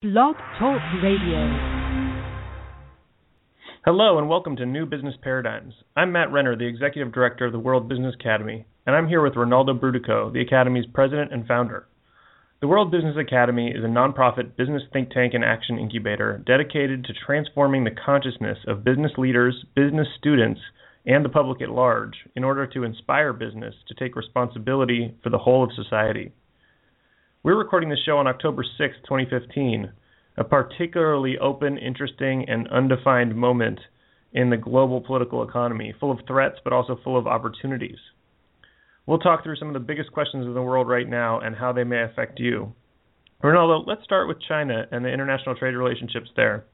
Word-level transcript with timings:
Blog 0.00 0.36
Talk 0.60 0.80
Radio. 1.02 1.42
Hello 3.84 4.16
and 4.16 4.28
welcome 4.28 4.54
to 4.54 4.64
New 4.64 4.86
Business 4.86 5.16
Paradigms. 5.20 5.74
I'm 5.96 6.12
Matt 6.12 6.30
Renner, 6.30 6.54
the 6.54 6.68
Executive 6.68 7.12
Director 7.12 7.46
of 7.46 7.52
the 7.52 7.58
World 7.58 7.88
Business 7.88 8.14
Academy, 8.14 8.64
and 8.86 8.94
I'm 8.94 9.08
here 9.08 9.20
with 9.20 9.34
Rinaldo 9.34 9.74
Brutoco, 9.74 10.32
the 10.32 10.40
Academy's 10.40 10.86
President 10.94 11.32
and 11.32 11.48
Founder. 11.48 11.88
The 12.60 12.68
World 12.68 12.92
Business 12.92 13.16
Academy 13.18 13.72
is 13.72 13.82
a 13.82 13.88
nonprofit 13.88 14.54
business 14.56 14.84
think 14.92 15.10
tank 15.10 15.34
and 15.34 15.42
action 15.42 15.80
incubator 15.80 16.44
dedicated 16.46 17.02
to 17.06 17.12
transforming 17.26 17.82
the 17.82 17.90
consciousness 17.90 18.58
of 18.68 18.84
business 18.84 19.10
leaders, 19.18 19.64
business 19.74 20.06
students, 20.16 20.60
and 21.06 21.24
the 21.24 21.28
public 21.28 21.60
at 21.60 21.70
large 21.70 22.14
in 22.36 22.44
order 22.44 22.68
to 22.68 22.84
inspire 22.84 23.32
business 23.32 23.74
to 23.88 23.94
take 23.94 24.14
responsibility 24.14 25.16
for 25.24 25.30
the 25.30 25.38
whole 25.38 25.64
of 25.64 25.72
society. 25.72 26.30
We're 27.48 27.56
recording 27.56 27.88
this 27.88 28.00
show 28.04 28.18
on 28.18 28.26
October 28.26 28.62
6, 28.62 28.94
2015, 29.04 29.90
a 30.36 30.44
particularly 30.44 31.38
open, 31.38 31.78
interesting, 31.78 32.44
and 32.46 32.68
undefined 32.68 33.34
moment 33.34 33.80
in 34.34 34.50
the 34.50 34.58
global 34.58 35.00
political 35.00 35.42
economy, 35.42 35.94
full 35.98 36.10
of 36.10 36.18
threats 36.26 36.56
but 36.62 36.74
also 36.74 37.00
full 37.02 37.16
of 37.16 37.26
opportunities. 37.26 37.96
We'll 39.06 39.18
talk 39.18 39.42
through 39.42 39.56
some 39.56 39.68
of 39.68 39.72
the 39.72 39.80
biggest 39.80 40.12
questions 40.12 40.44
in 40.44 40.52
the 40.52 40.60
world 40.60 40.88
right 40.88 41.08
now 41.08 41.40
and 41.40 41.56
how 41.56 41.72
they 41.72 41.84
may 41.84 42.02
affect 42.02 42.38
you. 42.38 42.74
Rinaldo, 43.42 43.82
let's 43.86 44.04
start 44.04 44.28
with 44.28 44.36
China 44.46 44.84
and 44.92 45.02
the 45.02 45.08
international 45.08 45.54
trade 45.54 45.74
relationships 45.74 46.28
there. 46.36 46.66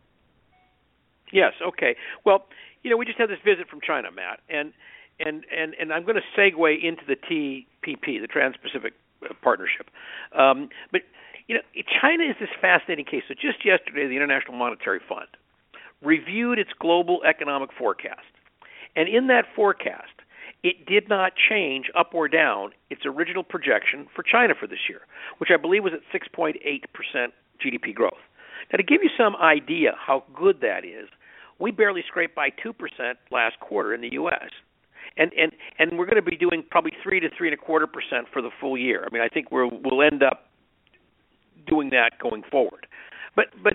Yes, 1.32 1.52
okay. 1.64 1.94
Well, 2.26 2.46
you 2.82 2.90
know, 2.90 2.96
we 2.96 3.06
just 3.06 3.18
had 3.18 3.30
this 3.30 3.38
visit 3.44 3.68
from 3.70 3.78
China, 3.80 4.08
Matt, 4.10 4.40
and 4.48 4.72
and 5.20 5.44
and 5.56 5.74
and 5.80 5.92
I'm 5.92 6.02
going 6.02 6.16
to 6.16 6.40
segue 6.40 6.84
into 6.84 7.02
the 7.06 7.14
TPP, 7.14 8.20
the 8.20 8.26
Trans-Pacific 8.26 8.94
partnership. 9.42 9.90
Um, 10.36 10.68
but 10.92 11.02
you 11.46 11.54
know, 11.56 11.62
China 12.00 12.24
is 12.24 12.36
this 12.40 12.48
fascinating 12.60 13.04
case. 13.04 13.22
So 13.28 13.34
just 13.34 13.64
yesterday, 13.64 14.06
the 14.08 14.16
International 14.16 14.56
Monetary 14.56 15.00
Fund 15.06 15.28
reviewed 16.02 16.58
its 16.58 16.70
global 16.78 17.20
economic 17.24 17.70
forecast, 17.76 18.32
and 18.96 19.08
in 19.08 19.26
that 19.28 19.44
forecast, 19.54 20.12
it 20.62 20.86
did 20.86 21.08
not 21.08 21.32
change 21.36 21.90
up 21.96 22.14
or 22.14 22.28
down 22.28 22.70
its 22.88 23.02
original 23.04 23.42
projection 23.42 24.06
for 24.14 24.22
China 24.22 24.54
for 24.58 24.66
this 24.66 24.88
year, 24.88 25.02
which 25.38 25.50
I 25.52 25.58
believe 25.60 25.84
was 25.84 25.92
at 25.92 26.00
6.8% 26.12 26.56
GDP 27.60 27.94
growth. 27.94 28.12
Now, 28.72 28.78
to 28.78 28.82
give 28.82 29.02
you 29.02 29.10
some 29.16 29.36
idea 29.36 29.92
how 29.98 30.24
good 30.34 30.62
that 30.62 30.84
is, 30.84 31.08
we 31.58 31.70
barely 31.70 32.02
scraped 32.08 32.34
by 32.34 32.48
2% 32.50 32.72
last 33.30 33.60
quarter 33.60 33.94
in 33.94 34.00
the 34.00 34.12
U.S 34.12 34.50
and 35.16 35.32
and 35.34 35.52
and 35.78 35.98
we're 35.98 36.06
going 36.06 36.22
to 36.22 36.30
be 36.30 36.36
doing 36.36 36.64
probably 36.70 36.92
three 37.02 37.20
to 37.20 37.28
three 37.36 37.48
and 37.48 37.54
a 37.54 37.62
quarter 37.62 37.86
percent 37.86 38.26
for 38.32 38.42
the 38.42 38.50
full 38.60 38.76
year. 38.76 39.06
I 39.06 39.12
mean, 39.12 39.22
I 39.22 39.28
think 39.28 39.50
we'll 39.50 39.70
we'll 39.82 40.02
end 40.02 40.22
up 40.22 40.50
doing 41.66 41.90
that 41.90 42.18
going 42.20 42.42
forward. 42.50 42.86
But 43.36 43.46
but 43.62 43.74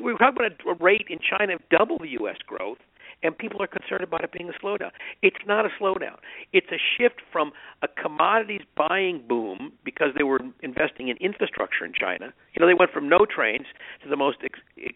we're 0.00 0.16
talking 0.16 0.36
about 0.36 0.52
a 0.66 0.82
rate 0.82 1.06
in 1.08 1.18
China 1.18 1.54
of 1.54 1.60
double 1.70 1.98
the 1.98 2.08
U.S. 2.20 2.36
growth, 2.46 2.78
and 3.22 3.36
people 3.36 3.62
are 3.62 3.66
concerned 3.66 4.02
about 4.02 4.24
it 4.24 4.32
being 4.32 4.48
a 4.48 4.64
slowdown. 4.64 4.90
It's 5.22 5.44
not 5.46 5.64
a 5.66 5.68
slowdown. 5.80 6.16
It's 6.52 6.68
a 6.72 6.78
shift 6.98 7.20
from 7.30 7.52
a 7.82 7.88
commodities 7.88 8.62
buying 8.76 9.22
boom 9.28 9.72
because 9.84 10.08
they 10.16 10.24
were 10.24 10.40
investing 10.62 11.08
in 11.08 11.16
infrastructure 11.18 11.84
in 11.84 11.92
China. 11.92 12.32
You 12.54 12.60
know, 12.60 12.66
they 12.66 12.74
went 12.74 12.92
from 12.92 13.08
no 13.08 13.24
trains 13.24 13.66
to 14.02 14.08
the 14.08 14.16
most 14.16 14.38
ex- 14.42 14.92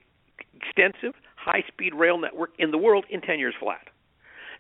extensive 0.55 1.15
high-speed 1.37 1.95
rail 1.95 2.19
network 2.19 2.51
in 2.59 2.73
the 2.73 2.79
world 2.79 3.05
in 3.09 3.21
10 3.21 3.39
years 3.39 3.55
flat. 3.61 3.89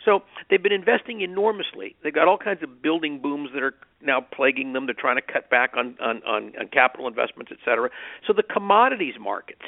So 0.07 0.23
they've 0.49 0.63
been 0.63 0.73
investing 0.73 1.21
enormously. 1.21 1.97
They've 2.03 2.15
got 2.15 2.29
all 2.29 2.39
kinds 2.39 2.63
of 2.63 2.81
building 2.81 3.21
booms 3.21 3.51
that 3.53 3.63
are 3.63 3.75
now 4.01 4.21
plaguing 4.23 4.73
them. 4.73 4.87
They're 4.87 4.95
trying 4.95 5.17
to 5.17 5.33
cut 5.33 5.51
back 5.51 5.73
on 5.77 5.97
on, 6.01 6.23
on, 6.23 6.53
on 6.59 6.69
capital 6.73 7.07
investments, 7.07 7.53
et 7.53 7.59
cetera. 7.65 7.91
So 8.27 8.33
the 8.33 8.45
commodities 8.45 9.17
markets 9.21 9.67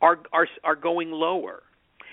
are 0.00 0.20
are 0.32 0.46
are 0.62 0.76
going 0.76 1.10
lower. 1.10 1.62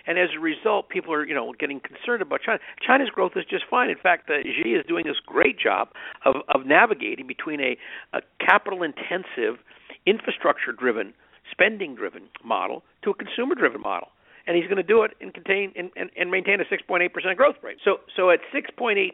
And 0.07 0.17
as 0.17 0.29
a 0.35 0.39
result, 0.39 0.89
people 0.89 1.13
are, 1.13 1.23
you 1.23 1.35
know, 1.35 1.53
getting 1.59 1.79
concerned 1.79 2.23
about 2.23 2.41
China. 2.41 2.57
China's 2.81 3.09
growth 3.09 3.33
is 3.35 3.45
just 3.47 3.65
fine. 3.69 3.91
In 3.91 4.01
fact, 4.01 4.31
uh, 4.31 4.41
Xi 4.41 4.69
is 4.71 4.83
doing 4.87 5.05
this 5.05 5.17
great 5.23 5.59
job 5.59 5.89
of, 6.25 6.37
of 6.47 6.65
navigating 6.65 7.27
between 7.27 7.59
a, 7.61 7.77
a 8.11 8.21
capital-intensive, 8.39 9.59
infrastructure-driven, 10.07 11.13
spending-driven 11.51 12.23
model 12.43 12.81
to 13.03 13.11
a 13.11 13.13
consumer-driven 13.13 13.79
model 13.79 14.07
and 14.47 14.57
he's 14.57 14.65
going 14.65 14.77
to 14.77 14.83
do 14.83 15.03
it 15.03 15.11
and 15.21 15.33
contain 15.33 15.71
and, 15.75 15.89
and, 15.95 16.09
and 16.17 16.31
maintain 16.31 16.59
a 16.61 16.65
6.8% 16.65 17.35
growth 17.35 17.55
rate. 17.61 17.77
So 17.83 17.97
so 18.15 18.29
at 18.29 18.39
6.8%, 18.53 19.11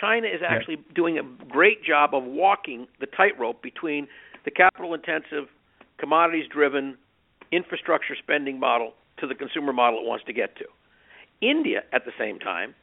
China 0.00 0.26
is 0.26 0.40
actually 0.46 0.76
yeah. 0.76 0.94
doing 0.94 1.18
a 1.18 1.22
great 1.48 1.84
job 1.84 2.14
of 2.14 2.24
walking 2.24 2.86
the 3.00 3.06
tightrope 3.06 3.62
between 3.62 4.06
the 4.44 4.50
capital 4.50 4.94
intensive, 4.94 5.48
commodities 5.98 6.46
driven 6.52 6.96
infrastructure 7.52 8.14
spending 8.16 8.58
model 8.58 8.92
to 9.18 9.26
the 9.26 9.34
consumer 9.34 9.72
model 9.72 10.00
it 10.00 10.06
wants 10.06 10.24
to 10.26 10.32
get 10.32 10.56
to. 10.56 10.64
India 11.40 11.82
at 11.92 12.04
the 12.04 12.12
same 12.18 12.38
time 12.38 12.74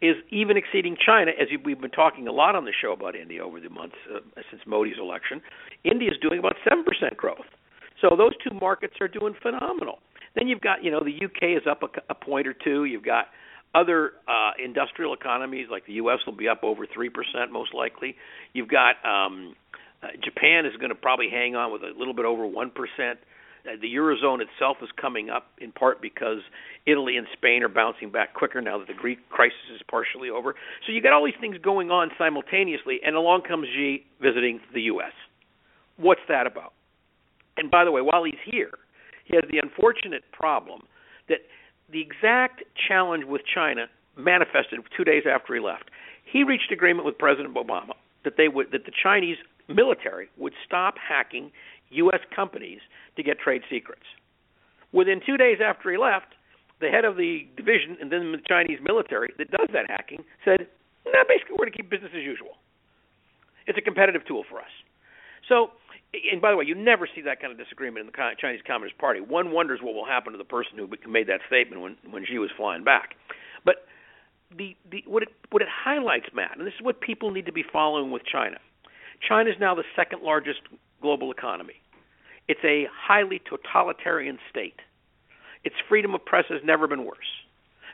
is 0.00 0.14
even 0.30 0.56
exceeding 0.56 0.96
China, 1.04 1.32
as 1.40 1.48
we've 1.64 1.80
been 1.80 1.90
talking 1.90 2.28
a 2.28 2.32
lot 2.32 2.54
on 2.54 2.64
the 2.64 2.72
show 2.72 2.92
about 2.92 3.16
India 3.16 3.44
over 3.44 3.60
the 3.60 3.68
months 3.68 3.96
uh, 4.14 4.20
since 4.50 4.62
Modi's 4.64 4.98
election. 4.98 5.42
India 5.82 6.08
is 6.10 6.16
doing 6.22 6.38
about 6.38 6.54
7% 6.64 7.16
growth. 7.16 7.46
So 8.00 8.14
those 8.16 8.32
two 8.36 8.54
markets 8.60 8.94
are 9.00 9.08
doing 9.08 9.34
phenomenal. 9.42 9.98
Then 10.34 10.48
you've 10.48 10.60
got, 10.60 10.84
you 10.84 10.90
know, 10.90 11.00
the 11.00 11.24
UK 11.24 11.60
is 11.60 11.66
up 11.68 11.82
a, 11.82 12.12
a 12.12 12.14
point 12.14 12.46
or 12.46 12.54
two. 12.54 12.84
You've 12.84 13.04
got 13.04 13.26
other 13.74 14.12
uh, 14.26 14.52
industrial 14.62 15.14
economies 15.14 15.66
like 15.70 15.86
the 15.86 15.94
U.S. 15.94 16.18
will 16.26 16.36
be 16.36 16.48
up 16.48 16.62
over 16.62 16.86
three 16.86 17.10
percent 17.10 17.52
most 17.52 17.74
likely. 17.74 18.16
You've 18.52 18.68
got 18.68 18.96
um, 19.04 19.54
uh, 20.02 20.08
Japan 20.24 20.66
is 20.66 20.76
going 20.76 20.90
to 20.90 20.94
probably 20.94 21.28
hang 21.30 21.54
on 21.54 21.72
with 21.72 21.82
a 21.82 21.98
little 21.98 22.14
bit 22.14 22.24
over 22.24 22.46
one 22.46 22.70
percent. 22.70 23.18
Uh, 23.66 23.72
the 23.80 23.92
eurozone 23.94 24.40
itself 24.40 24.78
is 24.82 24.88
coming 25.00 25.28
up 25.30 25.48
in 25.58 25.72
part 25.72 26.00
because 26.00 26.38
Italy 26.86 27.16
and 27.16 27.26
Spain 27.36 27.62
are 27.62 27.68
bouncing 27.68 28.10
back 28.10 28.32
quicker 28.32 28.62
now 28.62 28.78
that 28.78 28.86
the 28.86 28.94
Greek 28.94 29.28
crisis 29.28 29.58
is 29.74 29.82
partially 29.90 30.30
over. 30.30 30.54
So 30.86 30.92
you've 30.92 31.02
got 31.02 31.12
all 31.12 31.24
these 31.24 31.38
things 31.40 31.56
going 31.62 31.90
on 31.90 32.10
simultaneously, 32.16 33.00
and 33.04 33.16
along 33.16 33.42
comes 33.42 33.66
Xi 33.74 34.04
visiting 34.22 34.60
the 34.72 34.82
U.S. 34.82 35.12
What's 35.96 36.20
that 36.28 36.46
about? 36.46 36.72
And 37.56 37.70
by 37.70 37.84
the 37.84 37.90
way, 37.90 38.00
while 38.00 38.24
he's 38.24 38.40
here, 38.46 38.78
he 39.28 39.36
has 39.36 39.44
the 39.50 39.58
unfortunate 39.58 40.24
problem 40.32 40.82
that 41.28 41.38
the 41.90 42.00
exact 42.00 42.64
challenge 42.88 43.24
with 43.24 43.42
China 43.44 43.86
manifested 44.16 44.80
two 44.96 45.04
days 45.04 45.24
after 45.30 45.54
he 45.54 45.60
left. 45.60 45.90
He 46.24 46.42
reached 46.42 46.72
agreement 46.72 47.06
with 47.06 47.16
President 47.18 47.54
Obama 47.54 47.92
that 48.24 48.36
they 48.36 48.48
would 48.48 48.72
that 48.72 48.84
the 48.84 48.92
Chinese 49.02 49.36
military 49.68 50.28
would 50.36 50.52
stop 50.66 50.94
hacking 50.98 51.52
U.S. 51.90 52.20
companies 52.34 52.80
to 53.16 53.22
get 53.22 53.38
trade 53.38 53.62
secrets. 53.70 54.04
Within 54.92 55.20
two 55.24 55.36
days 55.36 55.58
after 55.64 55.90
he 55.90 55.98
left, 55.98 56.34
the 56.80 56.88
head 56.88 57.04
of 57.04 57.16
the 57.16 57.46
division 57.56 57.96
and 58.00 58.10
then 58.10 58.32
the 58.32 58.38
Chinese 58.48 58.78
military 58.82 59.32
that 59.38 59.50
does 59.50 59.68
that 59.72 59.88
hacking 59.88 60.24
said, 60.44 60.66
"No, 61.06 61.20
basically 61.28 61.52
we're 61.52 61.66
going 61.66 61.72
to 61.72 61.76
keep 61.76 61.90
business 61.90 62.12
as 62.16 62.22
usual. 62.22 62.56
It's 63.66 63.78
a 63.78 63.82
competitive 63.82 64.26
tool 64.26 64.44
for 64.48 64.58
us." 64.58 64.72
So 65.48 65.70
and 66.14 66.40
by 66.40 66.50
the 66.50 66.56
way, 66.56 66.64
you 66.64 66.74
never 66.74 67.08
see 67.14 67.20
that 67.22 67.40
kind 67.40 67.52
of 67.52 67.58
disagreement 67.58 68.06
in 68.06 68.06
the 68.06 68.34
Chinese 68.40 68.60
Communist 68.66 68.98
Party. 68.98 69.20
One 69.20 69.50
wonders 69.52 69.80
what 69.82 69.94
will 69.94 70.06
happen 70.06 70.32
to 70.32 70.38
the 70.38 70.44
person 70.44 70.78
who 70.78 70.88
made 71.10 71.26
that 71.28 71.40
statement 71.46 71.82
when 71.82 71.96
when 72.10 72.24
Xi 72.24 72.38
was 72.38 72.50
flying 72.56 72.82
back. 72.82 73.14
But 73.64 73.86
the, 74.56 74.76
the 74.90 75.04
what 75.06 75.22
it 75.22 75.28
what 75.50 75.62
it 75.62 75.68
highlights, 75.68 76.26
Matt, 76.34 76.56
and 76.56 76.66
this 76.66 76.74
is 76.74 76.82
what 76.82 77.00
people 77.00 77.30
need 77.30 77.46
to 77.46 77.52
be 77.52 77.64
following 77.72 78.10
with 78.10 78.22
China. 78.24 78.56
China 79.26 79.50
is 79.50 79.56
now 79.60 79.74
the 79.74 79.84
second 79.96 80.22
largest 80.22 80.60
global 81.02 81.30
economy. 81.30 81.74
It's 82.48 82.64
a 82.64 82.86
highly 82.90 83.42
totalitarian 83.48 84.38
state. 84.48 84.80
Its 85.64 85.74
freedom 85.88 86.14
of 86.14 86.24
press 86.24 86.44
has 86.48 86.60
never 86.64 86.86
been 86.86 87.04
worse. 87.04 87.18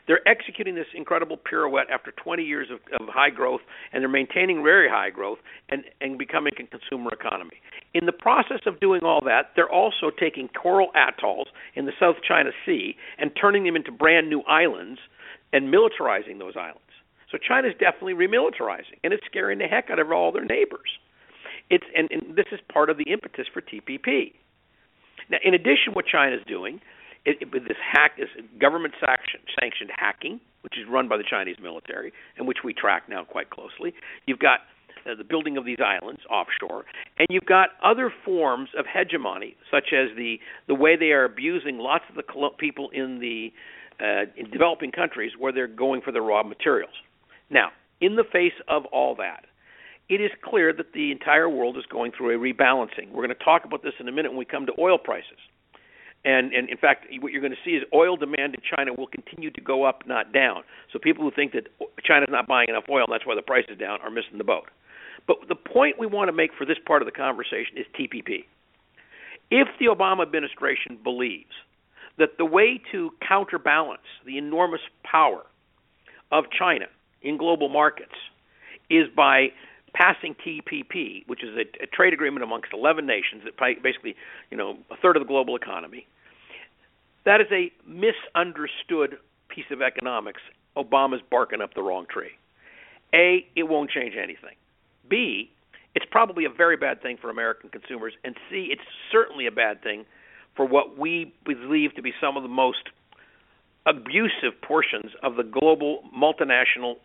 They're 0.07 0.27
executing 0.27 0.75
this 0.75 0.85
incredible 0.93 1.37
pirouette 1.37 1.89
after 1.91 2.11
20 2.11 2.43
years 2.43 2.67
of, 2.71 2.79
of 2.99 3.07
high 3.09 3.31
growth, 3.31 3.61
and 3.91 4.01
they're 4.01 4.09
maintaining 4.09 4.63
very 4.63 4.87
high 4.89 5.09
growth 5.09 5.39
and, 5.69 5.83
and 5.99 6.17
becoming 6.17 6.53
a 6.59 6.63
consumer 6.65 7.11
economy. 7.11 7.57
In 7.93 8.05
the 8.05 8.11
process 8.11 8.61
of 8.65 8.79
doing 8.79 9.01
all 9.03 9.21
that, 9.25 9.51
they're 9.55 9.71
also 9.71 10.11
taking 10.17 10.47
coral 10.49 10.89
atolls 10.95 11.47
in 11.75 11.85
the 11.85 11.93
South 11.99 12.17
China 12.27 12.51
Sea 12.65 12.95
and 13.17 13.31
turning 13.39 13.63
them 13.63 13.75
into 13.75 13.91
brand 13.91 14.29
new 14.29 14.41
islands 14.41 14.99
and 15.53 15.73
militarizing 15.73 16.37
those 16.37 16.53
islands. 16.55 16.81
So 17.31 17.37
China's 17.37 17.73
definitely 17.79 18.13
remilitarizing, 18.13 18.99
and 19.03 19.11
it's 19.11 19.25
scaring 19.25 19.57
the 19.59 19.65
heck 19.65 19.89
out 19.89 19.99
of 19.99 20.11
all 20.11 20.31
their 20.31 20.45
neighbors. 20.45 20.99
It's 21.69 21.85
and, 21.97 22.09
and 22.11 22.35
this 22.35 22.45
is 22.51 22.59
part 22.71 22.89
of 22.89 22.97
the 22.97 23.11
impetus 23.11 23.47
for 23.51 23.61
TPP. 23.61 24.33
Now, 25.29 25.37
in 25.43 25.53
addition, 25.53 25.93
what 25.93 26.05
China's 26.05 26.41
doing, 26.47 26.79
it, 27.25 27.37
it, 27.41 27.51
this 27.51 27.77
hack, 27.91 28.17
this 28.17 28.29
government 28.59 28.93
sanctioned 29.01 29.91
hacking, 29.95 30.39
which 30.61 30.77
is 30.77 30.85
run 30.89 31.07
by 31.07 31.17
the 31.17 31.23
Chinese 31.27 31.57
military, 31.61 32.13
and 32.37 32.47
which 32.47 32.59
we 32.63 32.73
track 32.73 33.03
now 33.09 33.23
quite 33.23 33.49
closely. 33.49 33.93
You've 34.25 34.39
got 34.39 34.59
uh, 35.05 35.15
the 35.15 35.23
building 35.23 35.57
of 35.57 35.65
these 35.65 35.77
islands 35.83 36.21
offshore, 36.29 36.85
and 37.17 37.27
you've 37.29 37.45
got 37.45 37.69
other 37.83 38.11
forms 38.23 38.69
of 38.77 38.85
hegemony, 38.91 39.55
such 39.69 39.93
as 39.93 40.15
the 40.15 40.37
the 40.67 40.75
way 40.75 40.95
they 40.95 41.11
are 41.11 41.25
abusing 41.25 41.77
lots 41.77 42.03
of 42.09 42.15
the 42.15 42.23
people 42.57 42.89
in 42.91 43.19
the 43.19 43.51
uh, 43.99 44.25
in 44.37 44.49
developing 44.51 44.91
countries 44.91 45.31
where 45.37 45.51
they're 45.51 45.67
going 45.67 46.01
for 46.01 46.11
the 46.11 46.21
raw 46.21 46.43
materials. 46.43 46.93
Now, 47.49 47.69
in 48.01 48.15
the 48.15 48.23
face 48.23 48.53
of 48.67 48.85
all 48.85 49.15
that, 49.15 49.45
it 50.09 50.21
is 50.21 50.31
clear 50.43 50.73
that 50.73 50.93
the 50.93 51.11
entire 51.11 51.49
world 51.49 51.77
is 51.77 51.85
going 51.89 52.11
through 52.15 52.35
a 52.35 52.39
rebalancing. 52.39 53.11
We're 53.11 53.25
going 53.25 53.37
to 53.37 53.43
talk 53.43 53.65
about 53.65 53.83
this 53.83 53.93
in 53.99 54.07
a 54.07 54.11
minute 54.11 54.31
when 54.31 54.37
we 54.37 54.45
come 54.45 54.65
to 54.65 54.73
oil 54.79 54.97
prices. 54.97 55.37
And, 56.25 56.53
and 56.53 56.67
in 56.69 56.77
fact, 56.77 57.05
what 57.19 57.31
you're 57.31 57.41
going 57.41 57.53
to 57.53 57.63
see 57.63 57.75
is 57.75 57.83
oil 57.93 58.17
demand 58.17 58.55
in 58.55 58.61
China 58.75 58.93
will 58.97 59.07
continue 59.07 59.51
to 59.51 59.61
go 59.61 59.83
up, 59.83 60.01
not 60.07 60.33
down. 60.33 60.63
So 60.91 60.97
people 60.97 61.23
who 61.23 61.29
think 61.29 61.53
that 61.53 61.67
China's 62.03 62.29
not 62.31 62.47
buying 62.47 62.67
enough 62.67 62.85
oil 62.89 63.05
and 63.05 63.13
that's 63.13 63.27
why 63.27 63.35
the 63.35 63.43
price 63.43 63.65
is 63.69 63.77
down 63.77 64.01
are 64.01 64.09
missing 64.09 64.39
the 64.39 64.43
boat. 64.43 64.65
But 65.27 65.37
the 65.47 65.55
point 65.55 65.99
we 65.99 66.07
want 66.07 66.29
to 66.29 66.33
make 66.33 66.51
for 66.57 66.65
this 66.65 66.77
part 66.83 67.03
of 67.03 67.05
the 67.05 67.11
conversation 67.11 67.77
is 67.77 67.85
TPP. 67.97 68.45
If 69.51 69.67
the 69.79 69.85
Obama 69.85 70.23
administration 70.23 70.97
believes 71.03 71.53
that 72.17 72.37
the 72.39 72.45
way 72.45 72.81
to 72.91 73.11
counterbalance 73.27 74.01
the 74.25 74.39
enormous 74.39 74.81
power 75.03 75.43
of 76.31 76.45
China 76.57 76.85
in 77.21 77.37
global 77.37 77.69
markets 77.69 78.15
is 78.89 79.05
by 79.15 79.49
passing 79.93 80.35
TPP, 80.35 81.27
which 81.27 81.43
is 81.43 81.55
a, 81.55 81.83
a 81.83 81.87
trade 81.87 82.13
agreement 82.13 82.43
amongst 82.43 82.73
11 82.73 83.05
nations 83.05 83.43
that 83.45 83.53
basically, 83.83 84.15
you 84.49 84.57
know, 84.57 84.77
a 84.89 84.97
third 84.97 85.15
of 85.17 85.21
the 85.21 85.27
global 85.27 85.55
economy. 85.55 86.07
That 87.25 87.41
is 87.41 87.47
a 87.51 87.71
misunderstood 87.87 89.17
piece 89.49 89.65
of 89.71 89.81
economics. 89.81 90.41
Obama's 90.77 91.21
barking 91.29 91.61
up 91.61 91.73
the 91.73 91.81
wrong 91.81 92.05
tree. 92.09 92.31
A, 93.13 93.45
it 93.55 93.63
won't 93.63 93.89
change 93.89 94.13
anything. 94.15 94.55
B, 95.09 95.49
it's 95.95 96.05
probably 96.09 96.45
a 96.45 96.49
very 96.49 96.77
bad 96.77 97.01
thing 97.01 97.17
for 97.19 97.29
American 97.29 97.69
consumers. 97.69 98.13
And 98.23 98.35
C, 98.49 98.67
it's 98.71 98.81
certainly 99.11 99.47
a 99.47 99.51
bad 99.51 99.81
thing 99.81 100.05
for 100.55 100.65
what 100.65 100.97
we 100.97 101.33
believe 101.45 101.95
to 101.95 102.01
be 102.01 102.13
some 102.21 102.37
of 102.37 102.43
the 102.43 102.49
most 102.49 102.89
abusive 103.85 104.59
portions 104.61 105.11
of 105.23 105.35
the 105.35 105.43
global 105.43 106.01
multinational 106.15 106.95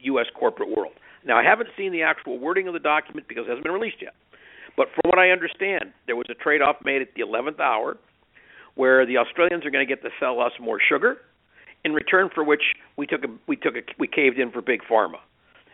U.S. 0.00 0.26
corporate 0.38 0.70
world. 0.74 0.92
Now, 1.26 1.36
I 1.36 1.42
haven't 1.42 1.70
seen 1.76 1.92
the 1.92 2.02
actual 2.02 2.38
wording 2.38 2.68
of 2.68 2.74
the 2.74 2.80
document 2.80 3.26
because 3.28 3.44
it 3.46 3.50
hasn't 3.50 3.64
been 3.64 3.72
released 3.72 4.00
yet. 4.00 4.14
But 4.76 4.86
from 4.94 5.10
what 5.10 5.18
I 5.18 5.30
understand, 5.30 5.92
there 6.06 6.16
was 6.16 6.26
a 6.30 6.34
trade 6.34 6.62
off 6.62 6.76
made 6.84 7.02
at 7.02 7.08
the 7.14 7.22
11th 7.22 7.58
hour 7.58 7.96
where 8.78 9.04
the 9.04 9.18
Australians 9.18 9.66
are 9.66 9.70
going 9.70 9.84
to 9.84 9.92
get 9.92 10.02
to 10.02 10.10
sell 10.20 10.40
us 10.40 10.52
more 10.60 10.78
sugar, 10.80 11.18
in 11.84 11.92
return 11.92 12.30
for 12.32 12.44
which 12.44 12.62
we 12.96 13.06
took 13.06 13.24
a, 13.24 13.28
we 13.48 13.56
took 13.56 13.74
a, 13.74 13.82
we 13.98 14.06
caved 14.06 14.38
in 14.38 14.52
for 14.52 14.62
big 14.62 14.82
pharma. 14.88 15.18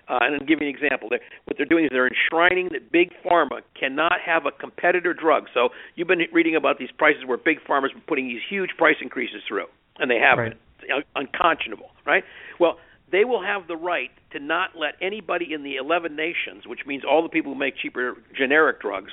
Uh, 0.08 0.18
and 0.22 0.34
I'll 0.34 0.46
give 0.46 0.60
you 0.60 0.68
an 0.68 0.74
example. 0.74 1.08
They're, 1.10 1.20
what 1.44 1.58
they're 1.58 1.66
doing 1.66 1.84
is 1.84 1.90
they're 1.92 2.08
enshrining 2.08 2.70
that 2.72 2.90
big 2.90 3.10
pharma 3.24 3.60
cannot 3.78 4.20
have 4.24 4.46
a 4.46 4.50
competitor 4.50 5.12
drug. 5.12 5.44
So 5.52 5.68
you've 5.96 6.08
been 6.08 6.20
reading 6.32 6.56
about 6.56 6.78
these 6.78 6.90
prices 6.96 7.24
where 7.26 7.36
big 7.36 7.58
pharma's 7.68 7.92
been 7.92 8.02
putting 8.06 8.28
these 8.28 8.42
huge 8.48 8.70
price 8.78 8.96
increases 9.02 9.42
through, 9.46 9.66
and 9.98 10.10
they 10.10 10.18
haven't. 10.18 10.56
Right. 10.80 10.98
It's 11.00 11.08
unconscionable, 11.14 11.90
right? 12.06 12.24
Well, 12.58 12.78
they 13.12 13.24
will 13.24 13.42
have 13.42 13.68
the 13.68 13.76
right 13.76 14.10
to 14.32 14.40
not 14.40 14.70
let 14.76 14.94
anybody 15.02 15.52
in 15.52 15.62
the 15.62 15.76
11 15.76 16.16
nations, 16.16 16.66
which 16.66 16.80
means 16.86 17.02
all 17.04 17.22
the 17.22 17.28
people 17.28 17.52
who 17.52 17.58
make 17.58 17.76
cheaper 17.76 18.16
generic 18.36 18.80
drugs, 18.80 19.12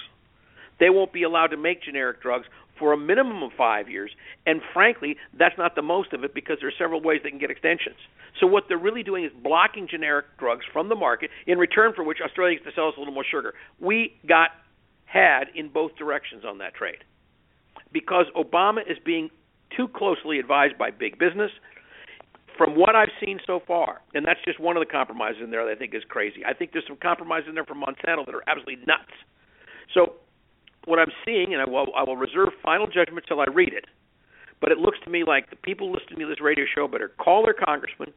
they 0.82 0.90
won't 0.90 1.14
be 1.14 1.24
allowed 1.24 1.48
to 1.48 1.58
make 1.58 1.84
generic 1.84 2.22
drugs 2.22 2.48
for 2.82 2.92
a 2.92 2.98
minimum 2.98 3.44
of 3.44 3.52
five 3.56 3.88
years. 3.88 4.10
And 4.48 4.60
frankly, 4.74 5.16
that's 5.38 5.56
not 5.58 5.76
the 5.76 5.84
most 5.84 6.14
of 6.14 6.24
it 6.24 6.34
because 6.34 6.58
there 6.60 6.68
are 6.68 6.78
several 6.78 7.02
ways 7.02 7.22
they 7.24 7.30
can 7.30 7.40
get 7.40 7.52
extensions. 7.52 7.98
So 8.40 8.48
what 8.48 8.64
they're 8.68 8.78
really 8.78 9.04
doing 9.04 9.24
is 9.24 9.32
blocking 9.44 9.88
generic 9.88 10.26
drugs 10.40 10.66
from 10.74 10.90
the 10.90 10.96
market, 10.96 11.30
in 11.46 11.60
return 11.60 11.94
for 11.96 12.04
which 12.04 12.18
Australia 12.26 12.56
gets 12.56 12.66
to 12.66 12.72
sell 12.76 12.88
us 12.88 12.96
a 12.98 13.00
little 13.00 13.14
more 13.14 13.26
sugar. 13.30 13.54
We 13.80 14.14
got 14.28 14.50
had 15.06 15.46
in 15.54 15.70
both 15.70 15.96
directions 15.96 16.44
on 16.44 16.58
that 16.58 16.74
trade 16.74 17.04
because 17.92 18.26
Obama 18.36 18.80
is 18.90 18.98
being 19.06 19.30
too 19.78 19.88
closely 19.88 20.40
advised 20.40 20.78
by 20.78 20.90
big 20.90 21.20
business. 21.20 21.52
From 22.58 22.76
what 22.76 22.96
I've 22.96 23.14
seen 23.24 23.40
so 23.48 23.62
far, 23.66 24.02
and 24.14 24.26
that's 24.26 24.40
just 24.46 24.60
one 24.60 24.76
of 24.78 24.82
the 24.82 24.92
compromises 24.92 25.42
in 25.42 25.52
there 25.52 25.66
that 25.66 25.72
I 25.72 25.76
think 25.76 25.96
is 25.96 26.04
crazy. 26.08 26.44
I 26.46 26.54
think 26.54 26.74
there's 26.74 26.86
some 26.86 26.98
compromises 27.02 27.48
in 27.50 27.56
there 27.56 27.66
from 27.66 27.82
Monsanto 27.82 28.26
that 28.26 28.36
are 28.36 28.44
absolutely 28.48 28.84
nuts. 28.86 29.14
So 29.94 30.16
what 30.86 31.00
I'm 31.00 31.12
seeing, 31.26 31.54
and 31.54 31.62
I 31.62 31.66
will, 31.66 31.88
I 31.96 32.04
will 32.04 32.18
reserve 32.18 32.50
final 32.64 32.88
judgment 32.88 33.26
till 33.28 33.40
I 33.40 33.46
read 33.46 33.74
it, 33.74 33.86
but 34.60 34.72
it 34.72 34.78
looks 34.78 34.98
to 35.06 35.10
me 35.10 35.24
like 35.26 35.50
the 35.50 35.56
people 35.56 35.92
listening 35.92 36.20
to 36.20 36.28
this 36.28 36.42
radio 36.42 36.66
show 36.74 36.88
better 36.88 37.10
call 37.10 37.44
their 37.44 37.54
congressman, 37.54 38.14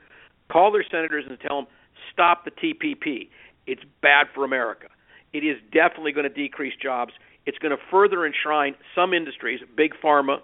call 0.50 0.72
their 0.72 0.84
senators, 0.90 1.24
and 1.28 1.38
tell 1.40 1.62
them 1.62 1.66
stop 2.12 2.44
the 2.44 2.50
TPP. 2.50 3.28
It's 3.66 3.82
bad 4.02 4.26
for 4.34 4.44
America. 4.44 4.88
It 5.32 5.38
is 5.38 5.56
definitely 5.72 6.12
going 6.12 6.28
to 6.28 6.34
decrease 6.34 6.74
jobs. 6.80 7.12
It's 7.46 7.58
going 7.58 7.76
to 7.76 7.82
further 7.90 8.24
enshrine 8.24 8.74
some 8.94 9.12
industries, 9.12 9.60
big 9.76 9.92
pharma, 10.02 10.38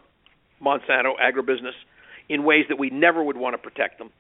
Monsanto, 0.63 1.13
agribusiness, 1.23 1.77
in 2.29 2.45
ways 2.45 2.65
that 2.69 2.79
we 2.79 2.91
never 2.91 3.23
would 3.23 3.37
want 3.37 3.55
to 3.55 3.59
protect 3.59 3.99
them. 3.99 4.11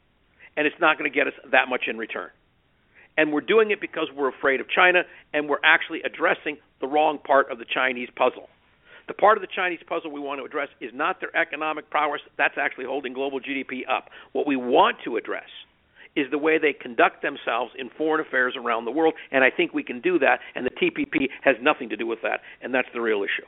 And 0.57 0.67
it's 0.67 0.77
not 0.81 0.99
going 0.99 1.11
to 1.11 1.15
get 1.15 1.27
us 1.27 1.35
that 1.51 1.69
much 1.69 1.83
in 1.87 1.99
return 1.99 2.31
and 3.17 3.33
we're 3.33 3.41
doing 3.43 3.71
it 3.71 3.81
because 3.81 4.09
we're 4.15 4.29
afraid 4.29 4.61
of 4.61 4.69
China, 4.69 5.03
and 5.35 5.49
we're 5.49 5.61
actually 5.63 6.01
addressing 6.03 6.57
the 6.81 6.87
wrong 6.87 7.19
part 7.19 7.51
of 7.51 7.59
the 7.59 7.65
Chinese 7.65 8.09
puzzle. 8.17 8.49
The 9.09 9.15
part 9.15 9.37
of 9.37 9.43
the 9.43 9.49
Chinese 9.55 9.81
puzzle 9.89 10.13
we 10.13 10.21
want 10.21 10.41
to 10.41 10.45
address 10.45 10.69
is 10.81 10.93
not 10.95 11.21
their 11.21 11.35
economic 11.37 11.91
prowess, 11.91 12.21
that's 12.39 12.55
actually 12.57 12.85
holding 12.85 13.13
global 13.13 13.41
GDP 13.41 13.81
up. 13.91 14.09
What 14.33 14.47
we 14.47 14.57
want 14.57 14.99
to 15.05 15.17
address 15.17 15.49
is 16.17 16.31
the 16.31 16.39
way 16.39 16.59
they 16.59 16.73
conduct 16.73 17.23
themselves 17.23 17.73
in 17.79 17.91
foreign 17.97 18.25
affairs 18.25 18.55
around 18.57 18.85
the 18.85 18.91
world, 18.91 19.15
and 19.31 19.45
I 19.45 19.51
think 19.51 19.75
we 19.75 19.83
can 19.83 20.01
do 20.01 20.19
that, 20.21 20.41
and 20.55 20.67
the 20.67 20.71
TPP 20.71 21.29
has 21.43 21.57
nothing 21.61 21.89
to 21.91 21.97
do 21.97 22.07
with 22.07 22.21
that, 22.23 22.41
and 22.63 22.75
that's 22.75 22.89
the 22.93 23.01
real 23.01 23.23
issue. 23.23 23.47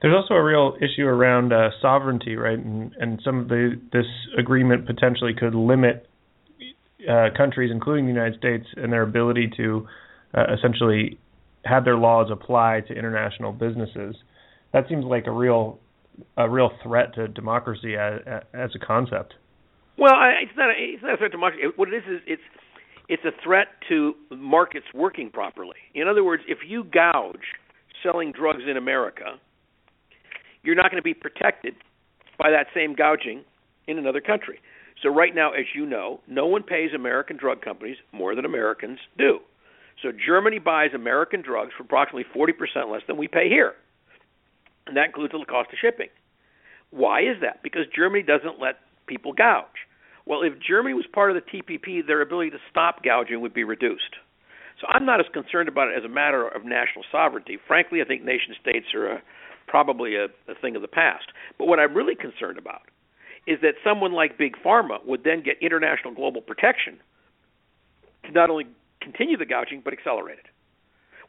There's 0.00 0.14
also 0.14 0.34
a 0.34 0.42
real 0.42 0.76
issue 0.80 1.06
around 1.06 1.52
uh, 1.52 1.70
sovereignty, 1.80 2.34
right? 2.34 2.58
And, 2.58 2.92
and 2.98 3.20
some 3.24 3.38
of 3.38 3.48
the 3.48 3.80
this 3.92 4.06
agreement 4.36 4.86
potentially 4.86 5.32
could 5.32 5.54
limit 5.54 6.08
uh, 7.08 7.28
countries, 7.36 7.70
including 7.72 8.06
the 8.06 8.12
United 8.12 8.36
States, 8.38 8.66
and 8.76 8.92
their 8.92 9.02
ability 9.02 9.52
to 9.56 9.86
uh, 10.34 10.46
essentially 10.58 11.18
have 11.64 11.84
their 11.84 11.96
laws 11.96 12.28
apply 12.30 12.82
to 12.88 12.94
international 12.94 13.52
businesses. 13.52 14.16
That 14.72 14.84
seems 14.88 15.04
like 15.04 15.26
a 15.26 15.32
real 15.32 15.78
a 16.36 16.48
real 16.48 16.70
threat 16.82 17.14
to 17.14 17.26
democracy 17.28 17.96
as, 17.96 18.20
as 18.52 18.70
a 18.74 18.84
concept. 18.84 19.34
Well, 19.96 20.12
I, 20.12 20.42
it's 20.42 20.52
not 20.56 20.68
a, 20.68 20.74
it's 20.76 21.02
not 21.02 21.14
a 21.14 21.16
threat 21.16 21.30
to 21.30 21.36
democracy. 21.36 21.62
What 21.76 21.88
it 21.88 21.96
is 21.96 22.02
is 22.04 22.20
it's 22.26 22.42
it's 23.08 23.24
a 23.24 23.32
threat 23.42 23.68
to 23.88 24.14
markets 24.30 24.86
working 24.94 25.30
properly. 25.30 25.76
In 25.94 26.08
other 26.08 26.24
words, 26.24 26.42
if 26.48 26.58
you 26.66 26.84
gouge 26.84 27.58
selling 28.02 28.32
drugs 28.32 28.62
in 28.68 28.76
America, 28.76 29.38
you're 30.62 30.74
not 30.74 30.90
going 30.90 31.00
to 31.00 31.02
be 31.02 31.14
protected 31.14 31.74
by 32.38 32.50
that 32.50 32.66
same 32.74 32.94
gouging 32.94 33.44
in 33.86 33.98
another 33.98 34.20
country. 34.20 34.60
So 35.02 35.08
right 35.08 35.34
now, 35.34 35.52
as 35.52 35.64
you 35.74 35.84
know, 35.84 36.20
no 36.28 36.46
one 36.46 36.62
pays 36.62 36.90
American 36.94 37.36
drug 37.36 37.60
companies 37.60 37.96
more 38.12 38.34
than 38.34 38.44
Americans 38.44 38.98
do. 39.18 39.40
So 40.02 40.10
Germany 40.10 40.58
buys 40.58 40.90
American 40.94 41.42
drugs 41.42 41.72
for 41.76 41.84
approximately 41.84 42.26
40% 42.34 42.90
less 42.90 43.02
than 43.06 43.16
we 43.16 43.28
pay 43.28 43.48
here. 43.48 43.74
And 44.86 44.96
that 44.96 45.06
includes 45.06 45.32
the 45.32 45.44
cost 45.46 45.70
of 45.72 45.78
shipping. 45.80 46.08
Why 46.90 47.20
is 47.20 47.40
that? 47.40 47.62
Because 47.62 47.82
Germany 47.94 48.22
doesn't 48.22 48.60
let 48.60 48.80
people 49.06 49.32
gouge. 49.32 49.86
Well, 50.26 50.42
if 50.42 50.54
Germany 50.60 50.94
was 50.94 51.06
part 51.12 51.34
of 51.34 51.36
the 51.36 51.50
TPP, 51.50 52.06
their 52.06 52.20
ability 52.20 52.50
to 52.50 52.58
stop 52.70 53.02
gouging 53.02 53.40
would 53.40 53.54
be 53.54 53.64
reduced. 53.64 54.18
So 54.80 54.86
I'm 54.88 55.06
not 55.06 55.20
as 55.20 55.26
concerned 55.32 55.68
about 55.68 55.88
it 55.88 55.98
as 55.98 56.04
a 56.04 56.08
matter 56.08 56.46
of 56.46 56.64
national 56.64 57.04
sovereignty. 57.10 57.58
Frankly, 57.66 58.00
I 58.02 58.04
think 58.04 58.24
nation 58.24 58.54
states 58.60 58.86
are 58.94 59.06
a, 59.06 59.22
probably 59.66 60.16
a, 60.16 60.26
a 60.50 60.54
thing 60.60 60.74
of 60.76 60.82
the 60.82 60.88
past. 60.88 61.26
But 61.58 61.66
what 61.66 61.78
I'm 61.78 61.94
really 61.94 62.14
concerned 62.14 62.58
about 62.58 62.82
is 63.46 63.60
that 63.62 63.74
someone 63.84 64.12
like 64.12 64.38
Big 64.38 64.54
Pharma 64.64 65.04
would 65.04 65.24
then 65.24 65.42
get 65.42 65.56
international 65.60 66.14
global 66.14 66.40
protection 66.40 66.98
to 68.24 68.32
not 68.32 68.50
only 68.50 68.66
continue 69.02 69.36
the 69.36 69.46
gouging 69.46 69.82
but 69.84 69.92
accelerate 69.92 70.38
it. 70.38 70.46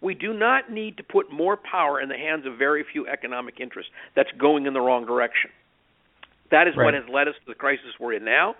We 0.01 0.13
do 0.13 0.33
not 0.33 0.69
need 0.69 0.97
to 0.97 1.03
put 1.03 1.31
more 1.31 1.57
power 1.57 2.01
in 2.01 2.09
the 2.09 2.17
hands 2.17 2.45
of 2.45 2.57
very 2.57 2.83
few 2.91 3.07
economic 3.07 3.59
interests. 3.59 3.91
That's 4.15 4.31
going 4.37 4.65
in 4.65 4.73
the 4.73 4.81
wrong 4.81 5.05
direction. 5.05 5.49
That 6.51 6.67
is 6.67 6.75
right. 6.75 6.85
what 6.85 6.93
has 6.93 7.03
led 7.11 7.27
us 7.27 7.35
to 7.45 7.51
the 7.51 7.55
crisis 7.55 7.95
we're 7.99 8.13
in 8.13 8.25
now. 8.25 8.55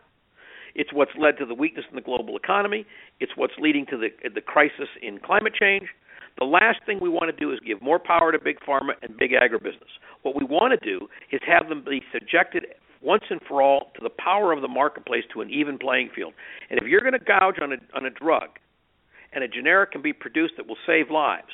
It's 0.74 0.92
what's 0.92 1.12
led 1.20 1.38
to 1.38 1.46
the 1.46 1.54
weakness 1.54 1.86
in 1.90 1.96
the 1.96 2.02
global 2.02 2.36
economy. 2.38 2.86
It's 3.20 3.34
what's 3.36 3.54
leading 3.60 3.86
to 3.88 3.98
the 3.98 4.10
the 4.30 4.42
crisis 4.42 4.90
in 5.02 5.20
climate 5.20 5.54
change. 5.54 5.90
The 6.40 6.46
last 6.46 6.80
thing 6.86 7.00
we 7.00 7.10
want 7.10 7.30
to 7.30 7.40
do 7.40 7.52
is 7.52 7.60
give 7.60 7.82
more 7.82 8.00
power 8.00 8.32
to 8.32 8.40
big 8.40 8.60
pharma 8.68 8.94
and 9.04 9.16
big 9.16 9.32
agribusiness. 9.32 9.94
What 10.24 10.36
we 10.36 10.44
want 10.44 10.80
to 10.80 10.84
do 10.84 11.08
is 11.32 11.42
have 11.46 11.70
them 11.70 11.84
be 11.88 12.02
subjected 12.12 12.66
once 13.04 13.24
and 13.30 13.40
for 13.48 13.62
all 13.62 13.92
to 13.96 14.02
the 14.02 14.10
power 14.10 14.52
of 14.52 14.62
the 14.62 14.68
marketplace 14.68 15.26
to 15.34 15.42
an 15.42 15.52
even 15.52 15.78
playing 15.78 16.10
field. 16.16 16.34
And 16.70 16.80
if 16.80 16.88
you're 16.88 17.02
going 17.02 17.14
to 17.14 17.20
gouge 17.20 17.60
on 17.62 17.74
a 17.74 17.78
on 17.96 18.06
a 18.06 18.10
drug, 18.10 18.50
and 19.34 19.44
a 19.44 19.48
generic 19.48 19.92
can 19.92 20.02
be 20.02 20.14
produced 20.14 20.54
that 20.58 20.68
will 20.68 20.78
save 20.86 21.10
lives 21.10 21.52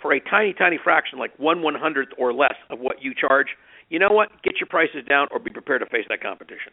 for 0.00 0.12
a 0.12 0.20
tiny 0.20 0.52
tiny 0.52 0.78
fraction, 0.82 1.18
like 1.18 1.32
one 1.38 1.62
one 1.62 1.74
hundredth 1.74 2.12
or 2.18 2.32
less 2.32 2.56
of 2.70 2.80
what 2.80 2.96
you 3.00 3.14
charge, 3.14 3.48
you 3.88 3.98
know 3.98 4.10
what? 4.10 4.30
Get 4.42 4.54
your 4.58 4.66
prices 4.68 5.04
down, 5.08 5.28
or 5.30 5.38
be 5.38 5.50
prepared 5.50 5.80
to 5.80 5.86
face 5.86 6.06
that 6.08 6.20
competition. 6.22 6.72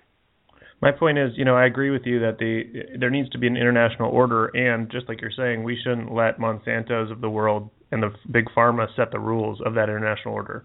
My 0.82 0.92
point 0.92 1.18
is, 1.18 1.32
you 1.36 1.44
know, 1.44 1.56
I 1.56 1.66
agree 1.66 1.90
with 1.90 2.04
you 2.06 2.20
that 2.22 2.38
the 2.40 2.98
there 2.98 3.10
needs 3.10 3.30
to 3.32 3.38
be 3.38 3.48
an 3.48 3.58
international 3.58 4.10
order, 4.12 4.48
and 4.48 4.90
just 4.90 5.08
like 5.08 5.22
you're 5.22 5.32
saying, 5.36 5.64
we 5.64 5.78
shouldn't 5.84 6.14
let 6.14 6.40
Monsanto's 6.40 7.12
of 7.12 7.22
the 7.22 7.30
world 7.30 7.70
and 7.92 8.02
the 8.02 8.12
big 8.32 8.46
pharma 8.56 8.88
set 8.96 9.12
the 9.12 9.20
rules 9.20 9.60
of 9.66 9.74
that 9.76 9.90
international 9.90 10.34
order. 10.34 10.64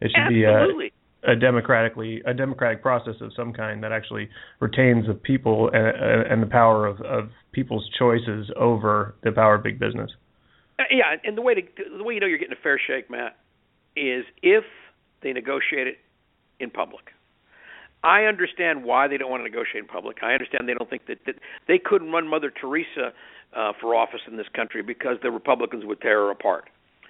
It 0.00 0.10
should 0.14 0.22
uh, 0.22 0.48
Absolutely. 0.50 0.86
be 0.86 0.92
a 1.24 1.36
democratically 1.36 2.20
a 2.26 2.34
democratic 2.34 2.82
process 2.82 3.14
of 3.20 3.32
some 3.36 3.52
kind 3.52 3.82
that 3.82 3.92
actually 3.92 4.28
retains 4.60 5.06
the 5.06 5.14
people 5.14 5.70
and, 5.72 6.32
and 6.32 6.42
the 6.42 6.46
power 6.46 6.86
of, 6.86 7.00
of 7.02 7.28
people's 7.52 7.88
choices 7.98 8.50
over 8.56 9.14
the 9.22 9.30
power 9.30 9.54
of 9.54 9.62
big 9.62 9.78
business. 9.78 10.10
Uh, 10.78 10.84
yeah, 10.90 11.16
and 11.24 11.36
the 11.36 11.42
way 11.42 11.54
to, 11.54 11.62
the 11.96 12.02
way 12.02 12.14
you 12.14 12.20
know 12.20 12.26
you're 12.26 12.38
getting 12.38 12.56
a 12.56 12.62
fair 12.62 12.80
shake, 12.84 13.10
Matt, 13.10 13.36
is 13.94 14.24
if 14.42 14.64
they 15.22 15.32
negotiate 15.32 15.86
it 15.86 15.98
in 16.58 16.70
public. 16.70 17.04
I 18.04 18.24
understand 18.24 18.84
why 18.84 19.06
they 19.06 19.16
don't 19.16 19.30
want 19.30 19.44
to 19.44 19.48
negotiate 19.48 19.84
in 19.84 19.86
public. 19.86 20.18
I 20.22 20.32
understand 20.32 20.68
they 20.68 20.74
don't 20.74 20.90
think 20.90 21.06
that, 21.06 21.18
that 21.26 21.36
they 21.68 21.78
couldn't 21.78 22.10
run 22.10 22.26
Mother 22.26 22.50
Teresa 22.50 23.12
uh, 23.54 23.72
for 23.80 23.94
office 23.94 24.22
in 24.26 24.36
this 24.36 24.48
country 24.54 24.82
because 24.82 25.18
the 25.22 25.30
Republicans 25.30 25.84
would 25.84 26.00
tear 26.00 26.24
her 26.24 26.30
apart. 26.30 26.68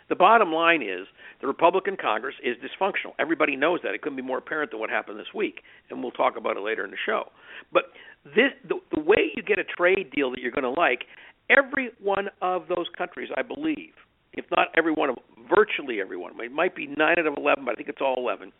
The 0.08 0.14
bottom 0.14 0.52
line 0.52 0.82
is 0.82 1.06
the 1.40 1.46
Republican 1.46 1.96
Congress 2.00 2.34
is 2.44 2.56
dysfunctional. 2.58 3.12
Everybody 3.18 3.56
knows 3.56 3.80
that. 3.82 3.94
It 3.94 4.02
couldn't 4.02 4.16
be 4.16 4.22
more 4.22 4.38
apparent 4.38 4.70
than 4.70 4.80
what 4.80 4.90
happened 4.90 5.18
this 5.18 5.34
week, 5.34 5.62
and 5.90 6.02
we'll 6.02 6.12
talk 6.12 6.36
about 6.36 6.56
it 6.56 6.60
later 6.60 6.84
in 6.84 6.90
the 6.90 6.96
show. 7.04 7.24
But 7.72 7.84
this, 8.24 8.52
the, 8.68 8.76
the 8.94 9.00
way 9.00 9.32
you 9.34 9.42
get 9.42 9.58
a 9.58 9.64
trade 9.64 10.10
deal 10.14 10.30
that 10.30 10.40
you're 10.40 10.52
going 10.52 10.64
to 10.64 10.80
like, 10.80 11.04
every 11.50 11.90
one 12.02 12.28
of 12.40 12.68
those 12.68 12.86
countries, 12.96 13.30
I 13.36 13.42
believe, 13.42 13.92
if 14.32 14.44
not 14.50 14.68
every 14.76 14.92
one 14.92 15.10
of 15.10 15.16
virtually 15.54 16.00
every 16.00 16.16
one, 16.16 16.32
it 16.40 16.52
might 16.52 16.74
be 16.74 16.86
nine 16.86 17.16
out 17.18 17.26
of 17.26 17.34
eleven, 17.36 17.64
but 17.64 17.72
I 17.72 17.74
think 17.74 17.88
it's 17.88 18.00
all 18.00 18.14
eleven, 18.16 18.52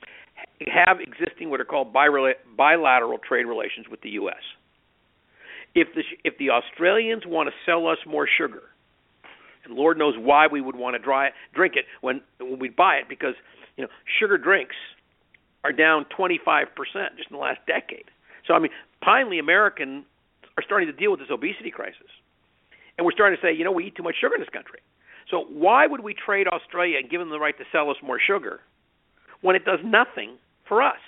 have 0.66 0.98
existing 1.00 1.50
what 1.50 1.60
are 1.60 1.64
called 1.64 1.92
bilateral 1.92 3.18
trade 3.26 3.44
relations 3.44 3.86
with 3.90 4.00
the 4.02 4.10
U.S. 4.10 4.42
If 5.74 5.88
the 5.94 6.02
if 6.24 6.36
the 6.38 6.50
Australians 6.50 7.22
want 7.26 7.48
to 7.48 7.54
sell 7.64 7.86
us 7.86 7.98
more 8.06 8.28
sugar, 8.38 8.62
and 9.64 9.74
Lord 9.74 9.98
knows 9.98 10.14
why 10.18 10.46
we 10.46 10.60
would 10.60 10.76
want 10.76 10.94
to 10.94 10.98
dry, 10.98 11.30
drink 11.54 11.74
it 11.76 11.84
when 12.00 12.20
when 12.38 12.58
we 12.58 12.68
buy 12.68 12.96
it, 12.96 13.08
because 13.08 13.34
you 13.76 13.84
know 13.84 13.90
sugar 14.20 14.38
drinks 14.38 14.76
are 15.64 15.72
down 15.72 16.04
25% 16.18 16.66
just 17.16 17.30
in 17.30 17.36
the 17.36 17.38
last 17.38 17.60
decade. 17.66 18.04
So 18.46 18.54
I 18.54 18.58
mean, 18.58 18.72
finally, 19.04 19.38
Americans 19.38 20.04
are 20.56 20.62
starting 20.62 20.88
to 20.88 20.92
deal 20.92 21.10
with 21.10 21.20
this 21.20 21.30
obesity 21.30 21.70
crisis, 21.70 22.10
and 22.98 23.04
we're 23.04 23.12
starting 23.12 23.38
to 23.40 23.46
say, 23.46 23.56
you 23.56 23.64
know, 23.64 23.72
we 23.72 23.86
eat 23.86 23.96
too 23.96 24.02
much 24.02 24.16
sugar 24.20 24.34
in 24.34 24.40
this 24.40 24.50
country. 24.50 24.80
So 25.30 25.44
why 25.48 25.86
would 25.86 26.00
we 26.00 26.14
trade 26.14 26.48
Australia 26.48 26.98
and 26.98 27.08
give 27.08 27.20
them 27.20 27.30
the 27.30 27.38
right 27.38 27.56
to 27.56 27.64
sell 27.70 27.90
us 27.90 27.96
more 28.02 28.18
sugar 28.20 28.60
when 29.40 29.56
it 29.56 29.64
does 29.64 29.78
nothing 29.84 30.36
for 30.68 30.82
us? 30.82 30.98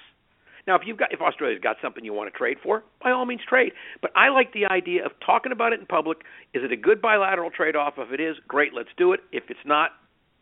Now, 0.66 0.76
if 0.76 0.82
you've 0.86 0.96
got 0.96 1.12
if 1.12 1.20
Australia's 1.20 1.60
got 1.60 1.76
something 1.82 2.04
you 2.04 2.12
want 2.12 2.32
to 2.32 2.36
trade 2.36 2.56
for, 2.62 2.82
by 3.02 3.10
all 3.10 3.26
means 3.26 3.42
trade. 3.46 3.72
But 4.00 4.12
I 4.16 4.30
like 4.30 4.52
the 4.52 4.66
idea 4.66 5.04
of 5.04 5.12
talking 5.24 5.52
about 5.52 5.72
it 5.72 5.80
in 5.80 5.86
public. 5.86 6.18
Is 6.54 6.62
it 6.64 6.72
a 6.72 6.76
good 6.76 7.02
bilateral 7.02 7.50
trade-off? 7.50 7.94
If 7.98 8.12
it 8.12 8.20
is, 8.20 8.36
great, 8.48 8.72
let's 8.72 8.88
do 8.96 9.12
it. 9.12 9.20
If 9.30 9.44
it's 9.50 9.60
not, 9.66 9.90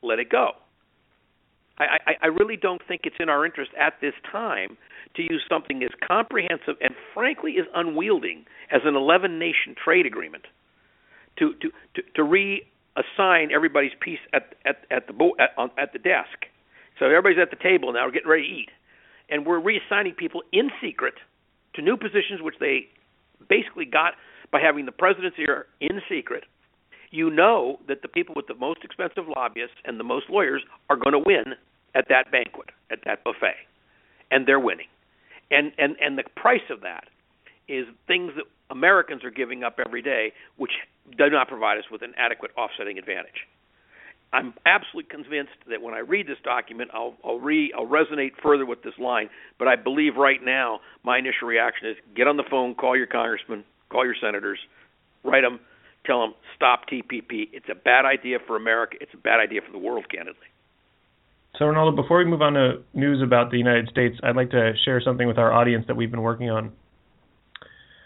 let 0.03 0.19
it 0.21 0.31
go. 0.31 0.53
I, 1.79 1.85
I, 2.07 2.13
I 2.23 2.27
really 2.27 2.57
don't 2.57 2.83
think 2.87 3.03
it's 3.05 3.17
in 3.19 3.29
our 3.29 3.45
interest 3.45 3.73
at 3.79 3.95
this 4.01 4.15
time 4.31 4.77
to 5.17 5.23
use 5.23 5.43
something 5.49 5.83
as 5.83 5.91
comprehensive 6.07 6.77
and 6.81 6.95
frankly 7.15 7.57
as 7.59 7.67
unwielding 7.75 8.45
as 8.71 8.83
an 8.85 8.95
11-nation 8.95 9.75
trade 9.83 10.07
agreement 10.07 10.45
to 11.39 11.55
to 11.55 11.71
to, 11.95 12.03
to 12.15 12.23
reassign 12.23 13.51
everybody's 13.53 13.93
piece 14.01 14.21
at 14.33 14.55
at 14.65 14.85
at 14.91 15.07
the 15.07 15.13
bo- 15.13 15.35
at, 15.39 15.51
on, 15.57 15.71
at 15.79 15.93
the 15.93 15.99
desk. 15.99 16.47
So 16.99 17.07
everybody's 17.07 17.39
at 17.39 17.51
the 17.51 17.63
table 17.63 17.93
now, 17.93 18.05
we're 18.05 18.13
getting 18.13 18.29
ready 18.29 18.49
to 18.49 18.55
eat 18.55 18.69
and 19.33 19.47
we're 19.47 19.61
reassigning 19.61 20.17
people 20.17 20.43
in 20.53 20.71
secret 20.81 21.15
to 21.75 21.83
new 21.83 21.97
positions 21.97 22.43
which 22.43 22.57
they 22.61 22.87
basically 23.49 23.87
got 23.87 24.13
by 24.53 24.61
having 24.61 24.85
the 24.85 24.93
presidency 24.93 25.47
in 25.81 26.03
secret, 26.09 26.45
you 27.11 27.31
know 27.31 27.79
that 27.89 28.03
the 28.03 28.09
people 28.09 28.35
with 28.37 28.47
the 28.47 28.55
most 28.55 28.85
expensive 28.85 29.25
lobbyists 29.35 29.77
and 29.87 29.99
the 29.99 30.05
most 30.05 30.29
lawyers 30.29 30.63
are 30.91 30.97
going 30.97 31.13
to 31.13 31.19
win 31.19 31.55
at 31.95 32.09
that 32.11 32.31
banquet, 32.31 32.69
at 32.91 33.01
that 33.07 33.25
buffet, 33.25 33.57
and 34.31 34.47
they're 34.47 34.61
winning. 34.61 34.87
And 35.51 35.73
and 35.79 35.97
and 36.01 36.19
the 36.19 36.25
price 36.37 36.69
of 36.71 36.83
that 36.83 37.05
is 37.69 37.87
things 38.07 38.33
that 38.37 38.45
Americans 38.71 39.25
are 39.25 39.31
giving 39.31 39.63
up 39.63 39.79
every 39.85 40.03
day, 40.03 40.33
which 40.57 40.73
do 41.17 41.31
not 41.31 41.49
provide 41.49 41.79
us 41.79 41.85
with 41.91 42.03
an 42.03 42.13
adequate 42.17 42.51
offsetting 42.57 42.99
advantage. 42.99 43.47
I'm 44.33 44.55
absolutely 44.65 45.11
convinced 45.11 45.53
that 45.69 45.83
when 45.83 45.93
I 45.93 45.99
read 45.99 46.27
this 46.27 46.39
document, 46.43 46.91
I'll 46.95 47.15
I'll, 47.25 47.39
re, 47.39 47.73
I'll 47.77 47.87
resonate 47.87 48.33
further 48.43 48.65
with 48.65 48.83
this 48.83 48.95
line. 48.99 49.29
But 49.59 49.69
I 49.69 49.77
believe 49.77 50.17
right 50.17 50.41
now, 50.43 50.81
my 51.05 51.19
initial 51.19 51.49
reaction 51.49 51.89
is 51.91 51.97
get 52.17 52.27
on 52.27 52.37
the 52.37 52.45
phone, 52.51 52.75
call 52.75 52.97
your 52.97 53.07
congressman, 53.07 53.65
call 53.91 54.05
your 54.07 54.15
senators, 54.21 54.59
write 55.23 55.43
them, 55.43 55.61
tell 56.07 56.21
them 56.21 56.35
stop 56.57 56.89
TPP. 56.91 57.49
It's 57.53 57.67
a 57.71 57.75
bad 57.75 58.07
idea 58.07 58.39
for 58.47 58.57
America. 58.57 58.97
It's 59.01 59.13
a 59.13 59.19
bad 59.19 59.39
idea 59.39 59.61
for 59.65 59.73
the 59.73 59.79
world, 59.79 60.07
candidly. 60.11 60.47
So, 61.59 61.67
Rinaldo, 61.67 61.95
before 61.95 62.19
we 62.19 62.25
move 62.25 62.41
on 62.41 62.55
to 62.55 62.83
news 62.95 63.23
about 63.23 63.51
the 63.51 63.59
United 63.59 63.89
States, 63.91 64.17
I'd 64.23 64.37
like 64.37 64.51
to 64.51 64.73
share 64.87 65.03
something 65.05 65.29
with 65.29 65.37
our 65.37 65.53
audience 65.53 65.85
that 65.89 65.97
we've 65.97 66.11
been 66.11 66.23
working 66.23 66.49
on. 66.49 66.73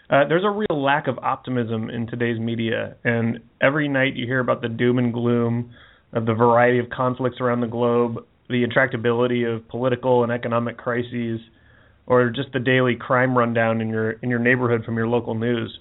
Uh, 0.09 0.27
there's 0.27 0.43
a 0.43 0.49
real 0.49 0.81
lack 0.83 1.07
of 1.07 1.17
optimism 1.19 1.89
in 1.89 2.07
today's 2.07 2.39
media, 2.39 2.95
and 3.05 3.39
every 3.61 3.87
night 3.87 4.15
you 4.15 4.25
hear 4.25 4.39
about 4.39 4.61
the 4.61 4.69
doom 4.69 4.99
and 4.99 5.13
gloom 5.13 5.73
of 6.13 6.25
the 6.25 6.33
variety 6.33 6.79
of 6.79 6.89
conflicts 6.89 7.39
around 7.41 7.61
the 7.61 7.67
globe, 7.67 8.25
the 8.49 8.63
intractability 8.63 9.45
of 9.45 9.67
political 9.67 10.23
and 10.23 10.31
economic 10.31 10.77
crises, 10.77 11.39
or 12.05 12.29
just 12.29 12.51
the 12.53 12.59
daily 12.59 12.95
crime 12.95 13.37
rundown 13.37 13.81
in 13.81 13.89
your 13.89 14.11
in 14.11 14.29
your 14.29 14.39
neighborhood 14.39 14.85
from 14.85 14.95
your 14.95 15.07
local 15.07 15.35
news. 15.35 15.79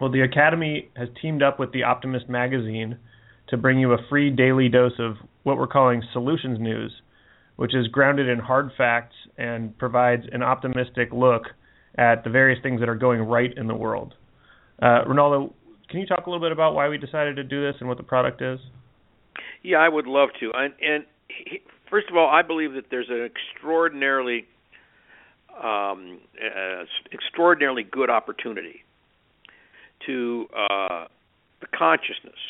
Well, 0.00 0.10
the 0.10 0.22
Academy 0.22 0.90
has 0.96 1.08
teamed 1.20 1.42
up 1.42 1.58
with 1.58 1.72
the 1.72 1.84
Optimist 1.84 2.28
magazine 2.28 2.98
to 3.48 3.56
bring 3.56 3.78
you 3.78 3.92
a 3.92 3.98
free 4.08 4.30
daily 4.30 4.68
dose 4.68 4.98
of 4.98 5.16
what 5.42 5.56
we're 5.56 5.66
calling 5.66 6.02
solutions 6.12 6.58
news, 6.60 6.92
which 7.56 7.74
is 7.74 7.88
grounded 7.88 8.28
in 8.28 8.38
hard 8.38 8.70
facts 8.76 9.14
and 9.36 9.76
provides 9.78 10.24
an 10.32 10.42
optimistic 10.42 11.08
look 11.12 11.44
at 11.96 12.22
the 12.22 12.30
various 12.30 12.62
things 12.62 12.80
that 12.80 12.88
are 12.88 12.94
going 12.94 13.20
right 13.20 13.56
in 13.56 13.66
the 13.66 13.74
world. 13.74 14.14
Uh, 14.80 15.04
Rinaldo, 15.06 15.52
can 15.88 16.00
you 16.00 16.06
talk 16.06 16.26
a 16.26 16.30
little 16.30 16.44
bit 16.44 16.52
about 16.52 16.74
why 16.74 16.88
we 16.88 16.98
decided 16.98 17.36
to 17.36 17.44
do 17.44 17.64
this 17.64 17.76
and 17.80 17.88
what 17.88 17.98
the 17.98 18.04
product 18.04 18.42
is? 18.42 18.60
Yeah, 19.68 19.76
I 19.76 19.88
would 19.90 20.06
love 20.06 20.30
to. 20.40 20.50
And, 20.54 20.72
and 20.80 21.04
he, 21.28 21.60
first 21.90 22.08
of 22.08 22.16
all, 22.16 22.26
I 22.30 22.40
believe 22.40 22.72
that 22.72 22.84
there's 22.90 23.10
an 23.10 23.22
extraordinarily, 23.22 24.46
um, 25.62 26.20
uh, 26.42 26.84
extraordinarily 27.12 27.82
good 27.82 28.08
opportunity 28.08 28.82
to 30.06 30.46
uh, 30.56 31.04
the 31.60 31.66
consciousness 31.76 32.40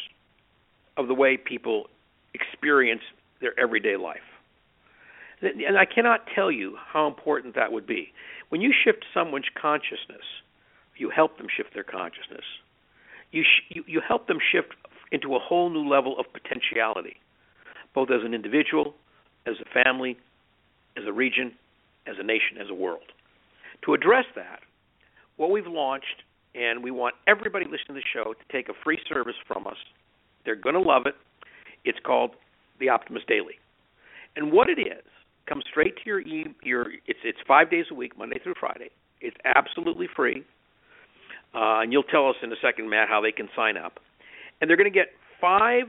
of 0.96 1.08
the 1.08 1.14
way 1.14 1.36
people 1.36 1.88
experience 2.34 3.02
their 3.40 3.58
everyday 3.58 3.96
life. 3.96 4.18
And 5.42 5.76
I 5.76 5.86
cannot 5.86 6.20
tell 6.32 6.52
you 6.52 6.76
how 6.92 7.08
important 7.08 7.56
that 7.56 7.72
would 7.72 7.86
be. 7.86 8.12
When 8.50 8.60
you 8.60 8.72
shift 8.72 9.04
someone's 9.12 9.50
consciousness, 9.60 10.22
you 10.96 11.10
help 11.10 11.36
them 11.38 11.48
shift 11.56 11.74
their 11.74 11.82
consciousness. 11.82 12.44
You, 13.32 13.42
sh- 13.42 13.64
you 13.70 13.84
you 13.88 14.00
help 14.06 14.28
them 14.28 14.38
shift 14.52 14.74
into 15.12 15.34
a 15.34 15.38
whole 15.38 15.70
new 15.70 15.88
level 15.88 16.18
of 16.18 16.26
potentiality, 16.32 17.16
both 17.94 18.10
as 18.10 18.20
an 18.24 18.34
individual, 18.34 18.94
as 19.46 19.54
a 19.60 19.84
family, 19.84 20.18
as 20.96 21.04
a 21.06 21.12
region, 21.12 21.52
as 22.06 22.16
a 22.18 22.22
nation, 22.22 22.58
as 22.60 22.68
a 22.70 22.74
world. 22.74 23.12
To 23.84 23.94
address 23.94 24.24
that, 24.34 24.60
what 25.36 25.50
we've 25.50 25.66
launched, 25.66 26.22
and 26.54 26.82
we 26.82 26.90
want 26.90 27.14
everybody 27.26 27.64
listening 27.64 27.88
to 27.88 27.94
the 27.94 28.02
show 28.12 28.34
to 28.34 28.52
take 28.52 28.68
a 28.68 28.74
free 28.82 28.98
service 29.08 29.36
from 29.46 29.66
us. 29.66 29.76
They're 30.44 30.56
going 30.56 30.74
to 30.74 30.80
love 30.80 31.06
it. 31.06 31.14
It's 31.84 31.98
called 32.04 32.32
the 32.80 32.88
Optimist 32.88 33.26
Daily, 33.28 33.54
and 34.36 34.52
what 34.52 34.68
it 34.68 34.80
is 34.80 35.04
comes 35.46 35.64
straight 35.70 35.96
to 35.96 36.02
your 36.04 36.20
e- 36.20 36.54
your. 36.62 36.86
It's 37.06 37.20
it's 37.24 37.38
five 37.46 37.70
days 37.70 37.86
a 37.90 37.94
week, 37.94 38.18
Monday 38.18 38.38
through 38.42 38.54
Friday. 38.58 38.90
It's 39.20 39.36
absolutely 39.44 40.08
free, 40.14 40.44
uh, 41.54 41.80
and 41.80 41.92
you'll 41.92 42.02
tell 42.02 42.28
us 42.28 42.36
in 42.42 42.52
a 42.52 42.56
second, 42.60 42.90
Matt, 42.90 43.08
how 43.08 43.20
they 43.20 43.32
can 43.32 43.48
sign 43.56 43.76
up 43.76 44.00
and 44.60 44.68
they're 44.68 44.76
going 44.76 44.90
to 44.90 44.96
get 44.96 45.08
five 45.40 45.84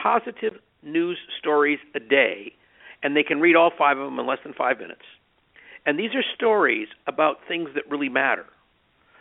positive 0.00 0.54
news 0.82 1.18
stories 1.38 1.78
a 1.94 2.00
day, 2.00 2.52
and 3.02 3.16
they 3.16 3.22
can 3.22 3.40
read 3.40 3.56
all 3.56 3.70
five 3.76 3.98
of 3.98 4.04
them 4.04 4.18
in 4.18 4.26
less 4.26 4.38
than 4.44 4.52
five 4.54 4.78
minutes. 4.78 5.02
And 5.86 5.98
these 5.98 6.14
are 6.14 6.24
stories 6.34 6.88
about 7.06 7.36
things 7.46 7.70
that 7.74 7.84
really 7.90 8.08
matter. 8.08 8.46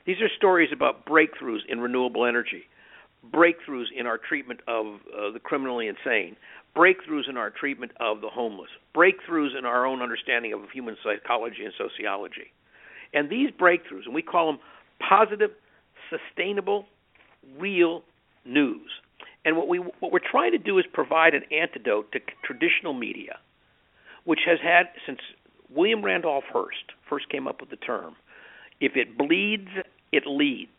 These 0.06 0.22
are 0.22 0.30
stories 0.36 0.70
about 0.74 1.06
breakthroughs 1.06 1.60
in 1.68 1.80
renewable 1.80 2.26
energy, 2.26 2.64
breakthroughs 3.32 3.86
in 3.96 4.06
our 4.06 4.18
treatment 4.18 4.60
of 4.68 4.86
uh, 4.86 5.32
the 5.32 5.40
criminally 5.40 5.88
insane, 5.88 6.36
breakthroughs 6.76 7.30
in 7.30 7.38
our 7.38 7.50
treatment 7.50 7.92
of 8.00 8.22
the 8.22 8.30
homeless, 8.30 8.70
breakthroughs 8.96 9.58
in 9.58 9.66
our 9.66 9.86
own 9.86 10.02
understanding 10.02 10.54
of 10.54 10.62
human 10.74 10.98
psychology 11.04 11.64
and 11.64 11.74
sociology. 11.78 12.52
And 13.14 13.30
these 13.30 13.50
breakthroughs, 13.52 14.06
and 14.06 14.14
we 14.14 14.22
call 14.22 14.48
them 14.48 14.60
positive, 15.08 15.52
sustainable, 16.10 16.86
real 17.58 18.04
news. 18.46 18.90
And 19.46 19.58
what 19.58 19.68
we 19.68 19.78
what 19.78 20.12
we're 20.12 20.20
trying 20.20 20.52
to 20.52 20.58
do 20.58 20.78
is 20.80 20.86
provide 20.94 21.34
an 21.34 21.44
antidote 21.52 22.12
to 22.14 22.20
traditional 22.44 22.94
media, 22.94 23.38
which 24.24 24.40
has 24.46 24.60
had 24.64 24.88
since 25.06 25.20
William 25.70 26.04
Randolph 26.04 26.46
Hearst 26.52 26.94
first 27.10 27.30
came 27.30 27.48
up 27.48 27.60
with 27.60 27.70
the 27.70 27.76
term, 27.76 28.16
if 28.80 28.96
it 28.96 29.18
bleeds, 29.18 29.70
it 30.12 30.24
leads. 30.26 30.70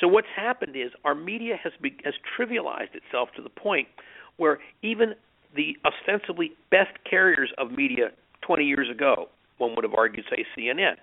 So 0.00 0.06
what's 0.06 0.28
happened 0.36 0.76
is 0.76 0.90
our 1.04 1.14
media 1.14 1.56
has 1.62 1.72
be, 1.80 1.96
has 2.04 2.14
trivialized 2.38 2.94
itself 2.94 3.30
to 3.36 3.42
the 3.42 3.48
point 3.48 3.88
where 4.36 4.58
even 4.82 5.14
the 5.54 5.76
ostensibly 5.84 6.52
best 6.70 6.92
carriers 7.08 7.50
of 7.58 7.72
media 7.72 8.10
20 8.42 8.64
years 8.64 8.88
ago, 8.90 9.28
one 9.58 9.74
would 9.74 9.84
have 9.84 9.94
argued, 9.94 10.26
say, 10.28 10.44
CNN. 10.56 10.96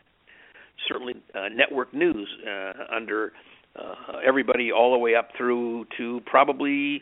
Certainly, 0.88 1.16
uh, 1.34 1.50
network 1.50 1.94
news 1.94 2.30
uh, 2.48 2.96
under 2.96 3.34
uh, 3.76 4.18
everybody 4.26 4.72
all 4.72 4.92
the 4.92 4.98
way 4.98 5.16
up 5.16 5.30
through 5.38 5.86
to 5.98 6.22
probably 6.26 7.02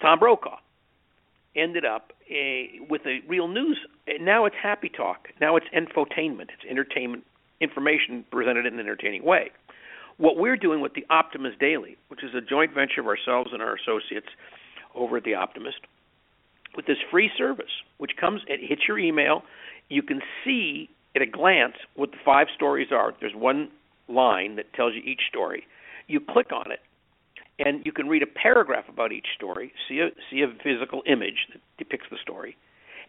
Tom 0.00 0.18
Brokaw 0.18 0.56
ended 1.54 1.84
up 1.84 2.12
a, 2.30 2.70
with 2.88 3.02
a 3.06 3.18
real 3.28 3.48
news. 3.48 3.78
Now 4.20 4.46
it's 4.46 4.56
happy 4.60 4.88
talk. 4.88 5.28
Now 5.40 5.56
it's 5.56 5.66
infotainment. 5.74 6.48
It's 6.54 6.64
entertainment 6.68 7.24
information 7.60 8.24
presented 8.30 8.66
in 8.66 8.74
an 8.74 8.80
entertaining 8.80 9.24
way. 9.24 9.50
What 10.16 10.36
we're 10.36 10.56
doing 10.56 10.80
with 10.80 10.94
the 10.94 11.06
Optimist 11.10 11.58
Daily, 11.58 11.96
which 12.08 12.22
is 12.24 12.34
a 12.34 12.40
joint 12.40 12.74
venture 12.74 13.00
of 13.00 13.06
ourselves 13.06 13.50
and 13.52 13.62
our 13.62 13.74
associates 13.74 14.28
over 14.94 15.16
at 15.16 15.24
the 15.24 15.34
Optimist, 15.34 15.78
with 16.76 16.86
this 16.86 16.98
free 17.10 17.30
service, 17.36 17.70
which 17.98 18.12
comes, 18.18 18.42
it 18.46 18.60
hits 18.66 18.82
your 18.88 18.98
email. 18.98 19.42
You 19.88 20.02
can 20.02 20.20
see 20.44 20.88
at 21.14 21.22
a 21.22 21.26
glance 21.26 21.74
what 21.94 22.12
the 22.12 22.16
five 22.24 22.46
stories 22.54 22.88
are. 22.90 23.12
There's 23.20 23.34
one 23.34 23.68
line 24.08 24.56
that 24.56 24.72
tells 24.74 24.94
you 24.94 25.02
each 25.02 25.22
story. 25.28 25.64
You 26.06 26.20
click 26.20 26.52
on 26.52 26.70
it, 26.70 26.80
and 27.58 27.84
you 27.84 27.92
can 27.92 28.08
read 28.08 28.22
a 28.22 28.26
paragraph 28.26 28.84
about 28.88 29.12
each 29.12 29.28
story, 29.36 29.72
see 29.88 30.00
a 30.00 30.08
see 30.30 30.42
a 30.42 30.48
physical 30.62 31.02
image 31.06 31.48
that 31.52 31.60
depicts 31.78 32.06
the 32.10 32.18
story. 32.20 32.56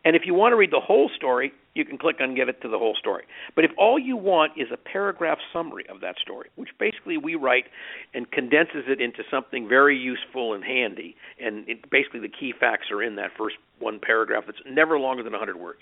And 0.05 0.17
if 0.17 0.23
you 0.25 0.33
want 0.33 0.51
to 0.51 0.57
read 0.57 0.71
the 0.71 0.81
whole 0.81 1.09
story, 1.15 1.53
you 1.75 1.85
can 1.85 1.97
click 1.97 2.17
on 2.19 2.35
get 2.35 2.49
it 2.49 2.61
to 2.61 2.67
the 2.67 2.77
whole 2.77 2.95
story. 2.99 3.23
But 3.55 3.63
if 3.63 3.71
all 3.77 3.97
you 3.97 4.17
want 4.17 4.51
is 4.57 4.67
a 4.71 4.77
paragraph 4.77 5.37
summary 5.53 5.85
of 5.89 6.01
that 6.01 6.15
story, 6.21 6.49
which 6.55 6.69
basically 6.77 7.17
we 7.17 7.35
write 7.35 7.65
and 8.13 8.29
condenses 8.29 8.83
it 8.87 8.99
into 8.99 9.23
something 9.31 9.67
very 9.67 9.97
useful 9.97 10.53
and 10.53 10.63
handy, 10.63 11.15
and 11.39 11.67
it, 11.69 11.89
basically 11.89 12.19
the 12.19 12.27
key 12.27 12.53
facts 12.57 12.91
are 12.91 13.01
in 13.01 13.15
that 13.15 13.31
first 13.37 13.55
one 13.79 13.99
paragraph 13.99 14.43
that's 14.45 14.59
never 14.69 14.99
longer 14.99 15.23
than 15.23 15.31
100 15.31 15.55
words. 15.55 15.79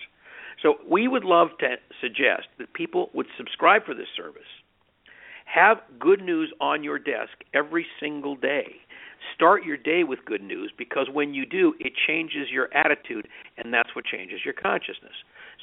So 0.62 0.76
we 0.88 1.08
would 1.08 1.24
love 1.24 1.50
to 1.60 1.78
suggest 2.00 2.48
that 2.60 2.74
people 2.74 3.10
would 3.14 3.26
subscribe 3.38 3.86
for 3.86 3.96
this 3.96 4.08
service 4.16 4.61
have 5.46 5.78
good 6.00 6.22
news 6.22 6.54
on 6.60 6.84
your 6.84 7.00
desk 7.00 7.32
every 7.54 7.86
single 8.00 8.36
day. 8.36 8.76
Start 9.36 9.64
your 9.64 9.78
day 9.78 10.04
with 10.04 10.20
good 10.26 10.42
news 10.42 10.72
because 10.78 11.08
when 11.12 11.34
you 11.34 11.46
do, 11.46 11.74
it 11.80 11.94
changes 12.08 12.48
your 12.52 12.74
attitude, 12.74 13.28
and 13.58 13.74
that's 13.74 13.90
what 13.96 14.06
changes 14.06 14.40
your 14.44 14.54
consciousness. 14.54 15.14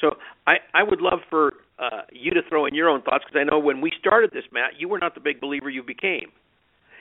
So 0.00 0.16
I, 0.46 0.56
I 0.74 0.82
would 0.82 1.00
love 1.00 1.20
for 1.28 1.54
uh, 1.78 2.02
you 2.12 2.32
to 2.32 2.40
throw 2.48 2.66
in 2.66 2.74
your 2.74 2.88
own 2.88 3.02
thoughts 3.02 3.24
because 3.26 3.40
I 3.40 3.44
know 3.50 3.58
when 3.58 3.80
we 3.80 3.90
started 3.98 4.30
this, 4.32 4.44
Matt, 4.52 4.72
you 4.78 4.88
were 4.88 4.98
not 4.98 5.14
the 5.14 5.20
big 5.20 5.40
believer 5.40 5.70
you 5.70 5.82
became, 5.82 6.30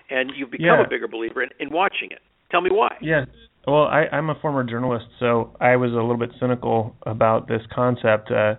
and 0.09 0.31
you've 0.35 0.51
become 0.51 0.79
yeah. 0.79 0.85
a 0.85 0.89
bigger 0.89 1.07
believer 1.07 1.43
in, 1.43 1.49
in 1.59 1.71
watching 1.71 2.09
it. 2.11 2.19
Tell 2.49 2.61
me 2.61 2.69
why. 2.71 2.95
Yeah. 3.01 3.25
Well, 3.67 3.83
I, 3.83 4.05
I'm 4.11 4.29
a 4.29 4.35
former 4.41 4.63
journalist, 4.63 5.05
so 5.19 5.55
I 5.59 5.75
was 5.75 5.91
a 5.91 5.95
little 5.95 6.17
bit 6.17 6.31
cynical 6.39 6.95
about 7.05 7.47
this 7.47 7.61
concept. 7.73 8.31
Uh, 8.31 8.55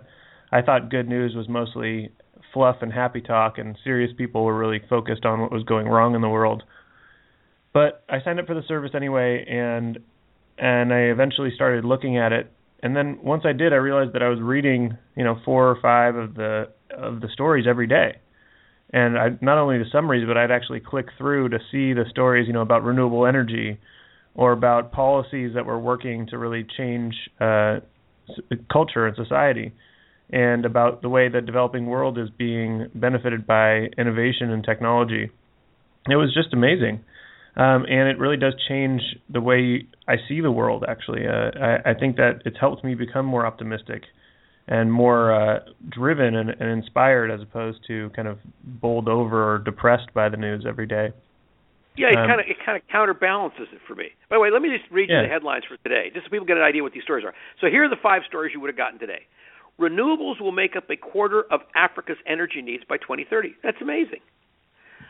I 0.51 0.61
thought 0.61 0.91
good 0.91 1.09
news 1.09 1.33
was 1.35 1.49
mostly 1.49 2.11
fluff 2.53 2.77
and 2.81 2.91
happy 2.91 3.21
talk, 3.21 3.57
and 3.57 3.77
serious 3.83 4.11
people 4.17 4.43
were 4.43 4.57
really 4.57 4.81
focused 4.89 5.25
on 5.25 5.41
what 5.41 5.51
was 5.51 5.63
going 5.63 5.87
wrong 5.87 6.15
in 6.15 6.21
the 6.21 6.29
world. 6.29 6.63
But 7.73 8.03
I 8.09 8.21
signed 8.23 8.39
up 8.39 8.47
for 8.47 8.55
the 8.55 8.63
service 8.67 8.91
anyway, 8.95 9.45
and 9.47 9.99
and 10.57 10.93
I 10.93 11.03
eventually 11.03 11.51
started 11.55 11.85
looking 11.85 12.17
at 12.17 12.31
it. 12.31 12.51
And 12.81 12.95
then 12.95 13.19
once 13.23 13.43
I 13.45 13.53
did, 13.53 13.73
I 13.73 13.77
realized 13.77 14.13
that 14.13 14.23
I 14.23 14.29
was 14.29 14.39
reading, 14.41 14.97
you 15.15 15.23
know, 15.23 15.39
four 15.45 15.69
or 15.69 15.77
five 15.81 16.15
of 16.15 16.35
the 16.35 16.69
of 16.95 17.21
the 17.21 17.29
stories 17.31 17.65
every 17.67 17.87
day. 17.87 18.17
And 18.91 19.17
I 19.17 19.29
not 19.41 19.57
only 19.57 19.77
the 19.77 19.85
summaries, 19.91 20.25
but 20.27 20.37
I'd 20.37 20.51
actually 20.51 20.79
click 20.79 21.07
through 21.17 21.49
to 21.49 21.59
see 21.71 21.93
the 21.93 22.05
stories, 22.09 22.47
you 22.47 22.53
know, 22.53 22.61
about 22.61 22.83
renewable 22.83 23.25
energy 23.25 23.79
or 24.33 24.51
about 24.51 24.91
policies 24.91 25.51
that 25.55 25.65
were 25.65 25.79
working 25.79 26.27
to 26.27 26.37
really 26.37 26.65
change 26.77 27.13
uh, 27.39 27.79
culture 28.71 29.05
and 29.05 29.15
society 29.15 29.73
and 30.31 30.65
about 30.65 31.01
the 31.01 31.09
way 31.09 31.29
the 31.29 31.41
developing 31.41 31.87
world 31.87 32.17
is 32.17 32.29
being 32.37 32.87
benefited 32.93 33.47
by 33.47 33.87
innovation 33.97 34.51
and 34.51 34.63
technology. 34.63 35.31
It 36.07 36.15
was 36.15 36.33
just 36.33 36.53
amazing. 36.53 37.03
Um, 37.55 37.85
and 37.89 38.07
it 38.07 38.19
really 38.19 38.37
does 38.37 38.53
change 38.69 39.01
the 39.29 39.41
way 39.41 39.87
I 40.07 40.15
see 40.27 40.39
the 40.39 40.51
world. 40.51 40.85
Actually, 40.87 41.27
uh, 41.27 41.51
I, 41.59 41.91
I, 41.91 41.93
think 41.93 42.15
that 42.15 42.41
it's 42.45 42.57
helped 42.59 42.83
me 42.85 42.95
become 42.95 43.25
more 43.25 43.45
optimistic 43.45 44.03
and 44.67 44.93
more 44.93 45.33
uh, 45.33 45.59
driven 45.89 46.35
and, 46.35 46.51
and, 46.51 46.69
inspired, 46.69 47.31
as 47.31 47.41
opposed 47.41 47.79
to 47.87 48.11
kind 48.15 48.27
of 48.27 48.37
bowled 48.63 49.09
over 49.09 49.55
or 49.55 49.57
depressed 49.57 50.13
by 50.13 50.29
the 50.29 50.37
news 50.37 50.63
every 50.65 50.85
day. 50.85 51.09
Yeah, 51.97 52.13
it 52.13 52.17
um, 52.17 52.27
kind 52.29 52.39
of 52.39 52.45
it 52.47 52.55
kind 52.63 52.77
of 52.77 52.87
counterbalances 52.87 53.67
it 53.73 53.81
for 53.85 53.95
me. 53.95 54.15
By 54.29 54.37
the 54.37 54.39
way, 54.39 54.51
let 54.51 54.61
me 54.61 54.69
just 54.69 54.89
read 54.89 55.09
you 55.09 55.21
the 55.21 55.27
headlines 55.27 55.65
for 55.67 55.75
today, 55.83 56.11
just 56.13 56.27
so 56.27 56.29
people 56.29 56.45
get 56.45 56.55
an 56.55 56.63
idea 56.63 56.81
what 56.81 56.93
these 56.93 57.03
stories 57.03 57.25
are. 57.25 57.33
So 57.59 57.67
here 57.67 57.83
are 57.83 57.89
the 57.89 57.99
five 58.01 58.21
stories 58.29 58.53
you 58.53 58.61
would 58.61 58.69
have 58.69 58.77
gotten 58.77 58.99
today. 58.99 59.27
Renewables 59.79 60.41
will 60.41 60.51
make 60.51 60.75
up 60.75 60.89
a 60.89 60.97
quarter 60.97 61.43
of 61.51 61.61
Africa's 61.75 62.17
energy 62.27 62.61
needs 62.61 62.83
by 62.87 62.97
2030. 62.97 63.55
That's 63.63 63.81
amazing. 63.81 64.19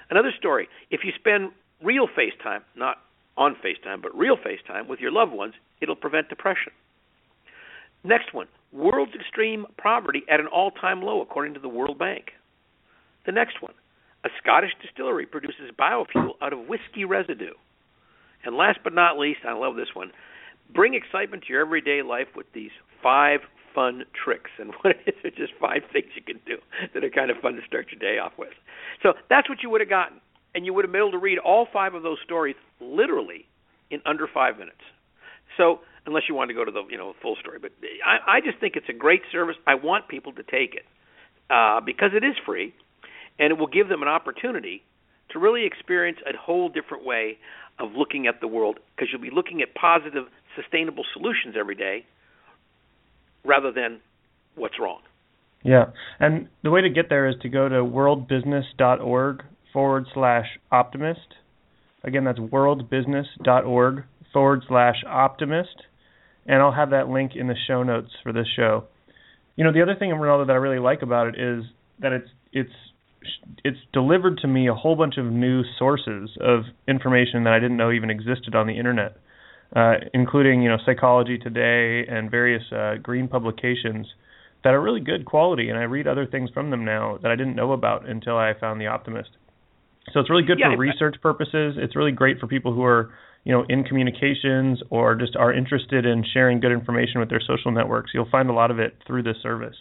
Another 0.10 0.32
story 0.38 0.70
if 0.92 1.02
you 1.04 1.12
spend 1.18 1.52
real 1.84 2.08
FaceTime, 2.08 2.62
not 2.76 2.98
on 3.38 3.56
FaceTime, 3.56 4.02
but 4.02 4.16
real 4.18 4.38
FaceTime 4.38 4.88
with 4.88 5.00
your 5.00 5.12
loved 5.12 5.32
ones, 5.32 5.54
it'll 5.82 5.96
prevent 5.96 6.30
depression. 6.30 6.72
Next 8.04 8.34
one 8.34 8.48
world's 8.72 9.14
extreme 9.16 9.66
poverty 9.82 10.22
at 10.30 10.40
an 10.40 10.48
all 10.48 10.72
time 10.72 11.02
low, 11.02 11.22
according 11.22 11.56
to 11.56 11.60
the 11.60 11.70
World 11.70 11.98
Bank. 11.98 12.34
The 13.26 13.32
next 13.32 13.62
one 13.62 13.74
a 14.24 14.30
Scottish 14.42 14.72
distillery 14.82 15.26
produces 15.26 15.72
biofuel 15.80 16.34
out 16.42 16.52
of 16.52 16.68
whiskey 16.68 17.06
residue. 17.06 17.54
And 18.44 18.56
last 18.56 18.80
but 18.84 18.94
not 18.94 19.18
least, 19.18 19.40
I 19.48 19.54
love 19.54 19.76
this 19.76 19.96
one 19.96 20.12
bring 20.74 20.94
excitement 20.94 21.44
to 21.44 21.50
your 21.50 21.62
everyday 21.62 22.04
life 22.04 22.28
with 22.36 22.46
these 22.54 22.72
five 23.02 23.40
fun 23.74 24.04
tricks. 24.14 24.52
And 24.60 24.74
what 24.82 24.96
it 25.06 25.16
is 25.16 25.26
are 25.26 25.36
just 25.36 25.54
five 25.60 25.82
things 25.92 26.08
you 26.16 26.22
can 26.22 26.40
do 26.46 26.58
that 26.94 27.04
are 27.04 27.10
kind 27.10 27.32
of 27.32 27.38
fun 27.38 27.54
to 27.56 27.62
start 27.66 27.88
your 27.92 28.00
day 28.00 28.20
off 28.20 28.34
with. 28.38 28.54
So 29.04 29.14
that's 29.30 29.50
what 29.50 29.64
you 29.64 29.70
would 29.70 29.82
have 29.82 29.90
gotten. 29.90 30.22
And 30.56 30.66
you 30.66 30.74
would 30.74 30.84
have 30.84 30.92
been 30.92 31.02
able 31.02 31.12
to 31.12 31.20
read 31.20 31.38
all 31.38 31.68
five 31.72 31.94
of 31.94 32.04
those 32.04 32.18
stories 32.24 32.56
literally 32.82 33.46
in 33.92 34.02
under 34.06 34.28
five 34.28 34.58
minutes. 34.58 34.82
So 35.58 35.80
unless 36.06 36.24
you 36.28 36.36
want 36.36 36.50
to 36.50 36.54
go 36.54 36.66
to 36.66 36.72
the 36.72 36.84
you 36.90 36.98
know 36.98 37.14
full 37.22 37.36
story, 37.40 37.60
but 37.60 37.72
I, 38.06 38.38
I 38.38 38.42
just 38.42 38.60
think 38.60 38.76
it's 38.76 38.90
a 38.90 38.94
great 38.94 39.22
service. 39.32 39.56
I 39.68 39.76
want 39.76 40.08
people 40.08 40.34
to 40.34 40.44
take 40.44 40.74
it 40.74 40.86
uh, 41.50 41.82
because 41.82 42.12
it 42.16 42.24
is 42.24 42.36
free, 42.46 42.74
and 43.38 43.52
it 43.52 43.60
will 43.60 43.68
give 43.68 43.90
them 43.90 44.02
an 44.02 44.08
opportunity 44.08 44.84
to 45.32 45.40
really 45.40 45.66
experience 45.66 46.18
a 46.26 46.36
whole 46.38 46.70
different 46.70 47.06
way 47.06 47.38
of 47.78 47.92
looking 47.96 48.28
at 48.28 48.42
the 48.42 48.48
world 48.48 48.80
because 48.96 49.10
you'll 49.12 49.22
be 49.22 49.34
looking 49.34 49.62
at 49.62 49.74
positive, 49.76 50.26
sustainable 50.56 51.04
solutions 51.14 51.56
every 51.58 51.76
day 51.76 52.06
rather 53.46 53.72
than 53.72 54.00
what's 54.56 54.80
wrong. 54.80 55.02
Yeah, 55.64 55.86
and 56.20 56.48
the 56.64 56.72
way 56.72 56.82
to 56.82 56.90
get 56.90 57.10
there 57.10 57.28
is 57.28 57.36
to 57.42 57.50
go 57.50 57.68
to 57.68 57.76
worldbusiness.org 57.76 59.44
forward 59.74 60.06
slash 60.14 60.46
optimist. 60.72 61.36
Again, 62.04 62.24
that's 62.24 62.40
worldbusiness.org 62.40 64.04
forward 64.32 64.64
slash 64.68 64.96
optimist, 65.06 65.84
and 66.46 66.62
I'll 66.62 66.72
have 66.72 66.92
that 66.92 67.10
link 67.10 67.32
in 67.36 67.48
the 67.48 67.56
show 67.68 67.84
notes 67.84 68.12
for 68.24 68.32
this 68.32 68.48
show. 68.56 68.86
You 69.58 69.66
know, 69.66 69.74
the 69.74 69.82
other 69.82 69.96
thing, 69.96 70.12
Rinaldo, 70.12 70.46
that 70.46 70.54
I 70.54 70.58
really 70.58 70.80
like 70.80 71.02
about 71.02 71.28
it 71.28 71.36
is 71.38 71.66
that 72.00 72.14
it's 72.14 72.30
it's 72.54 72.72
it's 73.66 73.80
delivered 73.92 74.38
to 74.38 74.48
me 74.48 74.70
a 74.70 74.74
whole 74.74 74.96
bunch 74.96 75.18
of 75.18 75.26
new 75.26 75.64
sources 75.78 76.30
of 76.40 76.62
information 76.88 77.44
that 77.44 77.54
I 77.54 77.60
didn't 77.60 77.76
know 77.76 77.92
even 77.92 78.10
existed 78.10 78.56
on 78.56 78.68
the 78.68 78.78
internet 78.78 79.18
uh, 79.76 79.94
including 80.14 80.62
you 80.62 80.70
know 80.70 80.78
Psychology 80.86 81.38
Today 81.38 82.06
and 82.10 82.30
various 82.32 82.64
uh, 82.72 82.96
green 83.02 83.28
publications 83.28 84.08
that 84.64 84.74
are 84.74 84.82
really 84.82 85.00
good 85.00 85.26
quality. 85.26 85.70
And 85.70 85.78
I 85.78 85.84
read 85.84 86.08
other 86.08 86.26
things 86.26 86.50
from 86.54 86.70
them 86.70 86.84
now 86.84 87.18
that 87.22 87.32
I 87.32 87.36
didn't 87.36 87.56
know 87.56 87.72
about 87.72 88.08
until 88.08 88.38
I 88.38 88.54
found 88.60 88.82
The 88.82 88.88
Optimist. 88.88 89.30
So 90.14 90.20
it's 90.20 90.30
really 90.30 90.44
good 90.44 90.60
yeah, 90.60 90.74
for 90.74 90.78
research 90.78 91.16
purposes. 91.22 91.76
It's 91.78 91.96
really 91.96 92.12
great 92.12 92.40
for 92.40 92.48
people 92.48 92.74
who 92.74 92.84
are 92.84 93.12
you 93.44 93.54
know 93.54 93.64
in 93.70 93.84
communications 93.84 94.82
or 94.90 95.16
just 95.16 95.36
are 95.36 95.54
interested 95.54 96.06
in 96.06 96.26
sharing 96.34 96.60
good 96.60 96.72
information 96.72 97.20
with 97.20 97.30
their 97.30 97.42
social 97.42 97.72
networks. 97.72 98.12
You'll 98.14 98.30
find 98.30 98.50
a 98.50 98.54
lot 98.54 98.72
of 98.72 98.80
it 98.80 98.96
through 99.06 99.24
this 99.24 99.38
service. 99.42 99.76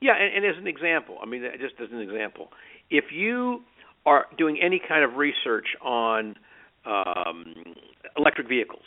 Yeah, 0.00 0.14
and, 0.18 0.44
and 0.44 0.52
as 0.52 0.60
an 0.60 0.66
example, 0.66 1.18
I 1.22 1.26
mean, 1.26 1.44
just 1.60 1.74
as 1.80 1.88
an 1.92 2.00
example, 2.00 2.48
if 2.90 3.04
you 3.12 3.60
are 4.04 4.26
doing 4.36 4.58
any 4.60 4.80
kind 4.86 5.04
of 5.04 5.16
research 5.16 5.66
on 5.80 6.34
um, 6.84 7.54
electric 8.16 8.48
vehicles. 8.48 8.84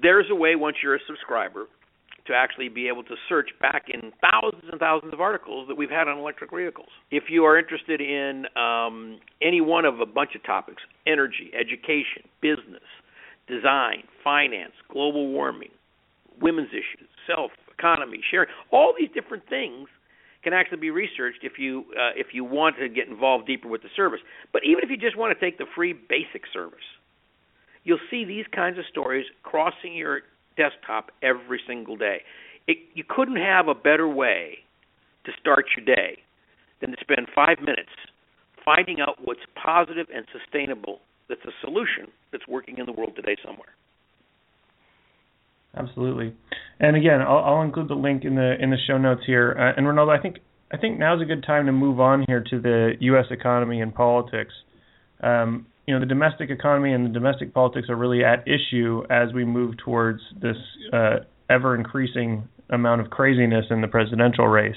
There's 0.00 0.26
a 0.30 0.34
way 0.34 0.54
once 0.54 0.76
you're 0.82 0.94
a 0.94 1.00
subscriber 1.06 1.66
to 2.26 2.34
actually 2.34 2.68
be 2.68 2.86
able 2.88 3.02
to 3.02 3.14
search 3.28 3.50
back 3.60 3.86
in 3.88 4.12
thousands 4.20 4.64
and 4.70 4.78
thousands 4.78 5.12
of 5.12 5.20
articles 5.20 5.66
that 5.68 5.76
we've 5.76 5.90
had 5.90 6.06
on 6.06 6.18
electric 6.18 6.50
vehicles. 6.50 6.88
If 7.10 7.24
you 7.28 7.44
are 7.44 7.58
interested 7.58 8.00
in 8.00 8.44
um, 8.56 9.18
any 9.42 9.60
one 9.60 9.84
of 9.84 10.00
a 10.00 10.06
bunch 10.06 10.34
of 10.34 10.44
topics 10.44 10.82
energy, 11.06 11.50
education, 11.58 12.22
business, 12.40 12.86
design, 13.48 14.04
finance, 14.22 14.72
global 14.92 15.28
warming, 15.28 15.70
women's 16.40 16.70
issues, 16.70 17.08
self, 17.26 17.50
economy, 17.76 18.20
sharing, 18.30 18.48
all 18.70 18.94
these 18.96 19.10
different 19.12 19.42
things 19.48 19.88
can 20.42 20.52
actually 20.52 20.78
be 20.78 20.90
researched 20.90 21.40
if 21.42 21.58
you 21.58 21.84
uh, 21.98 22.12
if 22.16 22.28
you 22.32 22.44
want 22.44 22.76
to 22.78 22.88
get 22.88 23.08
involved 23.08 23.46
deeper 23.46 23.68
with 23.68 23.82
the 23.82 23.88
service. 23.94 24.20
But 24.52 24.62
even 24.64 24.82
if 24.82 24.90
you 24.90 24.96
just 24.96 25.16
want 25.16 25.36
to 25.38 25.44
take 25.44 25.58
the 25.58 25.66
free 25.74 25.92
basic 25.92 26.42
service, 26.52 26.86
you'll 27.84 27.98
see 28.10 28.24
these 28.24 28.46
kinds 28.54 28.78
of 28.78 28.84
stories 28.90 29.26
crossing 29.42 29.94
your 29.94 30.20
desktop 30.56 31.10
every 31.22 31.60
single 31.66 31.96
day. 31.96 32.22
It, 32.66 32.78
you 32.94 33.04
couldn't 33.08 33.36
have 33.36 33.68
a 33.68 33.74
better 33.74 34.08
way 34.08 34.58
to 35.24 35.32
start 35.40 35.66
your 35.76 35.84
day 35.84 36.18
than 36.80 36.90
to 36.90 36.96
spend 37.00 37.28
five 37.34 37.58
minutes 37.60 37.90
finding 38.64 39.00
out 39.00 39.16
what's 39.24 39.40
positive 39.54 40.06
and 40.14 40.26
sustainable 40.32 41.00
that's 41.28 41.44
a 41.44 41.54
solution 41.64 42.08
that's 42.32 42.46
working 42.48 42.78
in 42.78 42.86
the 42.86 42.92
world 42.92 43.12
today 43.16 43.36
somewhere. 43.44 43.74
Absolutely, 45.76 46.34
and 46.80 46.96
again, 46.96 47.20
I'll, 47.20 47.38
I'll 47.38 47.62
include 47.62 47.88
the 47.88 47.94
link 47.94 48.24
in 48.24 48.34
the 48.34 48.54
in 48.60 48.70
the 48.70 48.76
show 48.86 48.98
notes 48.98 49.22
here. 49.26 49.56
Uh, 49.58 49.76
and 49.76 49.86
Rinaldo, 49.86 50.10
I 50.10 50.20
think 50.20 50.38
I 50.72 50.76
think 50.76 50.98
now's 50.98 51.20
a 51.20 51.24
good 51.24 51.44
time 51.44 51.66
to 51.66 51.72
move 51.72 52.00
on 52.00 52.24
here 52.26 52.44
to 52.50 52.60
the 52.60 52.92
U.S. 53.00 53.26
economy 53.30 53.80
and 53.80 53.94
politics. 53.94 54.52
Um, 55.22 55.66
you 55.86 55.94
know, 55.94 56.00
the 56.00 56.06
domestic 56.06 56.50
economy 56.50 56.92
and 56.92 57.04
the 57.04 57.10
domestic 57.10 57.52
politics 57.52 57.88
are 57.88 57.96
really 57.96 58.24
at 58.24 58.46
issue 58.46 59.02
as 59.10 59.32
we 59.34 59.44
move 59.44 59.76
towards 59.84 60.20
this 60.40 60.56
uh, 60.92 61.16
ever 61.48 61.74
increasing 61.74 62.48
amount 62.70 63.00
of 63.00 63.10
craziness 63.10 63.66
in 63.70 63.80
the 63.80 63.88
presidential 63.88 64.46
race. 64.46 64.76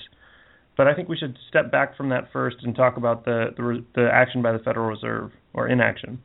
But 0.76 0.88
I 0.88 0.96
think 0.96 1.08
we 1.08 1.18
should 1.18 1.38
step 1.50 1.72
back 1.72 1.96
from 1.96 2.10
that 2.10 2.30
first 2.34 2.58
and 2.64 2.76
talk 2.76 2.98
about 2.98 3.26
the 3.26 3.54
the, 3.56 3.86
the 3.94 4.10
action 4.12 4.42
by 4.42 4.52
the 4.52 4.60
Federal 4.60 4.88
Reserve 4.88 5.32
or 5.54 5.68
inaction. 5.68 6.22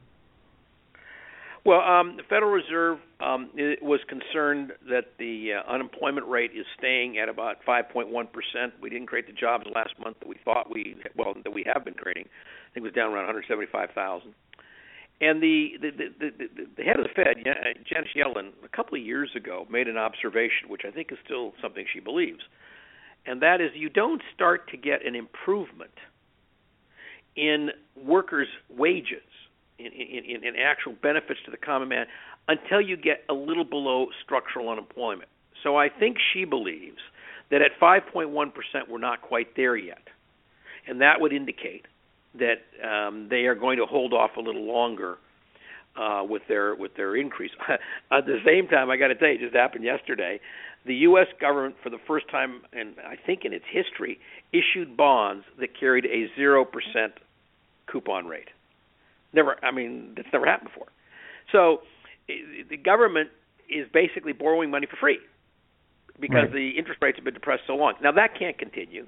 Well, 1.68 1.82
um, 1.82 2.16
the 2.16 2.22
Federal 2.22 2.50
Reserve 2.50 2.96
um, 3.20 3.50
was 3.82 4.00
concerned 4.08 4.72
that 4.88 5.18
the 5.18 5.52
uh, 5.52 5.70
unemployment 5.70 6.26
rate 6.26 6.52
is 6.56 6.64
staying 6.78 7.18
at 7.18 7.28
about 7.28 7.56
5.1 7.68 8.08
percent. 8.08 8.72
We 8.80 8.88
didn't 8.88 9.06
create 9.06 9.26
the 9.26 9.34
jobs 9.34 9.66
last 9.74 9.92
month 10.02 10.18
that 10.20 10.28
we 10.28 10.36
thought 10.46 10.72
we 10.72 10.96
well 11.14 11.34
that 11.34 11.52
we 11.52 11.66
have 11.70 11.84
been 11.84 11.92
creating. 11.92 12.24
I 12.24 12.72
think 12.72 12.84
it 12.84 12.88
was 12.88 12.94
down 12.94 13.12
around 13.12 13.26
175,000. 13.26 14.32
And 15.20 15.42
the 15.42 15.72
the, 15.78 15.90
the 15.90 16.08
the 16.18 16.48
the 16.78 16.82
head 16.84 16.96
of 16.98 17.04
the 17.04 17.12
Fed, 17.14 17.44
Janet 17.44 18.08
Yellen, 18.16 18.52
a 18.64 18.74
couple 18.74 18.96
of 18.96 19.04
years 19.04 19.28
ago, 19.36 19.66
made 19.68 19.88
an 19.88 19.98
observation, 19.98 20.70
which 20.70 20.86
I 20.88 20.90
think 20.90 21.12
is 21.12 21.18
still 21.22 21.52
something 21.60 21.84
she 21.92 22.00
believes, 22.00 22.40
and 23.26 23.42
that 23.42 23.60
is 23.60 23.72
you 23.74 23.90
don't 23.90 24.22
start 24.34 24.70
to 24.70 24.78
get 24.78 25.04
an 25.04 25.14
improvement 25.14 25.92
in 27.36 27.72
workers' 27.94 28.48
wages 28.70 29.27
in, 29.78 29.86
in, 29.86 30.44
in 30.44 30.54
actual 30.56 30.94
benefits 31.02 31.40
to 31.44 31.50
the 31.50 31.56
common 31.56 31.88
man 31.88 32.06
until 32.48 32.80
you 32.80 32.96
get 32.96 33.24
a 33.28 33.34
little 33.34 33.64
below 33.64 34.06
structural 34.24 34.70
unemployment. 34.70 35.28
So 35.62 35.76
I 35.76 35.88
think 35.88 36.16
she 36.32 36.44
believes 36.44 36.98
that 37.50 37.62
at 37.62 37.72
5.1% 37.80 38.52
we're 38.88 38.98
not 38.98 39.22
quite 39.22 39.56
there 39.56 39.76
yet. 39.76 40.02
And 40.86 41.00
that 41.00 41.20
would 41.20 41.32
indicate 41.32 41.86
that 42.34 42.62
um, 42.86 43.28
they 43.28 43.46
are 43.46 43.54
going 43.54 43.78
to 43.78 43.86
hold 43.86 44.12
off 44.12 44.30
a 44.36 44.40
little 44.40 44.64
longer 44.64 45.18
uh, 45.96 46.22
with 46.28 46.42
their 46.48 46.74
with 46.74 46.94
their 46.96 47.16
increase. 47.16 47.50
At 48.10 48.26
the 48.26 48.38
same 48.44 48.68
time, 48.68 48.90
I 48.90 48.96
got 48.96 49.08
to 49.08 49.14
tell 49.14 49.28
you, 49.28 49.38
just 49.38 49.54
happened 49.54 49.84
yesterday. 49.84 50.40
The 50.86 50.94
U.S. 50.94 51.26
government, 51.40 51.74
for 51.82 51.90
the 51.90 51.98
first 52.06 52.30
time, 52.30 52.62
and 52.72 52.94
I 53.00 53.16
think 53.16 53.44
in 53.44 53.52
its 53.52 53.64
history, 53.70 54.20
issued 54.52 54.96
bonds 54.96 55.44
that 55.58 55.78
carried 55.78 56.06
a 56.06 56.28
zero 56.36 56.64
percent 56.64 57.14
coupon 57.90 58.26
rate. 58.26 58.48
Never, 59.32 59.56
I 59.62 59.70
mean, 59.70 60.14
that's 60.16 60.28
never 60.32 60.46
happened 60.46 60.70
before. 60.72 60.88
So 61.52 61.82
the 62.26 62.76
government 62.76 63.30
is 63.68 63.86
basically 63.92 64.32
borrowing 64.32 64.70
money 64.70 64.86
for 64.86 64.96
free 64.96 65.18
because 66.20 66.44
right. 66.44 66.52
the 66.52 66.70
interest 66.70 67.00
rates 67.02 67.16
have 67.16 67.24
been 67.24 67.34
depressed 67.34 67.62
so 67.66 67.76
long. 67.76 67.94
Now 68.02 68.12
that 68.12 68.38
can't 68.38 68.58
continue 68.58 69.06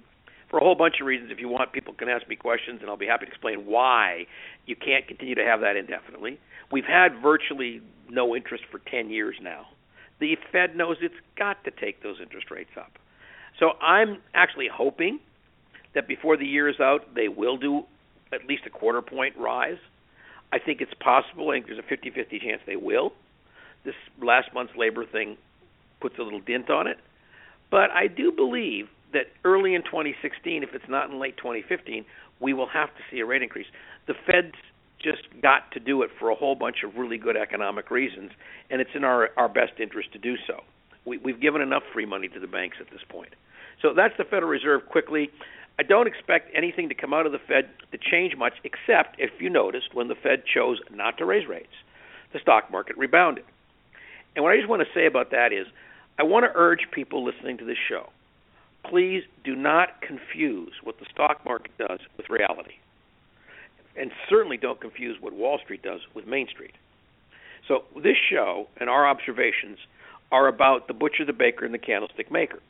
for 0.51 0.59
a 0.59 0.63
whole 0.63 0.75
bunch 0.75 0.97
of 1.01 1.07
reasons. 1.07 1.31
If 1.31 1.39
you 1.39 1.49
want, 1.49 1.73
people 1.73 1.95
can 1.95 2.09
ask 2.09 2.29
me 2.29 2.37
questions, 2.37 2.81
and 2.81 2.91
I'll 2.91 2.97
be 2.97 3.07
happy 3.07 3.25
to 3.25 3.31
explain 3.31 3.67
why 3.67 4.27
you 4.67 4.77
can't 4.77 5.07
continue 5.07 5.37
to 5.37 5.45
have 5.45 5.61
that 5.61 5.77
indefinitely. 5.77 6.39
We've 6.73 6.85
had 6.85 7.21
virtually 7.23 7.81
no 8.09 8.35
interest 8.35 8.65
for 8.71 8.81
10 8.91 9.11
years 9.11 9.37
now. 9.41 9.67
The 10.19 10.37
Fed 10.53 10.77
knows 10.77 10.97
it's 11.01 11.15
got 11.39 11.65
to 11.65 11.71
take 11.71 12.03
those 12.03 12.17
interest 12.21 12.51
rates 12.51 12.71
up. 12.77 12.93
So 13.59 13.71
I'm 13.81 14.19
actually 14.35 14.69
hoping 14.73 15.21
that 15.95 16.07
before 16.07 16.37
the 16.37 16.47
year 16.47 16.69
is 16.69 16.81
out, 16.81 17.15
they 17.15 17.29
will 17.29 17.57
do 17.57 17.85
at 18.33 18.47
least 18.47 18.63
a 18.67 18.71
quarter 18.71 19.03
point 19.03 19.37
rise. 19.37 19.79
I 20.53 20.59
think 20.59 20.81
it's 20.81 20.95
possible. 20.95 21.51
I 21.51 21.55
think 21.57 21.67
there's 21.67 21.79
a 21.79 21.83
50-50 21.83 22.41
chance 22.41 22.61
they 22.67 22.77
will. 22.77 23.13
This 23.85 23.95
last 24.21 24.49
month's 24.55 24.73
labor 24.77 25.07
thing 25.07 25.37
puts 26.01 26.19
a 26.19 26.23
little 26.23 26.41
dent 26.41 26.71
on 26.71 26.87
it, 26.87 26.99
but 27.71 27.91
I 27.91 28.07
do 28.07 28.33
believe 28.33 28.89
that 29.13 29.27
early 29.45 29.75
in 29.75 29.83
2016, 29.83 30.63
if 30.63 30.71
it's 30.75 30.89
not 30.89 31.11
in 31.11 31.19
late 31.19 31.37
2015, 31.37 32.05
we 32.41 32.53
will 32.53 32.69
have 32.69 32.89
to 32.89 33.03
see 33.11 33.21
a 33.21 33.27
rate 33.27 33.43
increase. 33.43 33.67
The 34.07 34.15
Fed's 34.27 34.55
just 35.03 35.23
got 35.43 35.71
to 35.73 35.81
do 35.81 36.03
it 36.03 36.11
for 36.19 36.31
a 36.31 36.35
whole 36.35 36.55
bunch 36.55 36.79
of 36.85 36.95
really 36.97 37.19
good 37.19 37.37
economic 37.37 37.91
reasons, 37.91 38.31
and 38.71 38.81
it's 38.81 38.91
in 38.95 39.05
our 39.05 39.31
our 39.37 39.49
best 39.49 39.73
interest 39.81 40.13
to 40.13 40.19
do 40.19 40.37
so. 40.47 40.61
We, 41.07 41.19
we've 41.19 41.41
given 41.41 41.63
enough 41.63 41.83
free 41.93 42.07
money 42.07 42.29
to 42.29 42.41
the 42.41 42.47
banks 42.47 42.77
at 42.81 42.91
this 42.91 43.01
point. 43.09 43.31
So 43.81 43.95
that's 43.95 44.15
the 44.19 44.25
Federal 44.25 44.51
Reserve 44.51 44.83
quickly. 44.87 45.31
I 45.79 45.83
don't 45.83 46.07
expect 46.07 46.51
anything 46.55 46.89
to 46.89 46.95
come 46.95 47.15
out 47.15 47.27
of 47.27 47.33
the 47.33 47.39
Fed 47.39 47.71
to 47.93 47.99
change 47.99 48.37
much, 48.37 48.55
except 48.65 49.17
if 49.19 49.31
you 49.41 49.49
noticed 49.49 49.95
when 49.95 50.09
the 50.09 50.15
Fed 50.15 50.43
chose 50.45 50.79
not 50.91 51.19
to 51.19 51.25
raise 51.25 51.49
rates, 51.49 51.73
the 52.33 52.39
stock 52.39 52.71
market 52.71 52.97
rebounded. 52.99 53.45
And 54.37 54.45
what 54.45 54.53
I 54.53 54.57
just 54.57 54.69
want 54.69 54.83
to 54.83 54.89
say 54.95 55.07
about 55.07 55.31
that 55.31 55.53
is, 55.53 55.67
I 56.19 56.23
want 56.23 56.45
to 56.45 56.53
urge 56.55 56.91
people 56.93 57.25
listening 57.25 57.59
to 57.59 57.65
this 57.65 57.79
show 57.89 58.11
please 58.89 59.23
do 59.45 59.55
not 59.55 60.01
confuse 60.01 60.73
what 60.83 60.99
the 60.99 61.07
stock 61.13 61.45
market 61.45 61.71
does 61.79 62.01
with 62.17 62.31
reality. 62.31 62.75
And 63.97 64.11
certainly 64.29 64.57
don't 64.57 64.81
confuse 64.81 65.21
what 65.21 65.35
Wall 65.35 65.59
Street 65.63 65.83
does 65.83 66.01
with 66.15 66.27
Main 66.27 66.49
Street. 66.49 66.73
So, 67.69 67.85
this 68.03 68.17
show 68.31 68.69
and 68.79 68.89
our 68.89 69.07
observations 69.07 69.79
are 70.33 70.49
about 70.49 70.89
the 70.89 70.95
butcher, 70.95 71.25
the 71.25 71.33
baker, 71.33 71.65
and 71.65 71.75
the 71.75 71.79
candlestick 71.79 72.31
maker 72.31 72.61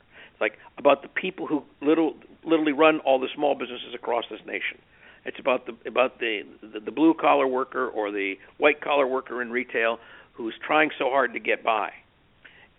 like 0.41 0.57
about 0.77 1.03
the 1.03 1.07
people 1.07 1.47
who 1.47 1.63
little, 1.81 2.15
literally 2.43 2.73
run 2.73 2.99
all 3.01 3.19
the 3.19 3.29
small 3.35 3.55
businesses 3.55 3.93
across 3.93 4.25
this 4.29 4.41
nation. 4.45 4.79
It's 5.23 5.39
about 5.39 5.67
the 5.67 5.75
about 5.87 6.19
the 6.19 6.41
the, 6.61 6.79
the 6.79 6.91
blue 6.91 7.13
collar 7.13 7.47
worker 7.47 7.87
or 7.87 8.11
the 8.11 8.35
white 8.57 8.81
collar 8.81 9.07
worker 9.07 9.41
in 9.41 9.51
retail 9.51 9.99
who's 10.33 10.55
trying 10.65 10.89
so 10.97 11.09
hard 11.09 11.33
to 11.33 11.39
get 11.39 11.63
by 11.63 11.91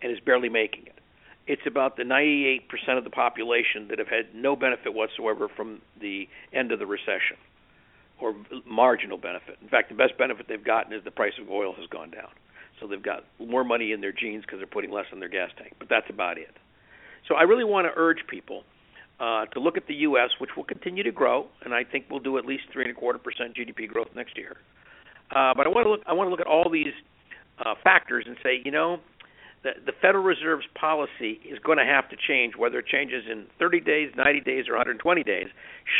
and 0.02 0.10
is 0.10 0.18
barely 0.20 0.48
making 0.48 0.86
it. 0.86 0.98
It's 1.46 1.62
about 1.66 1.96
the 1.96 2.04
98% 2.04 2.62
of 2.96 3.04
the 3.04 3.10
population 3.10 3.88
that 3.88 3.98
have 3.98 4.08
had 4.08 4.34
no 4.34 4.54
benefit 4.54 4.94
whatsoever 4.94 5.48
from 5.48 5.80
the 6.00 6.28
end 6.52 6.72
of 6.72 6.78
the 6.78 6.86
recession 6.86 7.36
or 8.20 8.34
marginal 8.64 9.18
benefit. 9.18 9.58
In 9.60 9.68
fact, 9.68 9.88
the 9.88 9.96
best 9.96 10.16
benefit 10.16 10.46
they've 10.48 10.64
gotten 10.64 10.92
is 10.92 11.02
the 11.04 11.10
price 11.10 11.32
of 11.40 11.50
oil 11.50 11.74
has 11.74 11.86
gone 11.88 12.10
down. 12.10 12.30
So 12.80 12.86
they've 12.86 13.02
got 13.02 13.24
more 13.38 13.64
money 13.64 13.92
in 13.92 14.00
their 14.00 14.12
jeans 14.12 14.44
because 14.44 14.58
they're 14.58 14.66
putting 14.66 14.92
less 14.92 15.06
in 15.12 15.20
their 15.20 15.28
gas 15.28 15.50
tank. 15.58 15.74
But 15.78 15.88
that's 15.88 16.08
about 16.08 16.38
it. 16.38 16.56
So 17.28 17.34
I 17.36 17.42
really 17.42 17.64
want 17.64 17.86
to 17.86 17.92
urge 17.96 18.18
people 18.28 18.64
uh, 19.20 19.46
to 19.46 19.60
look 19.60 19.76
at 19.76 19.86
the 19.86 19.94
U.S., 19.94 20.30
which 20.40 20.50
will 20.56 20.64
continue 20.64 21.02
to 21.02 21.12
grow, 21.12 21.46
and 21.64 21.72
I 21.72 21.84
think 21.84 22.06
we'll 22.10 22.20
do 22.20 22.38
at 22.38 22.44
least 22.44 22.64
three 22.72 22.84
and 22.84 22.96
a 22.96 22.98
quarter 22.98 23.18
percent 23.18 23.56
GDP 23.56 23.88
growth 23.88 24.08
next 24.16 24.36
year. 24.36 24.56
Uh, 25.30 25.54
but 25.56 25.66
I 25.66 25.70
want 25.70 25.86
to 25.86 25.90
look. 25.90 26.00
I 26.06 26.12
want 26.12 26.26
to 26.26 26.30
look 26.30 26.40
at 26.40 26.46
all 26.46 26.68
these 26.70 26.92
uh, 27.58 27.74
factors 27.82 28.24
and 28.26 28.36
say, 28.42 28.60
you 28.64 28.70
know, 28.70 28.98
the, 29.62 29.70
the 29.86 29.92
Federal 30.02 30.24
Reserve's 30.24 30.66
policy 30.74 31.40
is 31.48 31.58
going 31.60 31.78
to 31.78 31.84
have 31.84 32.08
to 32.10 32.16
change. 32.16 32.54
Whether 32.56 32.80
it 32.80 32.86
changes 32.86 33.24
in 33.30 33.46
30 33.58 33.80
days, 33.80 34.10
90 34.16 34.40
days, 34.40 34.68
or 34.68 34.72
120 34.72 35.22
days, 35.22 35.46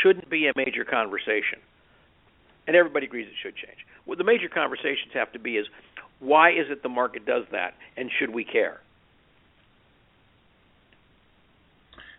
shouldn't 0.03 0.29
be 0.29 0.47
a 0.47 0.51
major 0.55 0.83
conversation. 0.83 1.59
And 2.67 2.75
everybody 2.75 3.05
agrees 3.05 3.27
it 3.27 3.35
should 3.41 3.55
change. 3.55 3.79
What 4.05 4.17
the 4.17 4.23
major 4.23 4.49
conversations 4.53 5.11
have 5.13 5.31
to 5.33 5.39
be 5.39 5.57
is, 5.57 5.67
why 6.19 6.51
is 6.51 6.67
it 6.69 6.83
the 6.83 6.89
market 6.89 7.25
does 7.25 7.43
that, 7.51 7.73
and 7.97 8.09
should 8.19 8.29
we 8.29 8.43
care? 8.43 8.79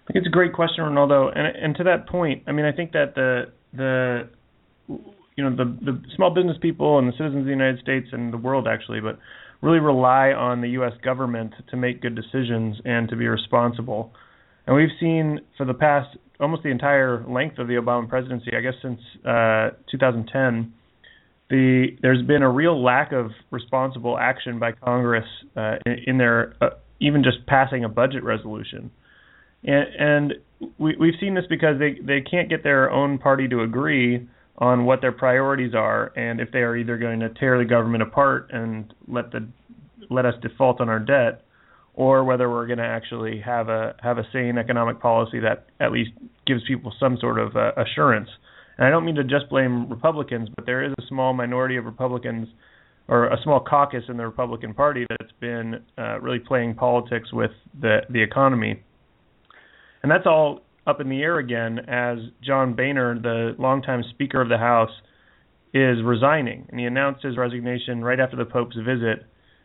I 0.04 0.12
think 0.12 0.24
it's 0.24 0.26
a 0.26 0.30
great 0.30 0.52
question, 0.52 0.84
Rinaldo. 0.84 1.28
And 1.28 1.46
and 1.46 1.76
to 1.76 1.84
that 1.84 2.06
point, 2.08 2.42
I 2.46 2.52
mean, 2.52 2.66
I 2.66 2.72
think 2.72 2.92
that 2.92 3.14
the 3.14 3.44
the 3.72 4.28
you 4.88 5.44
know 5.44 5.56
the 5.56 5.64
the 5.64 6.02
small 6.14 6.30
business 6.30 6.56
people 6.60 6.98
and 6.98 7.08
the 7.08 7.12
citizens 7.12 7.40
of 7.40 7.44
the 7.44 7.50
United 7.50 7.80
States 7.80 8.08
and 8.12 8.32
the 8.32 8.36
world 8.38 8.68
actually, 8.68 9.00
but 9.00 9.18
really 9.62 9.78
rely 9.78 10.32
on 10.32 10.60
the 10.60 10.68
U.S. 10.70 10.92
government 11.02 11.54
to 11.70 11.76
make 11.76 12.02
good 12.02 12.14
decisions 12.14 12.76
and 12.84 13.08
to 13.08 13.16
be 13.16 13.26
responsible. 13.26 14.12
And 14.66 14.76
we've 14.76 14.92
seen 15.00 15.40
for 15.56 15.64
the 15.64 15.72
past 15.72 16.16
almost 16.38 16.62
the 16.62 16.68
entire 16.68 17.24
length 17.26 17.58
of 17.58 17.68
the 17.68 17.74
Obama 17.74 18.06
presidency, 18.06 18.50
I 18.56 18.60
guess 18.60 18.74
since 18.82 19.00
uh, 19.24 19.70
2010, 19.90 20.72
the 21.48 21.96
there's 22.02 22.22
been 22.26 22.42
a 22.42 22.50
real 22.50 22.82
lack 22.82 23.12
of 23.12 23.30
responsible 23.50 24.18
action 24.18 24.58
by 24.58 24.72
Congress 24.72 25.26
uh, 25.56 25.76
in, 25.86 25.96
in 26.06 26.18
their 26.18 26.54
uh, 26.60 26.70
even 27.00 27.22
just 27.22 27.46
passing 27.46 27.84
a 27.84 27.88
budget 27.88 28.22
resolution 28.22 28.90
and, 29.64 29.86
and 29.98 30.34
we, 30.78 30.96
we've 30.96 31.14
seen 31.20 31.34
this 31.34 31.44
because 31.48 31.78
they 31.78 31.98
they 32.04 32.20
can't 32.20 32.48
get 32.48 32.62
their 32.62 32.90
own 32.90 33.18
party 33.18 33.48
to 33.48 33.62
agree 33.62 34.28
on 34.58 34.84
what 34.84 35.00
their 35.00 35.12
priorities 35.12 35.74
are, 35.74 36.12
and 36.16 36.40
if 36.40 36.50
they 36.52 36.60
are 36.60 36.76
either 36.76 36.96
going 36.96 37.20
to 37.20 37.28
tear 37.30 37.58
the 37.58 37.64
government 37.64 38.02
apart 38.02 38.50
and 38.52 38.94
let 39.08 39.30
the 39.32 39.46
let 40.10 40.24
us 40.26 40.34
default 40.42 40.80
on 40.80 40.88
our 40.88 40.98
debt, 40.98 41.44
or 41.94 42.24
whether 42.24 42.50
we're 42.50 42.66
going 42.66 42.78
to 42.78 42.84
actually 42.84 43.40
have 43.40 43.68
a 43.68 43.94
have 44.02 44.18
a 44.18 44.26
sane 44.32 44.58
economic 44.58 45.00
policy 45.00 45.40
that 45.40 45.66
at 45.80 45.92
least 45.92 46.10
gives 46.46 46.62
people 46.66 46.92
some 47.00 47.16
sort 47.20 47.38
of 47.38 47.56
uh, 47.56 47.72
assurance. 47.76 48.28
And 48.76 48.86
I 48.86 48.90
don't 48.90 49.04
mean 49.04 49.14
to 49.16 49.24
just 49.24 49.48
blame 49.48 49.88
Republicans, 49.88 50.48
but 50.54 50.66
there 50.66 50.84
is 50.84 50.92
a 50.98 51.02
small 51.08 51.32
minority 51.32 51.76
of 51.76 51.84
Republicans 51.84 52.48
or 53.06 53.26
a 53.26 53.36
small 53.42 53.60
caucus 53.60 54.04
in 54.08 54.16
the 54.16 54.24
Republican 54.24 54.74
Party 54.74 55.06
that's 55.10 55.32
been 55.40 55.82
uh, 55.98 56.18
really 56.20 56.38
playing 56.38 56.74
politics 56.74 57.32
with 57.32 57.50
the 57.80 58.00
the 58.10 58.22
economy, 58.22 58.82
and 60.04 60.10
that's 60.10 60.26
all 60.26 60.60
up 60.86 61.00
in 61.00 61.08
the 61.08 61.22
air 61.22 61.38
again 61.38 61.78
as 61.88 62.18
John 62.44 62.74
Boehner, 62.74 63.18
the 63.18 63.56
longtime 63.58 64.02
Speaker 64.10 64.42
of 64.42 64.50
the 64.50 64.58
House, 64.58 64.90
is 65.72 65.96
resigning, 66.04 66.66
and 66.68 66.78
he 66.78 66.84
announced 66.84 67.24
his 67.24 67.38
resignation 67.38 68.04
right 68.04 68.20
after 68.20 68.36
the 68.36 68.44
Pope's 68.44 68.76
visit, 68.76 69.24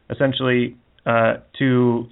essentially 0.10 0.78
uh, 1.06 1.40
to 1.60 2.08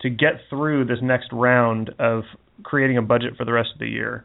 to 0.00 0.10
get 0.10 0.40
through 0.50 0.86
this 0.86 0.98
next 1.02 1.28
round 1.32 1.90
of 2.00 2.24
creating 2.64 2.98
a 2.98 3.02
budget 3.02 3.36
for 3.36 3.44
the 3.44 3.52
rest 3.52 3.68
of 3.72 3.78
the 3.78 3.86
year. 3.86 4.24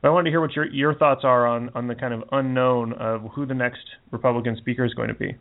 But 0.00 0.08
I 0.08 0.10
wanted 0.12 0.24
to 0.24 0.30
hear 0.30 0.40
what 0.40 0.56
your 0.56 0.66
your 0.72 0.94
thoughts 0.94 1.20
are 1.24 1.46
on 1.46 1.68
on 1.74 1.88
the 1.88 1.94
kind 1.94 2.14
of 2.14 2.24
unknown 2.32 2.94
of 2.94 3.20
who 3.34 3.44
the 3.44 3.54
next 3.54 3.84
Republican 4.12 4.56
speaker 4.56 4.82
is 4.82 4.94
going 4.94 5.08
to 5.08 5.14
be. 5.14 5.36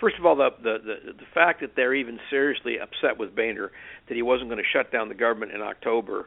First 0.00 0.16
of 0.18 0.26
all, 0.26 0.34
the, 0.34 0.48
the 0.60 0.78
the 0.84 1.12
the 1.12 1.26
fact 1.32 1.60
that 1.60 1.76
they're 1.76 1.94
even 1.94 2.18
seriously 2.28 2.80
upset 2.80 3.20
with 3.20 3.36
Boehner 3.36 3.70
that 4.08 4.16
he 4.16 4.22
wasn't 4.22 4.50
going 4.50 4.58
to 4.58 4.68
shut 4.76 4.90
down 4.90 5.08
the 5.08 5.14
government 5.14 5.52
in 5.52 5.60
October 5.60 6.26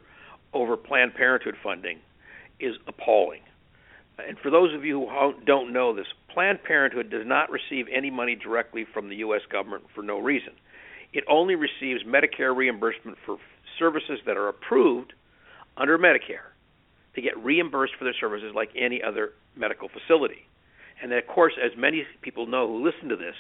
over 0.54 0.78
Planned 0.78 1.14
Parenthood 1.14 1.56
funding 1.62 2.00
is 2.60 2.76
appalling. 2.88 3.42
And 4.28 4.38
for 4.40 4.50
those 4.50 4.74
of 4.74 4.84
you 4.84 5.08
who 5.08 5.34
don't 5.46 5.72
know 5.72 5.96
this, 5.96 6.08
Planned 6.34 6.64
Parenthood 6.64 7.10
does 7.10 7.26
not 7.26 7.50
receive 7.50 7.88
any 7.94 8.10
money 8.10 8.36
directly 8.36 8.86
from 8.94 9.10
the 9.10 9.18
U.S. 9.18 9.42
government 9.50 9.86
for 9.96 10.02
no 10.02 10.20
reason. 10.20 10.54
It 11.14 11.24
only 11.30 11.56
receives 11.56 12.04
Medicare 12.04 12.56
reimbursement 12.56 13.18
for 13.26 13.38
services 13.78 14.20
that 14.26 14.38
are 14.38 14.50
approved 14.50 15.14
under 15.78 15.98
Medicare 15.98 16.52
to 17.16 17.22
get 17.22 17.38
reimbursed 17.44 17.94
for 17.98 18.04
their 18.04 18.14
services 18.20 18.52
like 18.54 18.70
any 18.76 19.02
other 19.02 19.32
medical 19.56 19.90
facility. 19.90 20.46
And 21.02 21.12
then, 21.12 21.18
of 21.20 21.28
course, 21.28 21.54
as 21.64 21.72
many 21.78 22.06
people 22.22 22.46
know 22.46 22.68
who 22.68 22.86
listen 22.86 23.10
to 23.10 23.16
this, 23.16 23.36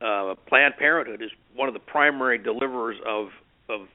uh, 0.00 0.34
Planned 0.46 0.74
Parenthood 0.78 1.22
is 1.22 1.30
one 1.54 1.68
of 1.68 1.74
the 1.74 1.80
primary 1.80 2.38
deliverers 2.38 2.96
of 3.06 3.28
of 3.68 3.88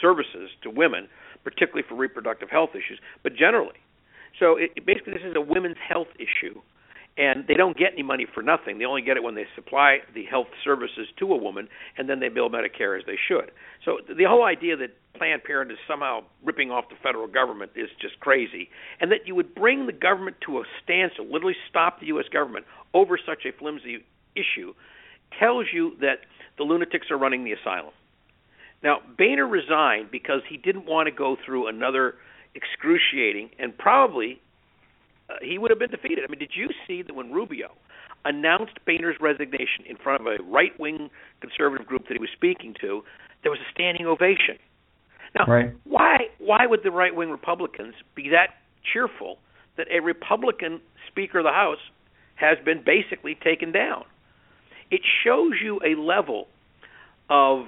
services 0.00 0.50
to 0.62 0.70
women, 0.70 1.08
particularly 1.50 1.86
for 1.88 1.94
reproductive 1.94 2.50
health 2.50 2.70
issues, 2.72 3.00
but 3.22 3.34
generally. 3.34 3.80
So 4.38 4.56
it, 4.56 4.84
basically, 4.84 5.14
this 5.14 5.22
is 5.24 5.34
a 5.34 5.40
women's 5.40 5.80
health 5.88 6.08
issue 6.16 6.60
and 7.18 7.44
they 7.48 7.54
don't 7.54 7.76
get 7.76 7.92
any 7.94 8.04
money 8.04 8.26
for 8.32 8.42
nothing. 8.42 8.78
They 8.78 8.84
only 8.84 9.02
get 9.02 9.16
it 9.16 9.24
when 9.24 9.34
they 9.34 9.46
supply 9.56 9.98
the 10.14 10.24
health 10.24 10.46
services 10.62 11.08
to 11.18 11.32
a 11.32 11.36
woman, 11.36 11.68
and 11.98 12.08
then 12.08 12.20
they 12.20 12.28
bill 12.28 12.48
Medicare 12.48 12.96
as 12.96 13.04
they 13.06 13.18
should. 13.26 13.50
So 13.84 13.98
the 14.06 14.24
whole 14.24 14.44
idea 14.44 14.76
that 14.76 14.94
Planned 15.16 15.42
Parenthood 15.42 15.72
is 15.72 15.78
somehow 15.88 16.20
ripping 16.44 16.70
off 16.70 16.84
the 16.88 16.94
federal 17.02 17.26
government 17.26 17.72
is 17.74 17.88
just 18.00 18.20
crazy, 18.20 18.70
and 19.00 19.10
that 19.10 19.26
you 19.26 19.34
would 19.34 19.52
bring 19.52 19.86
the 19.86 19.92
government 19.92 20.36
to 20.46 20.58
a 20.58 20.62
standstill, 20.84 21.26
literally 21.26 21.56
stop 21.68 21.98
the 21.98 22.06
U.S. 22.06 22.26
government 22.32 22.66
over 22.94 23.18
such 23.18 23.44
a 23.44 23.50
flimsy 23.58 24.04
issue, 24.36 24.72
tells 25.40 25.66
you 25.72 25.96
that 26.00 26.20
the 26.56 26.62
lunatics 26.62 27.10
are 27.10 27.18
running 27.18 27.42
the 27.42 27.52
asylum. 27.52 27.92
Now, 28.82 28.98
Boehner 29.16 29.46
resigned 29.46 30.10
because 30.10 30.40
he 30.48 30.56
didn't 30.56 30.86
want 30.86 31.08
to 31.08 31.12
go 31.12 31.36
through 31.44 31.68
another 31.68 32.14
excruciating 32.54 33.50
and 33.58 33.76
probably 33.76 34.40
uh, 35.28 35.34
he 35.42 35.58
would 35.58 35.70
have 35.70 35.78
been 35.78 35.90
defeated. 35.90 36.24
I 36.26 36.30
mean, 36.30 36.38
did 36.38 36.52
you 36.54 36.68
see 36.86 37.02
that 37.02 37.14
when 37.14 37.32
Rubio 37.32 37.72
announced 38.24 38.78
Boehner's 38.86 39.16
resignation 39.20 39.84
in 39.88 39.96
front 39.96 40.20
of 40.20 40.26
a 40.26 40.42
right-wing 40.42 41.10
conservative 41.40 41.86
group 41.86 42.08
that 42.08 42.14
he 42.14 42.20
was 42.20 42.30
speaking 42.34 42.74
to, 42.80 43.02
there 43.42 43.50
was 43.50 43.60
a 43.60 43.70
standing 43.72 44.06
ovation. 44.06 44.58
Now, 45.34 45.46
right. 45.46 45.74
why 45.84 46.28
why 46.38 46.66
would 46.66 46.80
the 46.82 46.90
right-wing 46.90 47.30
Republicans 47.30 47.94
be 48.14 48.30
that 48.30 48.56
cheerful 48.92 49.38
that 49.76 49.86
a 49.92 50.00
Republican 50.00 50.80
Speaker 51.06 51.38
of 51.38 51.44
the 51.44 51.52
House 51.52 51.78
has 52.36 52.56
been 52.64 52.82
basically 52.84 53.36
taken 53.42 53.70
down? 53.70 54.04
It 54.90 55.02
shows 55.24 55.52
you 55.62 55.80
a 55.84 56.00
level 56.00 56.48
of 57.28 57.66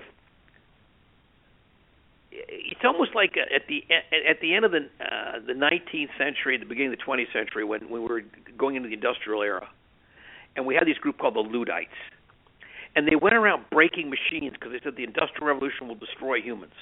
it's 2.32 2.80
almost 2.84 3.14
like 3.14 3.36
at 3.36 3.62
the 3.68 3.84
at 3.90 4.40
the 4.40 4.54
end 4.54 4.64
of 4.64 4.70
the 4.70 4.88
uh, 5.00 5.40
the 5.46 5.52
19th 5.52 6.10
century, 6.16 6.56
the 6.58 6.64
beginning 6.64 6.92
of 6.92 6.98
the 6.98 7.04
20th 7.04 7.32
century, 7.32 7.64
when 7.64 7.88
when 7.90 8.02
we 8.02 8.08
were 8.08 8.22
going 8.56 8.76
into 8.76 8.88
the 8.88 8.94
industrial 8.94 9.42
era, 9.42 9.68
and 10.56 10.66
we 10.66 10.74
had 10.74 10.86
this 10.86 10.98
group 10.98 11.18
called 11.18 11.34
the 11.34 11.40
Luddites, 11.40 11.90
and 12.94 13.06
they 13.06 13.16
went 13.16 13.34
around 13.34 13.64
breaking 13.70 14.10
machines 14.10 14.52
because 14.52 14.72
they 14.72 14.80
said 14.82 14.94
the 14.96 15.04
industrial 15.04 15.46
revolution 15.46 15.88
will 15.88 15.96
destroy 15.96 16.40
humans. 16.40 16.74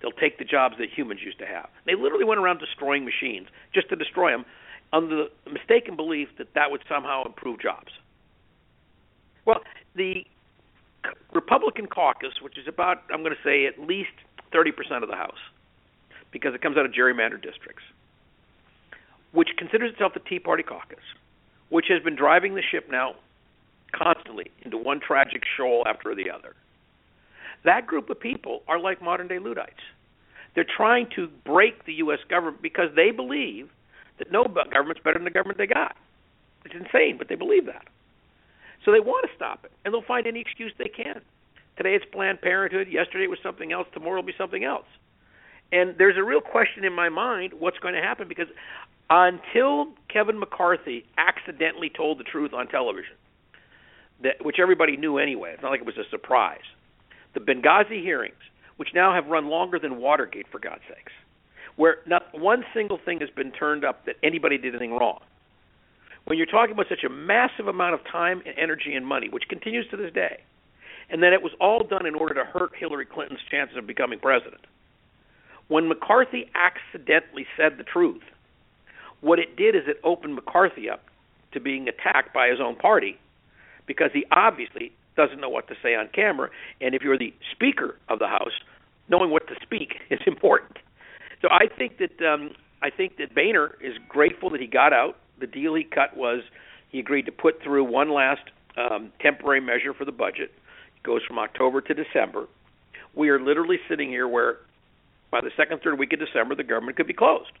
They'll 0.00 0.12
take 0.12 0.38
the 0.38 0.44
jobs 0.44 0.76
that 0.78 0.88
humans 0.94 1.20
used 1.24 1.38
to 1.38 1.46
have. 1.46 1.68
They 1.86 1.94
literally 1.94 2.24
went 2.24 2.40
around 2.40 2.58
destroying 2.58 3.04
machines 3.04 3.48
just 3.72 3.88
to 3.90 3.96
destroy 3.96 4.32
them, 4.32 4.44
under 4.92 5.28
the 5.44 5.50
mistaken 5.50 5.96
belief 5.96 6.28
that 6.38 6.48
that 6.54 6.70
would 6.70 6.82
somehow 6.88 7.24
improve 7.24 7.60
jobs. 7.60 7.92
Well, 9.46 9.60
the 9.94 10.24
Republican 11.32 11.86
caucus, 11.86 12.40
which 12.42 12.58
is 12.58 12.66
about, 12.68 13.02
I'm 13.12 13.22
going 13.22 13.34
to 13.34 13.42
say, 13.44 13.66
at 13.66 13.78
least 13.78 14.12
30% 14.54 15.02
of 15.02 15.08
the 15.08 15.16
House 15.16 15.38
because 16.32 16.54
it 16.54 16.62
comes 16.62 16.76
out 16.76 16.84
of 16.84 16.92
gerrymandered 16.92 17.42
districts, 17.42 17.82
which 19.32 19.48
considers 19.56 19.92
itself 19.92 20.14
the 20.14 20.20
Tea 20.20 20.38
Party 20.38 20.62
caucus, 20.62 21.04
which 21.68 21.86
has 21.88 22.02
been 22.02 22.16
driving 22.16 22.54
the 22.54 22.62
ship 22.62 22.86
now 22.90 23.14
constantly 23.92 24.50
into 24.62 24.76
one 24.76 25.00
tragic 25.00 25.42
shoal 25.56 25.84
after 25.86 26.14
the 26.14 26.30
other. 26.30 26.54
That 27.64 27.86
group 27.86 28.10
of 28.10 28.20
people 28.20 28.62
are 28.68 28.78
like 28.78 29.00
modern 29.00 29.28
day 29.28 29.38
Luddites. 29.38 29.80
They're 30.54 30.66
trying 30.76 31.08
to 31.16 31.28
break 31.44 31.84
the 31.86 31.94
U.S. 31.94 32.20
government 32.28 32.62
because 32.62 32.90
they 32.94 33.10
believe 33.10 33.68
that 34.18 34.30
no 34.30 34.44
government's 34.44 35.02
better 35.02 35.18
than 35.18 35.24
the 35.24 35.30
government 35.30 35.58
they 35.58 35.66
got. 35.66 35.96
It's 36.64 36.74
insane, 36.74 37.16
but 37.18 37.28
they 37.28 37.34
believe 37.34 37.66
that. 37.66 37.86
So 38.84 38.92
they 38.92 39.00
want 39.00 39.28
to 39.28 39.34
stop 39.34 39.64
it, 39.64 39.72
and 39.84 39.92
they'll 39.92 40.02
find 40.02 40.26
any 40.26 40.40
excuse 40.40 40.72
they 40.78 40.88
can. 40.88 41.20
Today 41.76 41.94
it's 41.94 42.04
Planned 42.12 42.40
Parenthood. 42.40 42.88
Yesterday 42.88 43.24
it 43.24 43.30
was 43.30 43.38
something 43.42 43.72
else. 43.72 43.86
Tomorrow 43.92 44.16
will 44.16 44.26
be 44.26 44.34
something 44.38 44.64
else. 44.64 44.86
And 45.72 45.96
there's 45.98 46.16
a 46.16 46.22
real 46.22 46.40
question 46.40 46.84
in 46.84 46.92
my 46.92 47.08
mind 47.08 47.52
what's 47.58 47.78
going 47.78 47.94
to 47.94 48.00
happen 48.00 48.28
because 48.28 48.46
until 49.10 49.88
Kevin 50.08 50.38
McCarthy 50.38 51.04
accidentally 51.18 51.90
told 51.90 52.18
the 52.18 52.24
truth 52.24 52.52
on 52.54 52.68
television, 52.68 53.16
that 54.22 54.44
which 54.44 54.56
everybody 54.60 54.96
knew 54.96 55.18
anyway, 55.18 55.52
it's 55.52 55.62
not 55.62 55.70
like 55.70 55.80
it 55.80 55.86
was 55.86 55.98
a 55.98 56.08
surprise. 56.10 56.62
The 57.34 57.40
Benghazi 57.40 58.00
hearings, 58.00 58.34
which 58.76 58.90
now 58.94 59.12
have 59.12 59.26
run 59.26 59.48
longer 59.48 59.78
than 59.78 59.96
Watergate 59.96 60.46
for 60.52 60.60
God's 60.60 60.82
sakes, 60.88 61.12
where 61.74 61.96
not 62.06 62.22
one 62.32 62.64
single 62.72 62.98
thing 63.04 63.18
has 63.20 63.30
been 63.30 63.50
turned 63.50 63.84
up 63.84 64.06
that 64.06 64.14
anybody 64.22 64.56
did 64.56 64.74
anything 64.74 64.92
wrong. 64.92 65.20
When 66.26 66.38
you're 66.38 66.46
talking 66.46 66.72
about 66.72 66.86
such 66.88 67.04
a 67.04 67.10
massive 67.10 67.66
amount 67.66 67.94
of 67.94 68.00
time 68.10 68.42
and 68.46 68.56
energy 68.56 68.94
and 68.94 69.04
money, 69.04 69.28
which 69.28 69.44
continues 69.48 69.86
to 69.90 69.96
this 69.96 70.12
day, 70.12 70.40
and 71.10 71.22
that 71.22 71.32
it 71.32 71.42
was 71.42 71.52
all 71.60 71.84
done 71.84 72.06
in 72.06 72.14
order 72.14 72.34
to 72.34 72.44
hurt 72.44 72.72
Hillary 72.78 73.06
Clinton's 73.06 73.40
chances 73.50 73.76
of 73.76 73.86
becoming 73.86 74.18
president. 74.18 74.60
When 75.68 75.88
McCarthy 75.88 76.50
accidentally 76.54 77.46
said 77.56 77.78
the 77.78 77.84
truth, 77.84 78.22
what 79.20 79.38
it 79.38 79.56
did 79.56 79.74
is 79.74 79.82
it 79.86 80.00
opened 80.04 80.34
McCarthy 80.34 80.90
up 80.90 81.04
to 81.52 81.60
being 81.60 81.88
attacked 81.88 82.34
by 82.34 82.48
his 82.48 82.60
own 82.60 82.76
party 82.76 83.18
because 83.86 84.10
he 84.12 84.24
obviously 84.30 84.92
doesn't 85.16 85.40
know 85.40 85.48
what 85.48 85.68
to 85.68 85.74
say 85.82 85.94
on 85.94 86.08
camera. 86.08 86.50
And 86.80 86.94
if 86.94 87.02
you're 87.02 87.18
the 87.18 87.32
Speaker 87.52 87.96
of 88.08 88.18
the 88.18 88.26
House, 88.26 88.52
knowing 89.08 89.30
what 89.30 89.46
to 89.48 89.54
speak 89.62 89.94
is 90.10 90.20
important. 90.26 90.78
So 91.40 91.48
I 91.50 91.68
think 91.74 91.98
that 91.98 92.24
um, 92.26 92.50
I 92.82 92.90
think 92.90 93.16
that 93.18 93.34
Boehner 93.34 93.76
is 93.80 93.94
grateful 94.08 94.50
that 94.50 94.60
he 94.60 94.66
got 94.66 94.92
out. 94.92 95.16
The 95.40 95.46
deal 95.46 95.74
he 95.74 95.84
cut 95.84 96.16
was 96.16 96.42
he 96.90 96.98
agreed 96.98 97.26
to 97.26 97.32
put 97.32 97.62
through 97.62 97.84
one 97.84 98.12
last 98.12 98.42
um, 98.76 99.12
temporary 99.20 99.60
measure 99.60 99.94
for 99.94 100.04
the 100.04 100.12
budget 100.12 100.52
goes 101.04 101.22
from 101.26 101.38
October 101.38 101.80
to 101.82 101.94
December. 101.94 102.46
We 103.14 103.28
are 103.28 103.40
literally 103.40 103.78
sitting 103.88 104.08
here 104.08 104.26
where 104.26 104.58
by 105.30 105.40
the 105.40 105.50
second, 105.56 105.82
third 105.82 105.98
week 105.98 106.12
of 106.12 106.18
December, 106.18 106.54
the 106.54 106.64
government 106.64 106.96
could 106.96 107.06
be 107.06 107.14
closed 107.14 107.52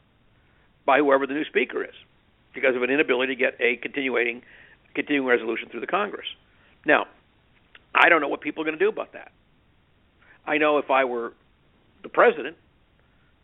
by 0.84 0.98
whoever 0.98 1.26
the 1.26 1.34
new 1.34 1.44
speaker 1.44 1.84
is 1.84 1.94
because 2.54 2.74
of 2.74 2.82
an 2.82 2.90
inability 2.90 3.34
to 3.34 3.38
get 3.38 3.56
a 3.60 3.76
continuing 3.76 4.42
continuing 4.94 5.26
resolution 5.26 5.68
through 5.68 5.80
the 5.80 5.86
Congress. 5.86 6.26
Now, 6.86 7.06
I 7.94 8.08
don't 8.08 8.20
know 8.20 8.28
what 8.28 8.40
people 8.40 8.62
are 8.62 8.64
going 8.64 8.78
to 8.78 8.84
do 8.84 8.88
about 8.88 9.12
that. 9.12 9.32
I 10.46 10.58
know 10.58 10.78
if 10.78 10.90
I 10.90 11.04
were 11.04 11.32
the 12.02 12.08
president, 12.08 12.56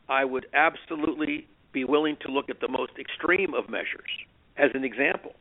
I 0.09 0.25
would 0.25 0.47
absolutely 0.55 1.47
be 1.73 1.85
willing 1.85 2.17
to 2.21 2.31
look 2.31 2.51
at 2.51 2.61
the 2.61 2.69
most 2.69 2.93
extreme 2.99 3.55
of 3.55 3.69
measures 3.69 4.11
as 4.57 4.71
an 4.75 4.85
example. 4.85 5.35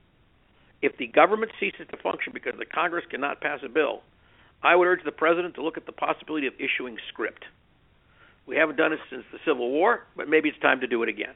If 0.82 0.98
the 0.98 1.08
government 1.08 1.52
ceases 1.60 1.88
to 1.91 1.98
function 1.98 2.34
because 2.34 2.54
the 2.58 2.65
Congress 2.65 3.06
cannot 3.10 3.41
pass 3.41 3.60
a 3.63 3.69
bill, 3.69 4.02
I 4.62 4.76
would 4.76 4.88
urge 4.88 5.04
the 5.06 5.12
president 5.12 5.56
to 5.56 5.63
look 5.63 5.78
at 5.78 5.86
the 5.86 5.91
possibility 5.91 6.48
of 6.48 6.54
issuing 6.60 6.98
script. 7.08 7.45
We 8.45 8.56
haven't 8.58 8.78
done 8.78 8.93
it 8.93 9.00
since 9.10 9.24
the 9.32 9.39
Civil 9.45 9.69
War, 9.69 10.02
but 10.17 10.28
maybe 10.28 10.50
it's 10.50 10.60
time 10.60 10.82
to 10.82 10.88
do 10.88 11.04
it 11.04 11.10
again. 11.10 11.34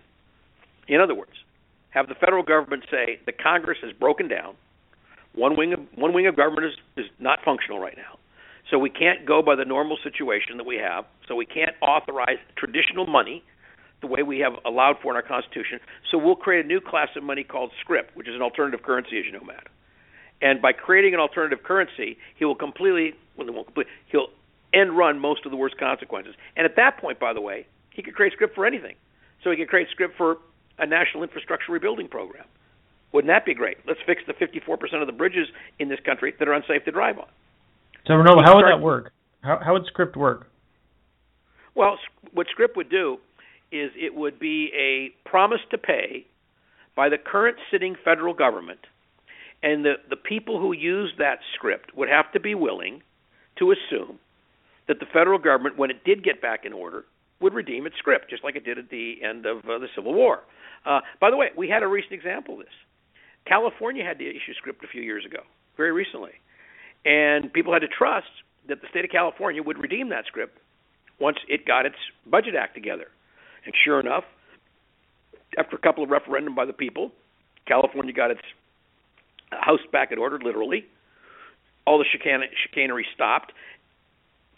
In 0.87 0.99
other 0.99 1.15
words, 1.15 1.31
have 1.91 2.07
the 2.07 2.15
federal 2.15 2.43
government 2.43 2.83
say 2.89 3.19
the 3.25 3.31
Congress 3.31 3.77
has 3.83 3.93
broken 3.93 4.27
down. 4.27 4.55
One 5.35 5.55
wing 5.55 5.73
of 5.73 5.79
one 5.95 6.13
wing 6.13 6.27
of 6.27 6.35
government 6.35 6.65
is, 6.65 7.05
is 7.05 7.11
not 7.19 7.39
functional 7.45 7.79
right 7.79 7.95
now. 7.95 8.19
So 8.69 8.79
we 8.79 8.89
can't 8.89 9.25
go 9.25 9.41
by 9.41 9.55
the 9.55 9.65
normal 9.65 9.97
situation 10.03 10.57
that 10.57 10.65
we 10.65 10.77
have. 10.77 11.05
So 11.27 11.35
we 11.35 11.45
can't 11.45 11.75
authorize 11.81 12.37
traditional 12.55 13.05
money 13.05 13.43
the 14.01 14.07
way 14.07 14.23
we 14.23 14.39
have 14.39 14.53
allowed 14.65 14.97
for 15.01 15.11
in 15.11 15.15
our 15.15 15.21
Constitution. 15.21 15.79
So 16.11 16.17
we'll 16.17 16.35
create 16.35 16.65
a 16.65 16.67
new 16.67 16.81
class 16.81 17.09
of 17.15 17.23
money 17.23 17.43
called 17.43 17.71
script, 17.79 18.15
which 18.15 18.27
is 18.27 18.35
an 18.35 18.41
alternative 18.41 18.83
currency, 18.83 19.17
as 19.19 19.25
you 19.25 19.31
know, 19.31 19.43
Matt 19.45 19.67
And 20.43 20.61
by 20.61 20.73
creating 20.73 21.13
an 21.15 21.21
alternative 21.21 21.63
currency, 21.63 22.17
he 22.35 22.45
will 22.45 22.53
completely 22.53 23.15
well, 23.37 23.47
he 23.47 23.53
won't 23.53 23.67
complete, 23.67 23.87
he'll 24.07 24.27
end 24.73 24.95
run 24.95 25.19
most 25.19 25.45
of 25.45 25.51
the 25.51 25.57
worst 25.57 25.77
consequences. 25.77 26.35
And 26.55 26.65
at 26.65 26.75
that 26.75 26.97
point, 26.97 27.19
by 27.19 27.33
the 27.33 27.41
way, 27.41 27.65
he 27.89 28.03
could 28.03 28.13
create 28.13 28.33
script 28.33 28.53
for 28.53 28.65
anything. 28.65 28.95
So 29.43 29.51
he 29.51 29.57
could 29.57 29.69
create 29.69 29.87
script 29.89 30.17
for 30.17 30.37
a 30.77 30.85
national 30.85 31.23
infrastructure 31.23 31.71
rebuilding 31.71 32.07
program. 32.07 32.45
Wouldn't 33.11 33.29
that 33.29 33.45
be 33.45 33.53
great? 33.53 33.77
Let's 33.87 33.99
fix 34.05 34.23
the 34.25 34.33
54% 34.33 35.01
of 35.01 35.07
the 35.07 35.13
bridges 35.13 35.47
in 35.79 35.89
this 35.89 35.99
country 36.03 36.33
that 36.39 36.47
are 36.47 36.53
unsafe 36.53 36.83
to 36.85 36.91
drive 36.91 37.19
on. 37.19 37.27
So, 38.07 38.15
Rinaldo, 38.15 38.41
how 38.43 38.55
would 38.55 38.65
that 38.65 38.81
work? 38.81 39.13
How, 39.41 39.59
how 39.63 39.73
would 39.73 39.85
script 39.85 40.17
work? 40.17 40.49
Well, 41.75 41.97
what 42.33 42.47
script 42.49 42.75
would 42.75 42.89
do 42.89 43.17
is 43.71 43.91
it 43.95 44.15
would 44.15 44.39
be 44.39 44.71
a 44.75 45.29
promise 45.29 45.61
to 45.71 45.77
pay 45.77 46.25
by 46.95 47.09
the 47.09 47.17
current 47.17 47.57
sitting 47.71 47.95
federal 48.03 48.33
government, 48.33 48.79
and 49.63 49.85
the, 49.85 49.93
the 50.09 50.17
people 50.17 50.59
who 50.59 50.73
use 50.73 51.13
that 51.17 51.39
script 51.55 51.95
would 51.95 52.09
have 52.09 52.31
to 52.33 52.39
be 52.39 52.53
willing 52.53 53.01
to 53.57 53.71
assume 53.71 54.19
that 54.87 54.99
the 54.99 55.05
federal 55.13 55.39
government, 55.39 55.77
when 55.77 55.89
it 55.89 56.03
did 56.03 56.23
get 56.23 56.41
back 56.41 56.65
in 56.65 56.73
order, 56.73 57.05
would 57.39 57.53
redeem 57.53 57.87
its 57.87 57.95
script, 57.97 58.29
just 58.29 58.43
like 58.43 58.55
it 58.55 58.65
did 58.65 58.77
at 58.77 58.89
the 58.89 59.15
end 59.23 59.45
of 59.45 59.59
uh, 59.59 59.79
the 59.79 59.87
Civil 59.95 60.13
War. 60.13 60.41
Uh, 60.85 60.99
by 61.21 61.31
the 61.31 61.37
way, 61.37 61.47
we 61.57 61.69
had 61.69 61.81
a 61.81 61.87
recent 61.87 62.13
example 62.13 62.55
of 62.55 62.59
this. 62.59 62.75
California 63.47 64.03
had 64.03 64.19
to 64.19 64.25
issue 64.25 64.53
script 64.57 64.83
a 64.83 64.87
few 64.87 65.01
years 65.01 65.25
ago, 65.25 65.39
very 65.77 65.91
recently, 65.91 66.31
and 67.05 67.51
people 67.51 67.73
had 67.73 67.79
to 67.79 67.87
trust 67.87 68.27
that 68.67 68.81
the 68.81 68.87
state 68.89 69.05
of 69.05 69.11
California 69.11 69.63
would 69.63 69.77
redeem 69.77 70.09
that 70.09 70.25
script 70.27 70.57
once 71.19 71.37
it 71.47 71.65
got 71.65 71.85
its 71.85 71.95
budget 72.25 72.55
act 72.55 72.75
together. 72.75 73.07
And 73.65 73.73
sure 73.83 73.99
enough, 73.99 74.23
after 75.57 75.75
a 75.75 75.79
couple 75.79 76.03
of 76.03 76.09
referendum 76.09 76.55
by 76.55 76.65
the 76.65 76.73
people, 76.73 77.11
California 77.67 78.13
got 78.13 78.31
its 78.31 78.41
house 79.61 79.81
back 79.91 80.11
in 80.11 80.17
order, 80.17 80.39
literally. 80.39 80.85
All 81.85 81.97
the 81.97 82.05
chicane- 82.11 82.49
chicanery 82.67 83.05
stopped. 83.13 83.51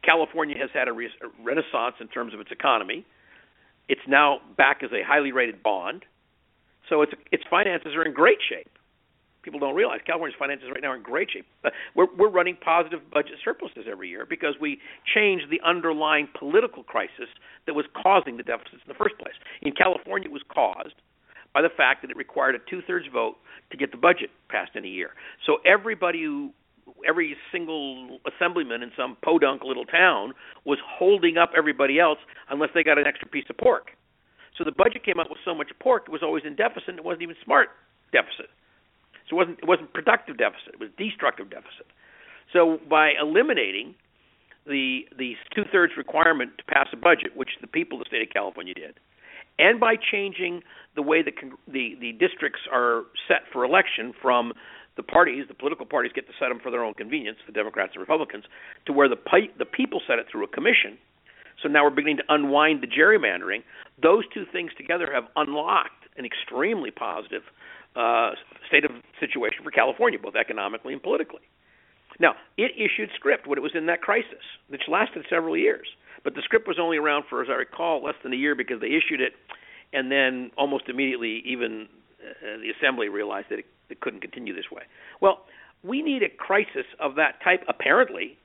California 0.03 0.55
has 0.58 0.69
had 0.73 0.88
a, 0.88 0.93
re- 0.93 1.10
a 1.21 1.43
renaissance 1.43 1.95
in 1.99 2.08
terms 2.08 2.34
of 2.34 2.39
its 2.39 2.51
economy. 2.51 3.05
It's 3.89 4.01
now 4.08 4.39
back 4.58 4.84
as 4.84 4.91
a 4.91 5.03
highly 5.03 5.31
rated 5.31 5.63
bond. 5.63 6.05
So 6.89 7.01
its 7.01 7.13
its 7.31 7.43
finances 7.49 7.95
are 7.95 8.03
in 8.03 8.13
great 8.13 8.38
shape. 8.47 8.69
People 9.41 9.60
don't 9.60 9.75
realize 9.75 9.99
California's 10.05 10.38
finances 10.38 10.69
right 10.71 10.81
now 10.81 10.89
are 10.89 10.95
in 10.95 11.03
great 11.03 11.29
shape. 11.31 11.45
We're 11.95 12.08
we're 12.17 12.29
running 12.29 12.58
positive 12.58 12.99
budget 13.12 13.38
surpluses 13.43 13.86
every 13.89 14.10
year 14.10 14.25
because 14.27 14.55
we 14.60 14.79
changed 15.13 15.49
the 15.49 15.62
underlying 15.65 16.27
political 16.38 16.84
crisis 16.84 17.29
that 17.65 17.73
was 17.73 17.86
causing 18.01 18.38
the 18.38 18.43
deficits 18.43 18.81
in 18.86 18.89
the 18.89 18.95
first 18.95 19.17
place. 19.17 19.34
In 19.62 19.71
California, 19.71 20.29
it 20.29 20.31
was 20.31 20.43
caused 20.49 20.95
by 21.55 21.61
the 21.61 21.69
fact 21.69 22.01
that 22.01 22.11
it 22.11 22.17
required 22.17 22.53
a 22.53 22.59
two-thirds 22.69 23.05
vote 23.11 23.37
to 23.71 23.77
get 23.77 23.89
the 23.91 23.97
budget 23.97 24.29
passed 24.49 24.75
in 24.75 24.83
a 24.83 24.87
year. 24.87 25.11
So 25.47 25.57
everybody 25.65 26.21
who 26.21 26.51
every 27.07 27.35
single 27.51 28.19
assemblyman 28.27 28.83
in 28.83 28.91
some 28.95 29.17
podunk 29.23 29.63
little 29.63 29.85
town 29.85 30.33
was 30.65 30.77
holding 30.85 31.37
up 31.37 31.49
everybody 31.57 31.97
else 31.97 32.19
unless 32.49 32.69
they 32.75 32.83
got 32.83 32.99
an 32.99 33.07
extra 33.07 33.27
piece 33.27 33.45
of 33.49 33.57
pork. 33.57 33.87
So 34.57 34.63
the 34.63 34.71
budget 34.71 35.03
came 35.03 35.19
out 35.19 35.29
with 35.29 35.39
so 35.43 35.55
much 35.55 35.69
pork 35.79 36.03
it 36.07 36.11
was 36.11 36.21
always 36.21 36.43
in 36.45 36.55
deficit. 36.55 36.95
It 36.99 37.03
wasn't 37.03 37.23
even 37.23 37.35
smart 37.43 37.69
deficit. 38.11 38.51
So 39.29 39.35
it 39.35 39.39
wasn't 39.39 39.59
it 39.63 39.67
wasn't 39.67 39.93
productive 39.93 40.37
deficit. 40.37 40.75
It 40.75 40.79
was 40.79 40.89
destructive 40.97 41.49
deficit. 41.49 41.87
So 42.51 42.79
by 42.89 43.13
eliminating 43.19 43.95
the 44.67 45.07
the 45.17 45.33
two 45.55 45.63
thirds 45.71 45.93
requirement 45.97 46.51
to 46.57 46.63
pass 46.65 46.87
a 46.91 46.97
budget, 46.97 47.35
which 47.35 47.49
the 47.61 47.67
people 47.67 47.97
of 47.97 48.03
the 48.03 48.09
state 48.09 48.21
of 48.21 48.29
California 48.29 48.73
did, 48.73 48.99
and 49.59 49.79
by 49.79 49.95
changing 49.95 50.61
the 50.95 51.01
way 51.01 51.21
the 51.21 51.31
the, 51.67 51.95
the 51.99 52.11
districts 52.13 52.61
are 52.71 53.03
set 53.27 53.41
for 53.51 53.63
election 53.63 54.13
from 54.21 54.53
the 54.97 55.03
parties, 55.03 55.45
the 55.47 55.53
political 55.53 55.85
parties 55.85 56.11
get 56.15 56.25
to 56.27 56.33
set 56.39 56.49
them 56.49 56.59
for 56.63 56.71
their 56.71 56.83
own 56.83 56.93
convenience, 56.93 57.37
the 57.45 57.51
Democrats 57.51 57.91
and 57.95 58.01
Republicans, 58.01 58.45
to 58.85 58.93
where 58.93 59.09
the 59.09 59.17
the 59.57 59.65
people 59.65 60.01
set 60.07 60.19
it 60.19 60.25
through 60.31 60.45
a 60.45 60.47
commission. 60.47 60.97
So 61.61 61.69
now 61.69 61.83
we're 61.83 61.89
beginning 61.89 62.17
to 62.17 62.29
unwind 62.29 62.83
the 62.83 62.87
gerrymandering. 62.87 63.63
Those 64.01 64.23
two 64.33 64.45
things 64.51 64.71
together 64.77 65.07
have 65.13 65.25
unlocked 65.35 66.05
an 66.17 66.25
extremely 66.25 66.91
positive 66.91 67.43
uh, 67.95 68.31
state 68.67 68.85
of 68.85 68.91
situation 69.19 69.63
for 69.63 69.71
California, 69.71 70.19
both 70.19 70.35
economically 70.35 70.93
and 70.93 71.01
politically. 71.01 71.43
Now, 72.19 72.35
it 72.57 72.71
issued 72.75 73.09
script 73.15 73.47
when 73.47 73.57
it 73.57 73.61
was 73.61 73.73
in 73.75 73.87
that 73.87 74.01
crisis, 74.01 74.43
which 74.69 74.83
lasted 74.87 75.25
several 75.29 75.57
years. 75.57 75.87
But 76.23 76.36
the 76.36 76.41
script 76.43 76.67
was 76.67 76.78
only 76.80 76.97
around 76.97 77.25
for, 77.30 77.41
as 77.41 77.49
I 77.49 77.56
recall, 77.56 78.04
less 78.04 78.15
than 78.23 78.34
a 78.34 78.38
year 78.38 78.56
because 78.56 78.82
they 78.82 78.88
issued 78.88 79.21
it, 79.21 79.34
and 79.93 80.12
then 80.12 80.51
almost 80.58 80.89
immediately, 80.89 81.43
even 81.45 81.88
uh, 82.21 82.58
the 82.58 82.71
assembly 82.78 83.10
realized 83.10 83.47
that 83.49 83.60
it 83.60 83.65
it 83.89 83.99
couldn't 83.99 84.21
continue 84.21 84.56
this 84.56 84.71
way. 84.71 84.84
Well, 85.21 85.45
we 85.84 86.01
need 86.01 86.23
a 86.23 86.30
crisis 86.30 86.86
of 86.99 87.15
that 87.15 87.41
type, 87.43 87.63
apparently, 87.67 88.38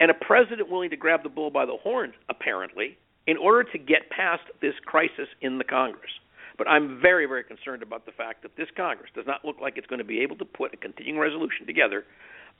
and 0.00 0.10
a 0.10 0.14
president 0.14 0.70
willing 0.70 0.90
to 0.90 0.96
grab 0.96 1.22
the 1.22 1.28
bull 1.28 1.50
by 1.50 1.64
the 1.64 1.76
horns, 1.82 2.14
apparently, 2.28 2.98
in 3.26 3.36
order 3.36 3.64
to 3.72 3.78
get 3.78 4.10
past 4.10 4.42
this 4.60 4.74
crisis 4.84 5.28
in 5.40 5.58
the 5.58 5.64
Congress. 5.64 6.10
But 6.58 6.68
I'm 6.68 7.00
very, 7.00 7.26
very 7.26 7.42
concerned 7.42 7.82
about 7.82 8.06
the 8.06 8.12
fact 8.12 8.42
that 8.42 8.56
this 8.56 8.68
Congress 8.76 9.10
does 9.14 9.26
not 9.26 9.44
look 9.44 9.56
like 9.60 9.76
it's 9.76 9.86
going 9.86 9.98
to 9.98 10.04
be 10.04 10.20
able 10.20 10.36
to 10.36 10.44
put 10.44 10.74
a 10.74 10.76
continuing 10.76 11.18
resolution 11.18 11.66
together 11.66 12.04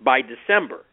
by 0.00 0.20
December, 0.22 0.84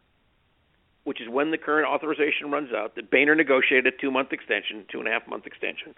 which 1.04 1.20
is 1.20 1.28
when 1.28 1.50
the 1.50 1.58
current 1.58 1.88
authorization 1.88 2.50
runs 2.50 2.72
out, 2.72 2.94
that 2.96 3.10
Boehner 3.10 3.34
negotiated 3.34 3.92
a 3.92 3.96
two 3.96 4.10
month 4.10 4.32
extension, 4.32 4.84
two 4.90 4.98
and 4.98 5.08
a 5.08 5.10
half 5.10 5.26
month 5.28 5.46
extension, 5.46 5.94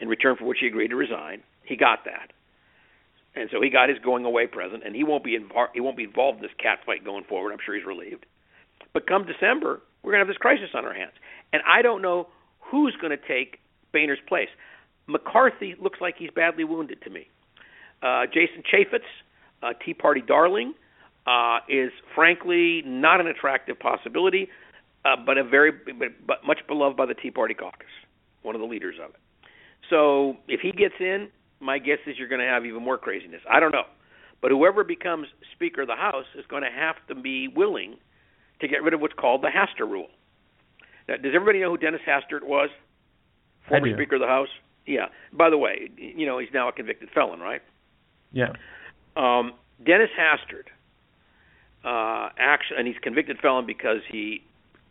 in 0.00 0.08
return 0.08 0.36
for 0.36 0.44
which 0.44 0.58
he 0.60 0.66
agreed 0.66 0.88
to 0.88 0.96
resign. 0.96 1.42
He 1.64 1.76
got 1.76 2.04
that 2.04 2.32
and 3.36 3.48
so 3.50 3.60
he 3.60 3.70
got 3.70 3.88
his 3.88 3.98
going 3.98 4.24
away 4.24 4.46
present, 4.46 4.82
and 4.84 4.94
he 4.94 5.02
won't 5.02 5.24
be 5.24 5.38
invo- 5.38 5.68
he 5.72 5.80
won't 5.80 5.96
be 5.96 6.04
involved 6.04 6.38
in 6.38 6.42
this 6.42 6.54
cat 6.58 6.78
fight 6.86 7.04
going 7.04 7.24
forward. 7.24 7.52
I'm 7.52 7.58
sure 7.64 7.74
he's 7.74 7.84
relieved. 7.84 8.26
But 8.92 9.06
come 9.06 9.26
December, 9.26 9.80
we're 10.02 10.12
going 10.12 10.20
to 10.20 10.26
have 10.26 10.32
this 10.32 10.38
crisis 10.38 10.70
on 10.74 10.84
our 10.84 10.94
hands, 10.94 11.12
and 11.52 11.62
I 11.66 11.82
don't 11.82 12.02
know 12.02 12.28
who's 12.60 12.96
going 13.00 13.10
to 13.10 13.28
take 13.28 13.58
Boehner's 13.92 14.20
place. 14.28 14.48
McCarthy 15.06 15.74
looks 15.80 16.00
like 16.00 16.14
he's 16.16 16.30
badly 16.30 16.64
wounded 16.64 17.02
to 17.02 17.10
me. 17.10 17.28
Uh, 18.02 18.26
Jason 18.26 18.62
Chaffetz, 18.62 19.04
uh, 19.62 19.72
Tea 19.84 19.94
Party 19.94 20.22
darling, 20.26 20.74
uh, 21.26 21.58
is 21.68 21.90
frankly 22.14 22.82
not 22.84 23.20
an 23.20 23.26
attractive 23.26 23.78
possibility, 23.78 24.48
uh, 25.04 25.16
but 25.24 25.38
a 25.38 25.44
very 25.44 25.72
but, 25.72 26.08
but 26.26 26.44
much 26.46 26.60
beloved 26.66 26.96
by 26.96 27.06
the 27.06 27.14
Tea 27.14 27.30
Party 27.30 27.54
caucus, 27.54 27.86
one 28.42 28.54
of 28.54 28.60
the 28.60 28.66
leaders 28.66 28.96
of 29.02 29.10
it. 29.10 29.20
So 29.90 30.36
if 30.48 30.60
he 30.60 30.72
gets 30.72 30.94
in, 31.00 31.28
my 31.60 31.78
guess 31.78 31.98
is 32.06 32.16
you're 32.18 32.28
going 32.28 32.40
to 32.40 32.46
have 32.46 32.64
even 32.66 32.82
more 32.82 32.98
craziness. 32.98 33.40
I 33.50 33.60
don't 33.60 33.72
know. 33.72 33.84
But 34.42 34.50
whoever 34.50 34.84
becomes 34.84 35.28
Speaker 35.54 35.82
of 35.82 35.88
the 35.88 35.96
House 35.96 36.26
is 36.38 36.44
going 36.48 36.62
to 36.62 36.70
have 36.70 36.96
to 37.08 37.14
be 37.14 37.48
willing 37.48 37.96
to 38.60 38.68
get 38.68 38.82
rid 38.82 38.92
of 38.92 39.00
what's 39.00 39.14
called 39.14 39.42
the 39.42 39.48
Hastert 39.48 39.90
rule. 39.90 40.08
Now, 41.08 41.16
does 41.16 41.32
everybody 41.34 41.60
know 41.60 41.70
who 41.70 41.78
Dennis 41.78 42.02
Hastert 42.06 42.42
was? 42.42 42.68
Former 43.68 43.94
Speaker 43.94 44.16
of 44.16 44.20
the 44.20 44.26
House? 44.26 44.48
Yeah. 44.86 45.06
By 45.32 45.48
the 45.48 45.56
way, 45.56 45.90
you 45.96 46.26
know, 46.26 46.38
he's 46.38 46.50
now 46.52 46.68
a 46.68 46.72
convicted 46.72 47.08
felon, 47.14 47.40
right? 47.40 47.62
Yeah. 48.32 48.52
Um, 49.16 49.52
Dennis 49.84 50.10
Hastert, 50.18 50.68
uh, 51.84 52.30
actually, 52.38 52.78
and 52.78 52.86
he's 52.86 52.98
convicted 53.02 53.38
felon 53.38 53.66
because 53.66 54.00
he 54.10 54.42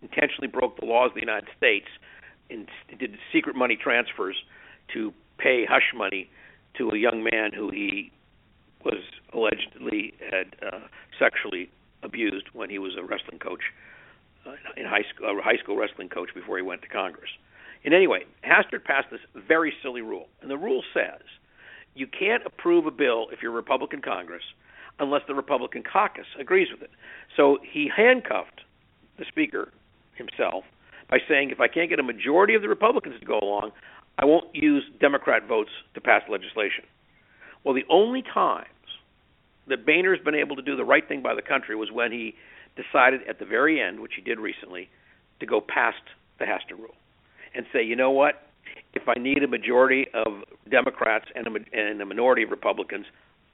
intentionally 0.02 0.48
broke 0.48 0.80
the 0.80 0.86
laws 0.86 1.10
of 1.10 1.16
the 1.16 1.22
United 1.22 1.50
States 1.58 1.88
and 2.50 2.68
did 3.00 3.18
secret 3.32 3.56
money 3.56 3.76
transfers 3.76 4.36
to 4.94 5.14
pay 5.38 5.66
hush 5.66 5.94
money 5.96 6.30
to 6.78 6.90
a 6.90 6.98
young 6.98 7.24
man 7.24 7.52
who 7.54 7.70
he 7.70 8.12
was 8.84 9.02
allegedly 9.34 10.14
had 10.32 10.56
uh, 10.62 10.80
sexually 11.18 11.70
abused 12.04 12.48
when 12.54 12.70
he 12.70 12.78
was 12.78 12.94
a 12.98 13.04
wrestling 13.04 13.40
coach 13.40 13.62
uh, 14.46 14.52
in 14.76 14.86
high 14.86 15.06
school, 15.14 15.40
a 15.40 15.42
high 15.42 15.58
school 15.58 15.78
wrestling 15.78 16.10
coach 16.10 16.30
before 16.36 16.58
he 16.58 16.64
went 16.64 16.82
to 16.82 16.88
Congress. 16.90 17.30
And 17.86 17.94
anyway, 17.94 18.26
Hastert 18.44 18.84
passed 18.84 19.08
this 19.10 19.22
very 19.48 19.74
silly 19.82 20.02
rule, 20.02 20.28
and 20.42 20.52
the 20.52 20.58
rule 20.58 20.84
says 20.94 21.22
you 21.96 22.08
can't 22.08 22.44
approve 22.46 22.86
a 22.86 22.92
bill 22.92 23.28
if 23.32 23.42
you're 23.42 23.52
a 23.52 23.56
Republican 23.56 24.02
Congress 24.02 24.44
unless 25.00 25.22
the 25.28 25.36
Republican 25.36 25.84
caucus 25.84 26.28
agrees 26.40 26.68
with 26.72 26.82
it. 26.82 26.92
So 27.36 27.58
he 27.64 27.90
handcuffed 27.96 28.62
the 29.18 29.26
Speaker 29.28 29.72
himself 30.16 30.64
by 31.10 31.18
saying, 31.28 31.50
if 31.50 31.60
I 31.60 31.68
can't 31.68 31.90
get 31.90 32.00
a 32.00 32.04
majority 32.04 32.56
of 32.56 32.62
the 32.62 32.70
Republicans 32.70 33.20
to 33.20 33.26
go 33.26 33.40
along, 33.42 33.72
I 34.20 34.26
won't 34.26 34.54
use 34.54 34.84
Democrat 35.00 35.48
votes 35.48 35.72
to 35.96 36.02
pass 36.02 36.22
legislation. 36.30 36.86
Well, 37.64 37.74
the 37.74 37.86
only 37.90 38.22
times 38.22 38.68
that 39.68 39.86
Boehner's 39.86 40.20
been 40.24 40.36
able 40.36 40.56
to 40.56 40.62
do 40.62 40.76
the 40.76 40.84
right 40.84 41.08
thing 41.08 41.22
by 41.22 41.34
the 41.34 41.42
country 41.42 41.76
was 41.76 41.89
when 41.91 42.12
he 42.12 42.36
decided 42.76 43.22
at 43.28 43.39
the 43.39 43.46
very 43.46 43.82
end, 43.82 44.00
which 44.00 44.14
he 44.16 44.22
did 44.22 44.39
recently, 44.39 44.89
to 45.39 45.46
go 45.46 45.62
past 45.62 46.02
the 46.39 46.46
Hastert 46.46 46.78
rule 46.78 46.96
and 47.56 47.66
say, 47.72 47.84
you 47.84 47.96
know 47.96 48.12
what? 48.12 48.48
If 48.94 49.04
I 49.08 49.20
need 49.20 49.44
a 49.44 49.48
majority 49.48 50.08
of 50.14 50.44
Democrats 50.70 51.26
and 51.36 51.48
a, 51.48 51.52
and 51.78 52.02
a 52.02 52.06
minority 52.06 52.44
of 52.44 52.50
Republicans, 52.50 53.06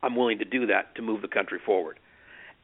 I'm 0.04 0.16
willing 0.16 0.40
to 0.40 0.46
do 0.46 0.66
that 0.68 0.96
to 0.96 1.02
move 1.02 1.22
the 1.22 1.28
country 1.28 1.60
forward. 1.66 2.00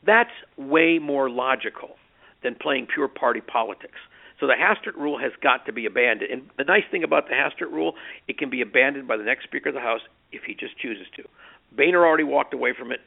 That's 0.06 0.32
way 0.58 1.00
more 1.00 1.30
logical 1.30 1.96
than 2.44 2.56
playing 2.56 2.88
pure 2.94 3.08
party 3.08 3.42
politics. 3.42 3.98
So 4.40 4.48
the 4.48 4.54
Hastert 4.54 4.96
rule 4.96 5.18
has 5.18 5.32
got 5.42 5.66
to 5.66 5.74
be 5.74 5.86
abandoned. 5.86 6.32
And 6.32 6.50
the 6.58 6.66
nice 6.66 6.84
thing 6.92 7.04
about 7.04 7.28
the 7.28 7.34
Hastert 7.34 7.72
rule, 7.72 7.94
it 8.28 8.38
can 8.38 8.50
be 8.50 8.62
abandoned 8.62 9.08
by 9.08 9.18
the 9.18 9.24
next 9.24 9.46
Speaker 9.46 9.70
of 9.70 9.76
the 9.76 9.82
House 9.82 10.02
if 10.32 10.44
he 10.44 10.54
just 10.54 10.78
chooses 10.78 11.08
to. 11.16 11.24
Boehner 11.76 12.06
already 12.06 12.26
walked 12.26 12.54
away 12.54 12.74
from 12.78 12.92
it. 12.92 13.00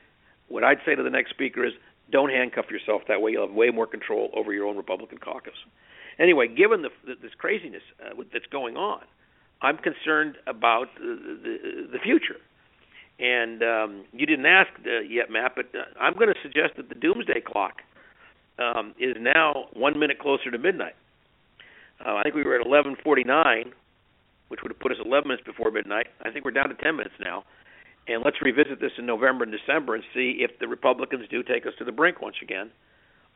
What 0.48 0.64
I'd 0.64 0.78
say 0.86 0.94
to 0.94 1.02
the 1.02 1.10
next 1.10 1.30
Speaker 1.30 1.64
is 1.64 1.74
Don't 2.10 2.30
handcuff 2.30 2.70
yourself. 2.70 3.02
That 3.08 3.20
way, 3.20 3.32
you'll 3.32 3.46
have 3.46 3.54
way 3.54 3.70
more 3.70 3.86
control 3.86 4.30
over 4.34 4.52
your 4.52 4.66
own 4.66 4.76
Republican 4.76 5.18
caucus. 5.18 5.52
Anyway, 6.18 6.48
given 6.48 6.82
the, 6.82 6.88
this 7.22 7.32
craziness 7.36 7.82
uh, 8.04 8.14
that's 8.32 8.46
going 8.46 8.76
on, 8.76 9.02
I'm 9.60 9.76
concerned 9.76 10.36
about 10.46 10.86
the, 10.98 11.38
the, 11.42 11.88
the 11.92 11.98
future. 11.98 12.36
And 13.18 13.62
um, 13.62 14.04
you 14.12 14.26
didn't 14.26 14.46
ask 14.46 14.70
uh, 14.86 15.00
yet, 15.00 15.30
Matt, 15.30 15.52
but 15.56 15.66
uh, 15.74 15.84
I'm 16.00 16.14
going 16.14 16.28
to 16.28 16.40
suggest 16.42 16.76
that 16.76 16.88
the 16.88 16.94
doomsday 16.94 17.40
clock 17.44 17.82
um, 18.58 18.94
is 18.98 19.16
now 19.18 19.66
one 19.72 19.98
minute 19.98 20.18
closer 20.18 20.50
to 20.50 20.58
midnight. 20.58 20.94
Uh, 22.04 22.14
I 22.14 22.22
think 22.22 22.36
we 22.36 22.44
were 22.44 22.60
at 22.60 22.66
11:49, 22.66 23.72
which 24.48 24.60
would 24.62 24.70
have 24.70 24.78
put 24.78 24.92
us 24.92 24.98
11 25.04 25.28
minutes 25.28 25.44
before 25.44 25.70
midnight. 25.70 26.06
I 26.22 26.30
think 26.30 26.44
we're 26.44 26.52
down 26.52 26.68
to 26.68 26.74
10 26.76 26.96
minutes 26.96 27.14
now. 27.20 27.44
And 28.06 28.24
let's 28.24 28.40
revisit 28.40 28.80
this 28.80 28.92
in 28.96 29.04
November 29.04 29.44
and 29.44 29.52
December 29.52 29.94
and 29.94 30.04
see 30.14 30.38
if 30.40 30.58
the 30.60 30.68
Republicans 30.68 31.26
do 31.28 31.42
take 31.42 31.66
us 31.66 31.72
to 31.78 31.84
the 31.84 31.92
brink 31.92 32.22
once 32.22 32.36
again 32.40 32.70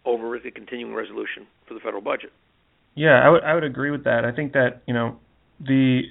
over 0.05 0.39
the 0.39 0.51
continuing 0.51 0.95
resolution 0.95 1.47
for 1.67 1.75
the 1.75 1.81
federal 1.81 2.03
budget. 2.03 2.33
Yeah, 2.95 3.21
I 3.25 3.29
would 3.29 3.43
I 3.43 3.55
would 3.55 3.65
agree 3.65 3.91
with 3.91 4.05
that. 4.05 4.25
I 4.25 4.33
think 4.33 4.53
that 4.53 4.83
you 4.87 4.95
know 4.95 5.19
the 5.61 6.03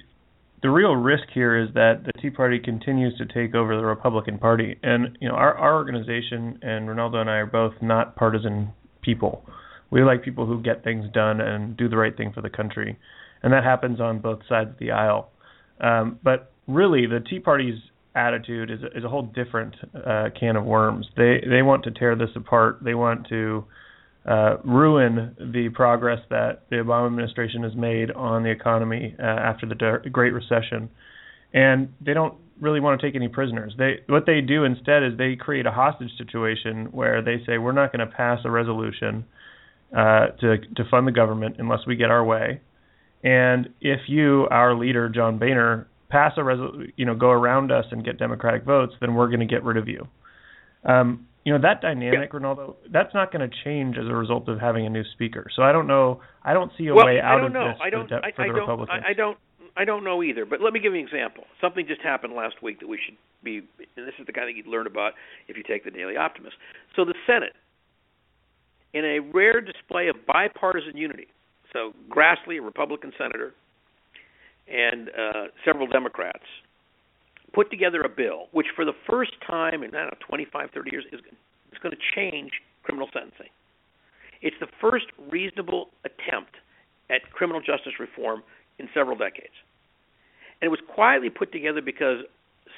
the 0.62 0.70
real 0.70 0.94
risk 0.94 1.24
here 1.34 1.56
is 1.56 1.68
that 1.74 2.04
the 2.04 2.12
Tea 2.20 2.30
Party 2.30 2.58
continues 2.58 3.16
to 3.18 3.26
take 3.26 3.54
over 3.54 3.76
the 3.76 3.84
Republican 3.84 4.38
Party, 4.38 4.78
and 4.82 5.18
you 5.20 5.28
know 5.28 5.34
our 5.34 5.56
our 5.56 5.74
organization 5.74 6.58
and 6.62 6.88
Rinaldo 6.88 7.20
and 7.20 7.28
I 7.28 7.34
are 7.34 7.46
both 7.46 7.74
not 7.82 8.14
partisan 8.16 8.72
people. 9.02 9.44
We 9.90 10.02
like 10.04 10.22
people 10.22 10.46
who 10.46 10.62
get 10.62 10.84
things 10.84 11.06
done 11.12 11.40
and 11.40 11.76
do 11.76 11.88
the 11.88 11.96
right 11.96 12.16
thing 12.16 12.32
for 12.32 12.42
the 12.42 12.50
country, 12.50 12.96
and 13.42 13.52
that 13.52 13.64
happens 13.64 14.00
on 14.00 14.20
both 14.20 14.40
sides 14.48 14.70
of 14.70 14.78
the 14.78 14.92
aisle. 14.92 15.30
Um, 15.80 16.20
but 16.22 16.52
really, 16.68 17.06
the 17.06 17.20
Tea 17.20 17.40
Party's 17.40 17.80
attitude 18.14 18.70
is 18.70 18.80
is 18.94 19.02
a 19.04 19.08
whole 19.08 19.22
different 19.22 19.74
uh, 19.94 20.28
can 20.38 20.54
of 20.54 20.64
worms. 20.64 21.08
They 21.16 21.42
they 21.48 21.62
want 21.62 21.82
to 21.84 21.90
tear 21.90 22.14
this 22.14 22.30
apart. 22.36 22.78
They 22.82 22.94
want 22.94 23.26
to 23.30 23.64
uh, 24.26 24.56
ruin 24.64 25.34
the 25.38 25.68
progress 25.74 26.20
that 26.30 26.62
the 26.70 26.76
Obama 26.76 27.06
administration 27.06 27.62
has 27.64 27.74
made 27.74 28.10
on 28.12 28.42
the 28.42 28.50
economy 28.50 29.14
uh, 29.18 29.22
after 29.22 29.66
the 29.66 30.08
Great 30.10 30.32
Recession, 30.32 30.88
and 31.52 31.92
they 32.00 32.14
don't 32.14 32.34
really 32.60 32.80
want 32.80 33.00
to 33.00 33.06
take 33.06 33.16
any 33.16 33.28
prisoners. 33.28 33.74
They 33.76 34.00
what 34.06 34.24
they 34.26 34.40
do 34.40 34.64
instead 34.64 35.02
is 35.02 35.18
they 35.18 35.36
create 35.36 35.66
a 35.66 35.72
hostage 35.72 36.10
situation 36.16 36.86
where 36.92 37.20
they 37.22 37.42
say 37.44 37.58
we're 37.58 37.72
not 37.72 37.92
going 37.92 38.06
to 38.08 38.14
pass 38.14 38.38
a 38.44 38.50
resolution 38.50 39.24
uh, 39.96 40.28
to 40.40 40.58
to 40.58 40.84
fund 40.90 41.06
the 41.06 41.12
government 41.12 41.56
unless 41.58 41.80
we 41.86 41.96
get 41.96 42.10
our 42.10 42.24
way. 42.24 42.60
And 43.24 43.68
if 43.80 44.00
you, 44.08 44.48
our 44.50 44.74
leader 44.74 45.08
John 45.08 45.38
Boehner, 45.38 45.88
pass 46.08 46.32
a 46.36 46.40
resol- 46.40 46.92
you 46.96 47.04
know 47.04 47.16
go 47.16 47.30
around 47.30 47.72
us 47.72 47.86
and 47.90 48.04
get 48.04 48.18
Democratic 48.18 48.64
votes, 48.64 48.94
then 49.00 49.14
we're 49.14 49.28
going 49.28 49.40
to 49.40 49.46
get 49.46 49.64
rid 49.64 49.76
of 49.76 49.88
you. 49.88 50.06
Um, 50.84 51.26
you 51.44 51.52
know 51.52 51.60
that 51.60 51.80
dynamic. 51.80 52.32
Rinaldo. 52.32 52.76
That's 52.92 53.12
not 53.14 53.32
going 53.32 53.48
to 53.48 53.56
change 53.64 53.96
as 53.98 54.06
a 54.06 54.14
result 54.14 54.48
of 54.48 54.60
having 54.60 54.86
a 54.86 54.90
new 54.90 55.02
speaker. 55.12 55.46
So 55.54 55.62
I 55.62 55.72
don't 55.72 55.86
know. 55.86 56.20
I 56.44 56.52
don't 56.52 56.70
see 56.78 56.86
a 56.86 56.94
well, 56.94 57.06
way 57.06 57.20
out 57.20 57.44
of 57.44 57.52
know. 57.52 57.68
this 57.68 57.78
I 57.82 57.90
don't, 57.90 58.08
for, 58.08 58.16
the, 58.16 58.32
for 58.36 58.42
I, 58.42 58.46
the 58.46 58.52
I 58.52 58.58
Republicans. 58.58 59.02
I, 59.04 59.10
I 59.10 59.12
don't. 59.14 59.38
I 59.74 59.84
don't 59.84 60.04
know 60.04 60.22
either. 60.22 60.44
But 60.44 60.60
let 60.60 60.72
me 60.72 60.80
give 60.80 60.92
you 60.92 61.00
an 61.00 61.06
example. 61.06 61.44
Something 61.60 61.86
just 61.86 62.02
happened 62.02 62.34
last 62.34 62.62
week 62.62 62.80
that 62.80 62.88
we 62.88 62.98
should 63.04 63.16
be. 63.42 63.62
And 63.96 64.06
this 64.06 64.14
is 64.20 64.26
the 64.26 64.32
kind 64.32 64.44
of 64.44 64.48
thing 64.48 64.56
you'd 64.56 64.66
learn 64.66 64.86
about 64.86 65.12
if 65.48 65.56
you 65.56 65.62
take 65.62 65.84
the 65.84 65.90
Daily 65.90 66.16
Optimist. 66.16 66.56
So 66.94 67.04
the 67.04 67.14
Senate, 67.26 67.54
in 68.92 69.04
a 69.04 69.18
rare 69.34 69.60
display 69.60 70.08
of 70.08 70.16
bipartisan 70.26 70.96
unity, 70.96 71.26
so 71.72 71.92
Grassley, 72.10 72.58
a 72.58 72.62
Republican 72.62 73.12
senator, 73.16 73.54
and 74.70 75.08
uh, 75.08 75.44
several 75.64 75.86
Democrats 75.86 76.44
put 77.52 77.70
together 77.70 78.00
a 78.02 78.08
bill 78.08 78.46
which, 78.52 78.66
for 78.74 78.84
the 78.84 78.94
first 79.08 79.32
time 79.46 79.82
in 79.82 79.94
I 79.94 80.00
don't 80.00 80.20
know 80.20 80.26
25, 80.26 80.70
30 80.72 80.90
years, 80.90 81.04
is, 81.12 81.20
is 81.20 81.78
going 81.82 81.94
to 81.94 82.02
change 82.14 82.50
criminal 82.82 83.08
sentencing. 83.12 83.50
It's 84.40 84.56
the 84.60 84.68
first 84.80 85.06
reasonable 85.30 85.90
attempt 86.04 86.56
at 87.10 87.30
criminal 87.32 87.60
justice 87.60 87.92
reform 88.00 88.42
in 88.78 88.88
several 88.94 89.16
decades. 89.16 89.54
And 90.60 90.66
it 90.66 90.70
was 90.70 90.80
quietly 90.88 91.30
put 91.30 91.52
together 91.52 91.80
because 91.80 92.18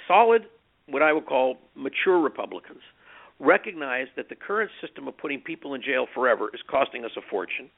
solid, 0.08 0.46
what 0.86 1.02
I 1.02 1.12
would 1.12 1.26
call 1.26 1.56
mature 1.74 2.20
Republicans, 2.20 2.80
recognized 3.40 4.10
that 4.16 4.28
the 4.28 4.34
current 4.34 4.70
system 4.80 5.08
of 5.08 5.16
putting 5.16 5.40
people 5.40 5.74
in 5.74 5.82
jail 5.82 6.06
forever 6.14 6.50
is 6.54 6.60
costing 6.68 7.04
us 7.04 7.10
a 7.16 7.20
fortune 7.30 7.70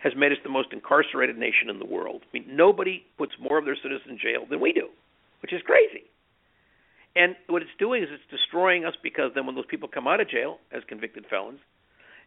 has 0.00 0.14
made 0.16 0.32
us 0.32 0.38
the 0.42 0.50
most 0.50 0.72
incarcerated 0.72 1.36
nation 1.38 1.68
in 1.68 1.78
the 1.78 1.84
world. 1.84 2.22
I 2.24 2.38
mean, 2.38 2.46
nobody 2.48 3.04
puts 3.18 3.32
more 3.38 3.58
of 3.58 3.66
their 3.66 3.76
citizens 3.76 4.08
in 4.08 4.18
jail 4.18 4.46
than 4.48 4.58
we 4.58 4.72
do, 4.72 4.88
which 5.42 5.52
is 5.52 5.60
crazy. 5.62 6.04
And 7.16 7.34
what 7.48 7.62
it's 7.62 7.70
doing 7.78 8.02
is 8.02 8.08
it's 8.12 8.22
destroying 8.30 8.84
us 8.84 8.94
because 9.02 9.32
then 9.34 9.46
when 9.46 9.56
those 9.56 9.66
people 9.66 9.88
come 9.88 10.06
out 10.06 10.20
of 10.20 10.28
jail 10.28 10.58
as 10.72 10.82
convicted 10.88 11.26
felons, 11.28 11.60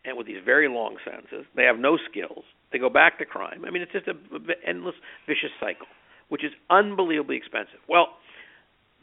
and 0.06 0.18
with 0.18 0.28
these 0.28 0.44
very 0.44 0.68
long 0.68 0.98
sentences, 1.06 1.46
they 1.56 1.64
have 1.64 1.80
no 1.80 1.98
skills. 2.10 2.44
They 2.72 2.80
go 2.80 2.90
back 2.90 3.18
to 3.20 3.26
crime. 3.26 3.64
I 3.66 3.72
mean, 3.72 3.82
it's 3.82 3.94
just 3.94 4.08
an 4.08 4.20
endless 4.68 4.96
vicious 5.26 5.52
cycle, 5.60 5.88
which 6.28 6.44
is 6.44 6.52
unbelievably 6.70 7.38
expensive. 7.38 7.80
Well, 7.88 8.18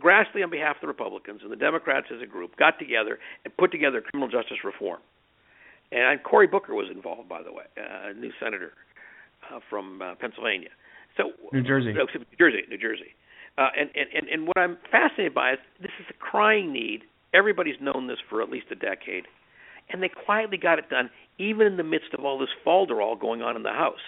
Grassley, 0.02 0.42
on 0.42 0.50
behalf 0.50 0.76
of 0.76 0.80
the 0.82 0.88
Republicans 0.88 1.40
and 1.42 1.52
the 1.52 1.56
Democrats 1.56 2.08
as 2.14 2.20
a 2.22 2.26
group, 2.26 2.56
got 2.56 2.78
together 2.78 3.18
and 3.44 3.56
put 3.56 3.70
together 3.70 4.02
criminal 4.02 4.28
justice 4.28 4.58
reform. 4.64 5.00
And 5.92 6.22
Cory 6.22 6.46
Booker 6.46 6.74
was 6.74 6.88
involved, 6.90 7.28
by 7.28 7.42
the 7.42 7.52
way, 7.52 7.64
uh, 7.76 8.10
a 8.10 8.14
new 8.14 8.30
senator 8.38 8.72
uh, 9.50 9.60
from 9.68 10.02
uh, 10.02 10.14
Pennsylvania. 10.20 10.70
So 11.16 11.32
New 11.52 11.62
Jersey, 11.62 11.92
no, 11.92 12.06
New 12.06 12.38
Jersey, 12.38 12.62
New 12.68 12.78
Jersey. 12.78 13.14
Uh, 13.60 13.68
and, 13.78 13.90
and 13.94 14.26
and 14.28 14.46
what 14.46 14.56
I'm 14.56 14.78
fascinated 14.90 15.34
by 15.34 15.52
is 15.52 15.58
this 15.82 15.90
is 16.00 16.06
a 16.08 16.14
crying 16.14 16.72
need. 16.72 17.02
Everybody's 17.34 17.78
known 17.78 18.06
this 18.08 18.16
for 18.30 18.40
at 18.40 18.48
least 18.48 18.66
a 18.70 18.74
decade, 18.74 19.26
and 19.90 20.02
they 20.02 20.08
quietly 20.08 20.56
got 20.56 20.78
it 20.78 20.88
done, 20.88 21.10
even 21.36 21.66
in 21.66 21.76
the 21.76 21.84
midst 21.84 22.14
of 22.16 22.24
all 22.24 22.38
this 22.38 22.48
falderall 22.66 23.20
going 23.20 23.42
on 23.42 23.56
in 23.56 23.62
the 23.62 23.68
House. 23.68 24.00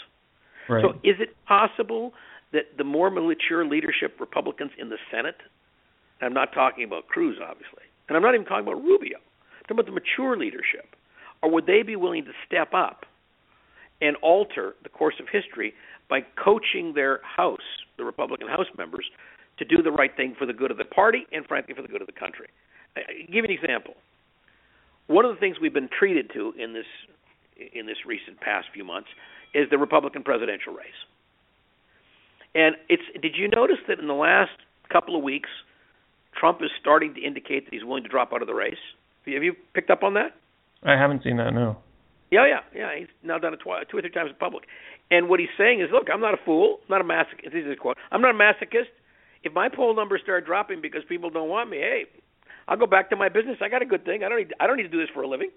Right. 0.70 0.82
So, 0.82 0.92
is 1.04 1.16
it 1.20 1.36
possible 1.46 2.14
that 2.54 2.78
the 2.78 2.84
more 2.84 3.10
mature 3.10 3.66
leadership 3.66 4.16
Republicans 4.18 4.70
in 4.78 4.88
the 4.88 4.96
Senate, 5.10 5.36
and 6.20 6.28
I'm 6.28 6.34
not 6.34 6.54
talking 6.54 6.84
about 6.84 7.08
Cruz, 7.08 7.36
obviously, 7.38 7.84
and 8.08 8.16
I'm 8.16 8.22
not 8.22 8.34
even 8.34 8.46
talking 8.46 8.66
about 8.66 8.82
Rubio, 8.82 9.18
I'm 9.18 9.64
talking 9.64 9.80
about 9.80 9.86
the 9.86 9.92
mature 9.92 10.34
leadership, 10.34 10.96
or 11.42 11.50
would 11.50 11.66
they 11.66 11.82
be 11.82 11.94
willing 11.94 12.24
to 12.24 12.32
step 12.46 12.72
up 12.72 13.04
and 14.00 14.16
alter 14.22 14.76
the 14.82 14.88
course 14.88 15.16
of 15.20 15.26
history 15.30 15.74
by 16.08 16.20
coaching 16.42 16.94
their 16.94 17.20
House, 17.22 17.84
the 17.98 18.04
Republican 18.04 18.48
House 18.48 18.66
members, 18.78 19.04
to 19.58 19.64
do 19.64 19.82
the 19.82 19.92
right 19.92 20.14
thing 20.16 20.34
for 20.38 20.46
the 20.46 20.52
good 20.52 20.70
of 20.70 20.78
the 20.78 20.84
party 20.84 21.26
and, 21.32 21.46
frankly, 21.46 21.74
for 21.74 21.82
the 21.82 21.88
good 21.88 22.00
of 22.00 22.06
the 22.06 22.12
country? 22.12 22.48
I, 22.96 23.00
I 23.00 23.12
give 23.26 23.44
you 23.44 23.44
an 23.44 23.50
example. 23.50 23.94
One 25.06 25.24
of 25.24 25.34
the 25.34 25.40
things 25.40 25.56
we've 25.60 25.74
been 25.74 25.90
treated 25.90 26.30
to 26.34 26.52
in 26.58 26.72
this 26.72 26.86
in 27.74 27.86
this 27.86 27.98
recent 28.06 28.40
past 28.40 28.66
few 28.72 28.84
months 28.84 29.08
is 29.54 29.68
the 29.70 29.78
Republican 29.78 30.22
presidential 30.22 30.72
race. 30.72 31.00
And 32.54 32.76
it's 32.88 33.02
did 33.20 33.36
you 33.36 33.48
notice 33.48 33.78
that 33.88 33.98
in 33.98 34.06
the 34.06 34.14
last 34.14 34.56
couple 34.90 35.16
of 35.16 35.22
weeks, 35.22 35.50
Trump 36.38 36.60
is 36.62 36.70
starting 36.80 37.14
to 37.14 37.20
indicate 37.20 37.64
that 37.66 37.74
he's 37.74 37.84
willing 37.84 38.02
to 38.02 38.08
drop 38.08 38.32
out 38.32 38.42
of 38.42 38.48
the 38.48 38.54
race? 38.54 38.80
Have 39.26 39.42
you 39.42 39.54
picked 39.74 39.90
up 39.90 40.02
on 40.02 40.14
that? 40.14 40.34
I 40.82 40.92
haven't 40.98 41.22
seen 41.22 41.36
that. 41.36 41.52
No. 41.52 41.76
Yeah, 42.30 42.46
yeah, 42.46 42.60
yeah. 42.74 42.98
He's 42.98 43.08
now 43.22 43.38
done 43.38 43.52
it 43.52 43.60
twice, 43.60 43.84
two 43.90 43.98
or 43.98 44.00
three 44.00 44.10
times 44.10 44.30
in 44.30 44.36
public. 44.36 44.64
And 45.10 45.28
what 45.28 45.38
he's 45.38 45.52
saying 45.58 45.80
is, 45.80 45.88
look, 45.92 46.08
I'm 46.12 46.20
not 46.20 46.34
a 46.34 46.40
fool, 46.44 46.78
I'm 46.88 46.96
not 46.96 47.00
a 47.02 47.04
masochist. 47.04 47.52
This 47.52 47.64
is 47.66 47.72
a 47.72 47.76
quote. 47.76 47.98
I'm 48.10 48.22
not 48.22 48.34
a 48.34 48.38
masochist. 48.38 48.88
If 49.44 49.52
my 49.52 49.68
poll 49.68 49.94
numbers 49.94 50.20
start 50.22 50.46
dropping 50.46 50.80
because 50.80 51.02
people 51.08 51.30
don't 51.30 51.48
want 51.48 51.70
me, 51.70 51.78
hey, 51.78 52.04
I'll 52.68 52.76
go 52.76 52.86
back 52.86 53.10
to 53.10 53.16
my 53.16 53.28
business. 53.28 53.58
I 53.60 53.68
got 53.68 53.82
a 53.82 53.86
good 53.86 54.04
thing. 54.04 54.22
I 54.24 54.28
don't 54.28 54.38
need. 54.38 54.54
I 54.60 54.66
don't 54.66 54.76
need 54.76 54.84
to 54.84 54.88
do 54.88 55.00
this 55.00 55.10
for 55.12 55.22
a 55.22 55.28
living. 55.28 55.50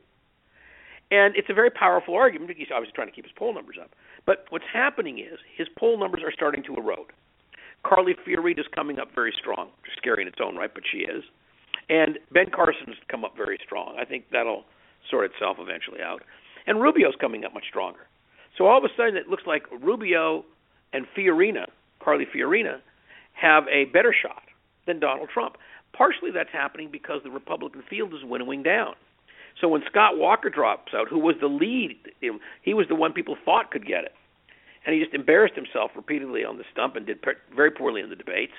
And 1.12 1.36
it's 1.36 1.50
a 1.50 1.54
very 1.54 1.70
powerful 1.70 2.16
argument. 2.16 2.52
He's 2.58 2.68
obviously 2.74 2.96
trying 2.96 3.08
to 3.08 3.14
keep 3.14 3.26
his 3.26 3.34
poll 3.38 3.54
numbers 3.54 3.78
up. 3.80 3.92
But 4.26 4.46
what's 4.50 4.66
happening 4.74 5.20
is 5.20 5.38
his 5.56 5.68
poll 5.78 6.00
numbers 6.00 6.24
are 6.26 6.32
starting 6.32 6.64
to 6.64 6.76
erode. 6.76 7.14
Carly 7.86 8.16
Fiorina 8.26 8.60
is 8.60 8.66
coming 8.74 8.98
up 8.98 9.10
very 9.14 9.32
strong, 9.40 9.70
scary 9.98 10.24
in 10.24 10.28
its 10.28 10.40
own 10.44 10.56
right, 10.56 10.74
but 10.74 10.84
she 10.92 11.00
is. 11.00 11.24
And 11.90 12.18
Ben 12.32 12.50
Carson's 12.50 12.98
come 13.10 13.24
up 13.24 13.38
very 13.38 13.60
strong. 13.64 13.96
I 14.00 14.06
think 14.06 14.26
that'll 14.32 14.66
sort 15.12 15.30
itself 15.32 15.58
eventually 15.60 16.02
out. 16.02 16.24
And 16.66 16.82
Rubio's 16.82 17.14
coming 17.22 17.46
up 17.46 17.54
much 17.54 17.66
stronger. 17.70 18.08
So 18.58 18.66
all 18.66 18.80
of 18.80 18.84
a 18.84 18.90
sudden, 18.98 19.16
it 19.16 19.28
looks 19.28 19.44
like 19.46 19.64
Rubio 19.84 20.44
and 20.94 21.06
Fiorina, 21.16 21.66
Carly 22.04 22.26
Fiorina, 22.26 22.80
have 23.40 23.64
a 23.68 23.86
better 23.86 24.14
shot 24.14 24.44
than 24.88 25.00
Donald 25.00 25.30
Trump. 25.34 25.58
Partially 25.94 26.32
that's 26.32 26.50
happening 26.52 26.90
because 26.92 27.22
the 27.24 27.30
Republican 27.30 27.84
field 27.90 28.14
is 28.14 28.20
winnowing 28.24 28.64
down. 28.64 28.96
So 29.62 29.70
when 29.70 29.82
Scott 29.90 30.18
Walker 30.18 30.50
drops 30.50 30.94
out, 30.94 31.08
who 31.10 31.20
was 31.20 31.36
the 31.40 31.48
lead, 31.48 31.98
he 32.62 32.74
was 32.74 32.88
the 32.90 32.96
one 32.96 33.14
people 33.14 33.38
thought 33.46 33.72
could 33.72 33.88
get 33.88 34.04
it, 34.04 34.14
and 34.86 34.94
he 34.94 35.02
just 35.02 35.14
embarrassed 35.14 35.56
himself 35.56 35.92
repeatedly 35.96 36.44
on 36.44 36.58
the 36.58 36.66
stump 36.72 36.96
and 36.96 37.06
did 37.06 37.24
very 37.56 37.72
poorly 37.72 38.02
in 38.02 38.10
the 38.10 38.16
debates, 38.18 38.54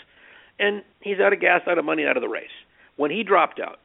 and 0.59 0.83
he's 1.01 1.21
out 1.21 1.35
of 1.35 1.41
gas, 1.41 1.61
out 1.67 1.77
of 1.77 1.85
money, 1.85 2.07
out 2.07 2.17
of 2.17 2.23
the 2.23 2.29
race. 2.29 2.49
When 2.97 3.11
he 3.11 3.23
dropped 3.23 3.61
out, 3.61 3.79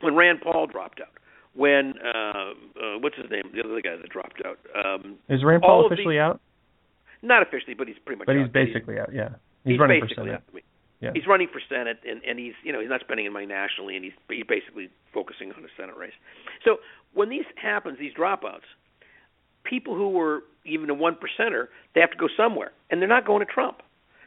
when 0.00 0.16
Rand 0.16 0.40
Paul 0.42 0.66
dropped 0.66 1.00
out, 1.00 1.14
when 1.54 1.94
uh, 2.04 2.50
uh, 2.74 2.98
what's 2.98 3.16
his 3.16 3.30
name, 3.30 3.44
the 3.54 3.62
other 3.62 3.80
guy 3.80 3.96
that 3.96 4.10
dropped 4.10 4.42
out, 4.44 4.58
um, 4.74 5.16
is 5.28 5.44
Rand 5.44 5.62
Paul 5.62 5.86
officially 5.86 6.18
out? 6.18 6.40
Not 7.22 7.42
officially, 7.42 7.74
but 7.74 7.86
he's 7.86 7.96
pretty 8.04 8.18
much. 8.18 8.26
But 8.26 8.36
out. 8.36 8.42
he's 8.42 8.52
basically 8.52 8.94
he's, 8.94 9.02
out. 9.02 9.14
Yeah, 9.14 9.28
he's, 9.66 9.72
he's 9.74 9.80
running 9.80 10.06
for 10.06 10.32
Out. 10.32 10.42
Yeah. 11.00 11.10
He's 11.12 11.26
running 11.26 11.48
for 11.52 11.60
Senate, 11.68 11.98
and 12.08 12.22
and 12.24 12.38
he's 12.38 12.54
you 12.62 12.72
know 12.72 12.80
he's 12.80 12.88
not 12.88 13.00
spending 13.00 13.26
any 13.26 13.32
money 13.32 13.46
nationally, 13.46 13.96
and 13.96 14.04
he's 14.04 14.14
he's 14.30 14.46
basically 14.48 14.88
focusing 15.12 15.52
on 15.52 15.62
the 15.62 15.68
Senate 15.76 15.96
race. 15.96 16.16
So 16.64 16.78
when 17.12 17.28
these 17.28 17.44
happens, 17.56 17.98
these 17.98 18.14
dropouts, 18.14 18.64
people 19.64 19.94
who 19.94 20.08
were 20.08 20.44
even 20.64 20.88
a 20.88 20.94
one 20.94 21.16
percenter, 21.16 21.68
they 21.94 22.00
have 22.00 22.10
to 22.12 22.16
go 22.16 22.28
somewhere, 22.34 22.72
and 22.90 23.00
they're 23.00 23.08
not 23.08 23.26
going 23.26 23.44
to 23.44 23.52
Trump. 23.52 23.82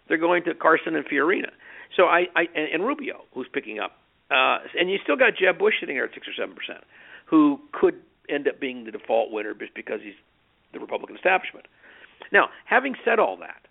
They're 0.08 0.18
going 0.18 0.44
to 0.44 0.54
Carson 0.54 0.96
and 0.96 1.06
Fiorina. 1.06 1.52
So 1.96 2.04
I, 2.04 2.28
I 2.36 2.42
and, 2.54 2.70
and 2.74 2.86
Rubio, 2.86 3.24
who's 3.34 3.48
picking 3.52 3.80
up, 3.80 3.98
uh, 4.30 4.60
and 4.80 4.92
you 4.92 5.00
still 5.02 5.18
got 5.18 5.34
Jeb 5.36 5.58
Bush 5.58 5.74
sitting 5.80 5.96
there 5.96 6.06
at 6.06 6.14
six 6.14 6.28
or 6.28 6.34
seven 6.38 6.56
percent, 6.56 6.84
who 7.26 7.60
could 7.72 7.96
end 8.30 8.48
up 8.48 8.60
being 8.60 8.86
the 8.86 8.92
default 8.92 9.32
winner 9.32 9.56
just 9.56 9.74
because 9.74 10.02
he's 10.04 10.14
the 10.72 10.80
Republican 10.80 11.16
establishment. 11.16 11.66
Now, 12.32 12.50
having 12.66 12.96
said 13.04 13.18
all 13.18 13.38
that, 13.38 13.66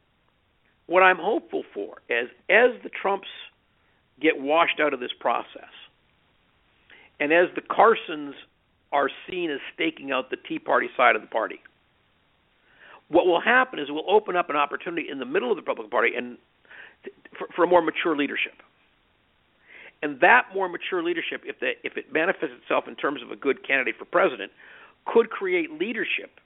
what 0.88 1.02
I'm 1.02 1.18
hopeful 1.18 1.62
for 1.72 1.98
is 2.08 2.28
as 2.50 2.70
the 2.82 2.90
Trumps 2.90 3.28
get 4.20 4.40
washed 4.40 4.80
out 4.80 4.92
of 4.92 5.00
this 5.00 5.12
process, 5.20 5.70
and 7.20 7.32
as 7.32 7.48
the 7.54 7.60
Carsons 7.60 8.34
are 8.90 9.10
seen 9.28 9.50
as 9.50 9.60
staking 9.74 10.10
out 10.10 10.30
the 10.30 10.36
Tea 10.36 10.58
Party 10.58 10.88
side 10.96 11.14
of 11.14 11.22
the 11.22 11.28
party, 11.28 11.60
what 13.08 13.26
will 13.26 13.40
happen 13.40 13.78
is 13.78 13.88
it 13.88 13.92
will 13.92 14.10
open 14.10 14.34
up 14.34 14.50
an 14.50 14.56
opportunity 14.56 15.08
in 15.10 15.18
the 15.18 15.26
middle 15.26 15.50
of 15.50 15.56
the 15.56 15.62
Republican 15.62 15.90
Party 15.90 16.12
and 16.16 16.38
for, 17.38 17.48
for 17.54 17.64
a 17.64 17.66
more 17.66 17.82
mature 17.82 18.16
leadership. 18.16 18.54
And 20.02 20.20
that 20.20 20.46
more 20.54 20.68
mature 20.68 21.02
leadership, 21.02 21.42
if, 21.44 21.60
the, 21.60 21.72
if 21.82 21.96
it 21.96 22.12
manifests 22.12 22.54
itself 22.62 22.84
in 22.86 22.94
terms 22.94 23.22
of 23.22 23.30
a 23.30 23.36
good 23.36 23.66
candidate 23.66 23.96
for 23.98 24.04
president, 24.04 24.52
could 25.06 25.28
create 25.30 25.72
leadership 25.72 26.40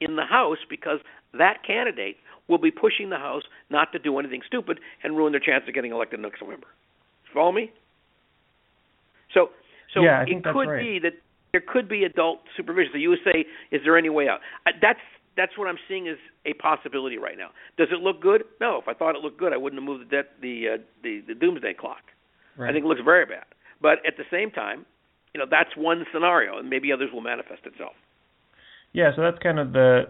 in 0.00 0.16
the 0.16 0.24
House 0.24 0.58
because 0.68 1.00
that 1.32 1.64
candidate 1.66 2.16
will 2.48 2.58
be 2.58 2.70
pushing 2.70 3.10
the 3.10 3.16
House 3.16 3.42
not 3.70 3.92
to 3.92 3.98
do 3.98 4.18
anything 4.18 4.42
stupid 4.46 4.80
and 5.02 5.16
ruin 5.16 5.32
their 5.32 5.40
chance 5.40 5.64
of 5.66 5.74
getting 5.74 5.92
elected 5.92 6.20
next 6.20 6.40
November. 6.40 6.68
Follow 7.32 7.52
me? 7.52 7.72
So, 9.34 9.50
so 9.92 10.02
yeah, 10.02 10.24
it 10.26 10.42
could 10.44 10.68
right. 10.68 10.80
be 10.80 10.98
that 11.00 11.12
there 11.52 11.60
could 11.60 11.88
be 11.88 12.04
adult 12.04 12.40
supervision. 12.56 12.90
So 12.92 12.98
you 12.98 13.10
would 13.10 13.24
say, 13.24 13.46
is 13.70 13.80
there 13.84 13.96
any 13.96 14.08
way 14.08 14.28
out? 14.28 14.40
That's 14.80 15.00
that's 15.36 15.58
what 15.58 15.68
I'm 15.68 15.78
seeing 15.86 16.08
as 16.08 16.16
a 16.46 16.54
possibility 16.54 17.18
right 17.18 17.36
now. 17.36 17.50
Does 17.76 17.88
it 17.90 18.00
look 18.00 18.22
good? 18.22 18.44
No. 18.60 18.78
If 18.80 18.88
I 18.88 18.94
thought 18.94 19.14
it 19.14 19.22
looked 19.22 19.38
good, 19.38 19.52
I 19.52 19.58
wouldn't 19.58 19.80
have 19.80 19.86
moved 19.86 20.10
the 20.10 20.22
the, 20.40 20.68
uh, 20.74 20.82
the 21.02 21.22
the 21.26 21.34
doomsday 21.34 21.74
clock. 21.74 22.02
Right. 22.56 22.70
I 22.70 22.72
think 22.72 22.84
it 22.84 22.88
looks 22.88 23.02
very 23.04 23.26
bad. 23.26 23.44
But 23.82 23.98
at 24.06 24.16
the 24.16 24.24
same 24.30 24.50
time, 24.50 24.86
you 25.34 25.40
know, 25.40 25.46
that's 25.50 25.76
one 25.76 26.06
scenario, 26.12 26.58
and 26.58 26.70
maybe 26.70 26.92
others 26.92 27.10
will 27.12 27.20
manifest 27.20 27.66
itself. 27.66 27.92
Yeah, 28.92 29.10
so 29.14 29.20
that's 29.20 29.38
kind 29.42 29.58
of 29.58 29.74
the 29.74 30.08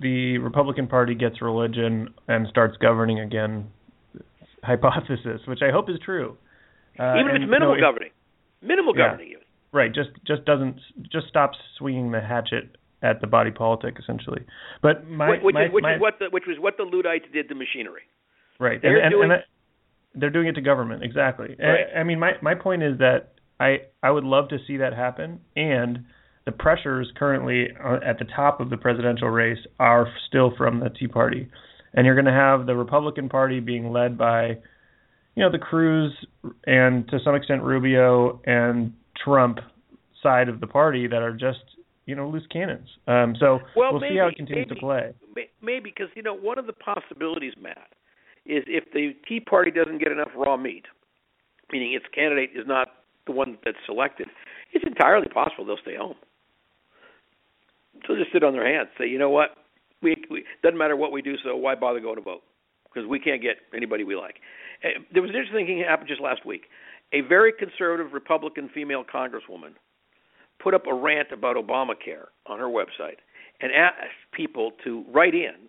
the 0.00 0.38
Republican 0.38 0.86
Party 0.86 1.14
gets 1.14 1.40
religion 1.42 2.14
and 2.28 2.46
starts 2.48 2.76
governing 2.78 3.20
again 3.20 3.68
hypothesis, 4.62 5.40
which 5.46 5.60
I 5.62 5.70
hope 5.70 5.88
is 5.88 5.96
true. 6.04 6.36
Uh, 6.98 7.14
even 7.20 7.30
if 7.36 7.42
it's 7.42 7.50
minimal 7.50 7.74
if- 7.74 7.80
governing, 7.80 8.10
minimal 8.62 8.96
Yeah. 8.96 9.08
governing. 9.10 9.28
Even. 9.28 9.42
Right, 9.72 9.92
just 9.94 10.10
just 10.26 10.44
doesn't 10.44 10.80
just 11.12 11.28
stops 11.28 11.58
swinging 11.76 12.10
the 12.10 12.20
hatchet 12.20 12.76
at 13.02 13.20
the 13.20 13.26
body 13.26 13.50
politic 13.50 13.96
essentially. 13.98 14.42
But 14.82 15.06
my 15.06 15.30
which, 15.30 15.42
which, 15.42 15.54
my, 15.54 15.64
is, 15.66 15.72
which 15.72 15.82
my, 15.82 15.94
is 15.96 16.00
what 16.00 16.18
the 16.18 16.26
which 16.30 16.44
was 16.46 16.58
what 16.58 16.76
the 16.78 16.84
Luddites 16.84 17.26
did 17.32 17.48
to 17.48 17.54
machinery. 17.54 18.02
right 18.58 18.80
they're 18.82 18.96
and, 18.98 19.10
doing- 19.12 19.22
and 19.24 19.30
that, 19.32 19.44
they're 20.14 20.30
doing 20.30 20.48
it 20.48 20.54
to 20.54 20.60
government 20.62 21.02
exactly. 21.04 21.54
Right. 21.58 21.84
I, 21.94 22.00
I 22.00 22.02
mean 22.04 22.18
my 22.18 22.32
my 22.40 22.54
point 22.54 22.82
is 22.82 22.98
that 22.98 23.32
I 23.60 23.82
I 24.02 24.10
would 24.10 24.24
love 24.24 24.48
to 24.48 24.58
see 24.66 24.78
that 24.78 24.94
happen 24.94 25.40
and 25.54 26.06
the 26.48 26.52
pressures 26.52 27.12
currently 27.14 27.68
uh, 27.84 27.98
at 28.02 28.18
the 28.18 28.24
top 28.24 28.58
of 28.58 28.70
the 28.70 28.76
presidential 28.78 29.28
race 29.28 29.58
are 29.78 30.08
still 30.26 30.50
from 30.56 30.80
the 30.80 30.88
Tea 30.88 31.06
Party. 31.06 31.46
And 31.92 32.06
you're 32.06 32.14
going 32.14 32.24
to 32.24 32.32
have 32.32 32.64
the 32.64 32.74
Republican 32.74 33.28
Party 33.28 33.60
being 33.60 33.92
led 33.92 34.16
by 34.16 34.56
you 35.34 35.44
know 35.44 35.52
the 35.52 35.58
Cruz 35.58 36.10
and 36.66 37.06
to 37.08 37.18
some 37.22 37.34
extent 37.34 37.62
Rubio 37.62 38.40
and 38.46 38.94
Trump 39.22 39.58
side 40.22 40.48
of 40.48 40.60
the 40.60 40.66
party 40.66 41.06
that 41.06 41.20
are 41.20 41.34
just 41.34 41.60
you 42.06 42.14
know 42.14 42.30
loose 42.30 42.46
cannons. 42.50 42.88
Um, 43.06 43.36
so 43.38 43.58
Well, 43.76 43.92
we'll 43.92 44.00
maybe, 44.00 44.14
see 44.14 44.18
how 44.18 44.28
it 44.28 44.36
continues 44.36 44.66
maybe, 44.70 44.80
to 44.80 44.86
play. 44.86 45.12
Maybe 45.60 45.92
because 45.94 46.08
you 46.16 46.22
know 46.22 46.34
one 46.34 46.58
of 46.58 46.66
the 46.66 46.72
possibilities, 46.72 47.52
Matt, 47.60 47.92
is 48.46 48.64
if 48.66 48.84
the 48.94 49.14
Tea 49.28 49.40
Party 49.40 49.70
doesn't 49.70 49.98
get 49.98 50.12
enough 50.12 50.30
raw 50.34 50.56
meat, 50.56 50.86
meaning 51.70 51.92
its 51.92 52.06
candidate 52.14 52.52
is 52.54 52.66
not 52.66 52.88
the 53.26 53.32
one 53.32 53.58
that's 53.66 53.76
selected, 53.84 54.28
it's 54.72 54.84
entirely 54.86 55.28
possible 55.28 55.66
they'll 55.66 55.76
stay 55.82 55.96
home. 55.96 56.16
They'll 58.06 58.16
just 58.16 58.32
sit 58.32 58.44
on 58.44 58.52
their 58.52 58.66
hands, 58.66 58.88
say, 58.98 59.06
you 59.06 59.18
know 59.18 59.30
what, 59.30 59.50
we, 60.02 60.16
we 60.30 60.44
doesn't 60.62 60.78
matter 60.78 60.96
what 60.96 61.12
we 61.12 61.22
do, 61.22 61.34
so 61.44 61.56
why 61.56 61.74
bother 61.74 62.00
going 62.00 62.16
to 62.16 62.22
vote? 62.22 62.42
Because 62.84 63.08
we 63.08 63.18
can't 63.18 63.42
get 63.42 63.56
anybody 63.74 64.04
we 64.04 64.16
like. 64.16 64.36
Uh, 64.84 65.00
There 65.12 65.22
was 65.22 65.30
an 65.30 65.36
interesting 65.36 65.66
thing 65.66 65.78
that 65.80 65.88
happened 65.88 66.08
just 66.08 66.20
last 66.20 66.46
week. 66.46 66.62
A 67.12 67.22
very 67.22 67.52
conservative 67.52 68.12
Republican 68.12 68.70
female 68.72 69.04
congresswoman 69.04 69.72
put 70.62 70.74
up 70.74 70.86
a 70.86 70.94
rant 70.94 71.32
about 71.32 71.56
Obamacare 71.56 72.26
on 72.46 72.58
her 72.58 72.66
website 72.66 73.18
and 73.60 73.72
asked 73.72 74.32
people 74.32 74.72
to 74.84 75.04
write 75.12 75.34
in 75.34 75.68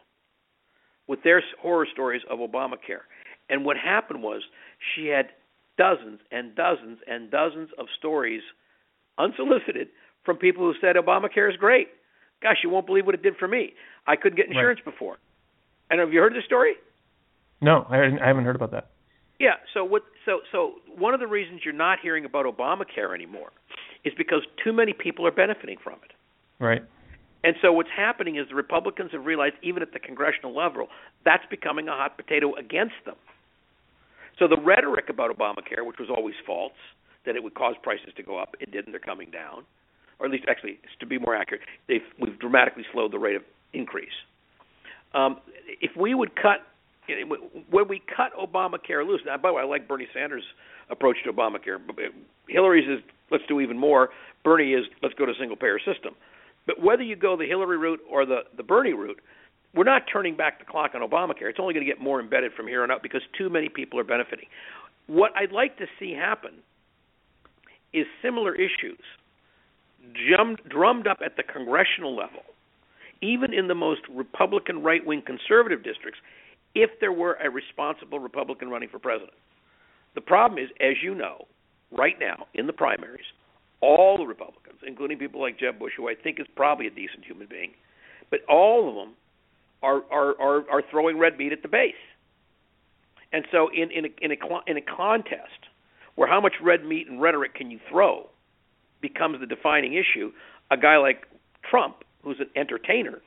with 1.07 1.23
their 1.23 1.41
horror 1.61 1.87
stories 1.91 2.21
of 2.29 2.39
Obamacare. 2.39 3.05
And 3.49 3.65
what 3.65 3.77
happened 3.77 4.21
was 4.21 4.43
she 4.95 5.07
had 5.07 5.29
dozens 5.77 6.19
and 6.31 6.55
dozens 6.55 6.99
and 7.07 7.31
dozens 7.31 7.69
of 7.79 7.87
stories 7.97 8.41
unsolicited 9.17 9.87
from 10.23 10.37
people 10.37 10.63
who 10.63 10.73
said 10.79 10.95
Obamacare 10.95 11.49
is 11.49 11.57
great. 11.57 11.87
Gosh, 12.41 12.57
you 12.63 12.69
won't 12.69 12.85
believe 12.85 13.05
what 13.05 13.15
it 13.15 13.21
did 13.21 13.35
for 13.37 13.47
me. 13.47 13.73
I 14.07 14.15
couldn't 14.15 14.37
get 14.37 14.47
insurance 14.47 14.79
before. 14.83 15.17
And 15.89 15.99
have 15.99 16.13
you 16.13 16.19
heard 16.19 16.33
the 16.33 16.41
story? 16.45 16.73
No, 17.61 17.85
I, 17.89 17.97
I 18.21 18.27
haven't 18.27 18.45
heard 18.45 18.55
about 18.55 18.71
that. 18.71 18.89
Yeah. 19.39 19.55
So 19.73 19.83
what? 19.83 20.03
So 20.25 20.39
so 20.51 20.75
one 20.97 21.13
of 21.13 21.19
the 21.19 21.27
reasons 21.27 21.61
you're 21.63 21.73
not 21.73 21.99
hearing 22.01 22.25
about 22.25 22.45
Obamacare 22.45 23.13
anymore 23.13 23.51
is 24.05 24.13
because 24.17 24.43
too 24.63 24.71
many 24.71 24.93
people 24.93 25.25
are 25.27 25.31
benefiting 25.31 25.77
from 25.83 25.95
it. 26.03 26.11
Right. 26.63 26.83
And 27.43 27.55
so 27.61 27.71
what's 27.71 27.89
happening 27.95 28.35
is 28.35 28.47
the 28.49 28.55
Republicans 28.55 29.11
have 29.13 29.25
realized, 29.25 29.55
even 29.63 29.81
at 29.81 29.93
the 29.93 29.99
congressional 29.99 30.53
level, 30.55 30.87
that's 31.23 31.45
becoming 31.49 31.87
a 31.87 31.91
hot 31.91 32.17
potato 32.17 32.53
against 32.55 32.95
them. 33.05 33.15
So 34.37 34.47
the 34.47 34.57
rhetoric 34.57 35.09
about 35.09 35.35
Obamacare, 35.35 35.85
which 35.85 35.99
was 35.99 36.09
always 36.09 36.35
false, 36.45 36.73
that 37.25 37.35
it 37.35 37.43
would 37.43 37.53
cause 37.53 37.75
prices 37.81 38.09
to 38.17 38.23
go 38.23 38.37
up, 38.37 38.55
it 38.59 38.71
didn't. 38.71 38.91
They're 38.91 38.99
coming 38.99 39.31
down, 39.31 39.63
or 40.19 40.25
at 40.25 40.31
least 40.31 40.45
actually, 40.49 40.79
to 40.99 41.05
be 41.05 41.17
more 41.17 41.35
accurate, 41.35 41.61
we've 41.87 42.37
dramatically 42.39 42.83
slowed 42.91 43.11
the 43.11 43.19
rate 43.19 43.35
of 43.35 43.43
increase. 43.73 44.07
Um, 45.13 45.37
if 45.81 45.91
we 45.97 46.13
would 46.13 46.35
cut 46.35 46.65
when 47.69 47.87
we 47.87 48.01
cut 48.15 48.31
Obamacare 48.39 49.05
loose. 49.05 49.21
Now, 49.25 49.37
by 49.37 49.49
the 49.49 49.53
way, 49.55 49.61
I 49.63 49.65
like 49.65 49.87
Bernie 49.87 50.07
Sanders' 50.13 50.43
approach 50.89 51.17
to 51.25 51.33
Obamacare. 51.33 51.77
Hillary's 52.47 52.87
is 52.87 53.03
let's 53.31 53.43
do 53.47 53.59
even 53.59 53.77
more. 53.77 54.09
Bernie 54.43 54.73
is 54.73 54.85
let's 55.01 55.15
go 55.15 55.25
to 55.25 55.33
single 55.39 55.57
payer 55.57 55.79
system. 55.79 56.15
But 56.67 56.81
whether 56.81 57.03
you 57.03 57.15
go 57.15 57.35
the 57.35 57.45
Hillary 57.45 57.77
route 57.77 57.99
or 58.09 58.25
the 58.25 58.41
the 58.55 58.63
Bernie 58.63 58.93
route, 58.93 59.19
we're 59.73 59.83
not 59.83 60.03
turning 60.11 60.35
back 60.35 60.59
the 60.59 60.65
clock 60.65 60.91
on 60.95 61.01
Obamacare. 61.01 61.49
It's 61.49 61.59
only 61.59 61.73
going 61.73 61.85
to 61.85 61.91
get 61.91 62.01
more 62.01 62.19
embedded 62.19 62.53
from 62.53 62.67
here 62.67 62.83
on 62.83 62.91
out 62.91 63.03
because 63.03 63.21
too 63.37 63.49
many 63.49 63.69
people 63.69 63.99
are 63.99 64.03
benefiting. 64.03 64.45
What 65.07 65.31
I'd 65.35 65.51
like 65.51 65.77
to 65.77 65.85
see 65.99 66.13
happen 66.13 66.53
is 67.91 68.05
similar 68.21 68.53
issues 68.53 68.99
drummed, 70.13 70.61
drummed 70.69 71.07
up 71.07 71.19
at 71.23 71.35
the 71.37 71.43
congressional 71.43 72.15
level, 72.15 72.41
even 73.21 73.53
in 73.53 73.67
the 73.67 73.75
most 73.75 74.01
Republican 74.09 74.81
right 74.81 75.05
wing 75.05 75.21
conservative 75.25 75.83
districts, 75.83 76.19
if 76.75 76.89
there 76.99 77.11
were 77.11 77.33
a 77.43 77.49
responsible 77.49 78.19
Republican 78.19 78.69
running 78.69 78.89
for 78.89 78.99
president. 78.99 79.33
The 80.15 80.21
problem 80.21 80.63
is, 80.63 80.69
as 80.79 80.95
you 81.03 81.15
know, 81.15 81.45
right 81.91 82.15
now 82.19 82.47
in 82.53 82.67
the 82.67 82.73
primaries, 82.73 83.25
all 83.81 84.17
the 84.17 84.25
Republicans, 84.25 84.79
including 84.85 85.17
people 85.17 85.41
like 85.41 85.59
Jeb 85.59 85.79
Bush, 85.79 85.93
who 85.95 86.09
I 86.09 86.15
think 86.15 86.39
is 86.39 86.47
probably 86.55 86.87
a 86.87 86.91
decent 86.91 87.25
human 87.25 87.47
being, 87.49 87.71
but 88.29 88.41
all 88.49 88.89
of 88.89 88.95
them 88.95 89.15
are 89.81 90.03
are 90.11 90.39
are, 90.39 90.69
are 90.69 90.83
throwing 90.89 91.17
red 91.17 91.37
meat 91.37 91.53
at 91.53 91.61
the 91.61 91.67
base. 91.67 91.93
And 93.31 93.45
so, 93.51 93.69
in 93.73 93.91
in 93.91 94.05
a, 94.05 94.09
in 94.21 94.31
a 94.31 94.37
in 94.67 94.77
a 94.77 94.81
contest 94.81 95.67
where 96.15 96.27
how 96.27 96.41
much 96.41 96.53
red 96.61 96.83
meat 96.83 97.07
and 97.07 97.21
rhetoric 97.21 97.55
can 97.55 97.71
you 97.71 97.79
throw 97.89 98.27
becomes 99.01 99.39
the 99.39 99.45
defining 99.45 99.93
issue, 99.93 100.31
a 100.71 100.77
guy 100.77 100.97
like 100.97 101.27
Trump, 101.69 102.03
who's 102.23 102.39
an 102.39 102.49
entertainer, 102.55 103.21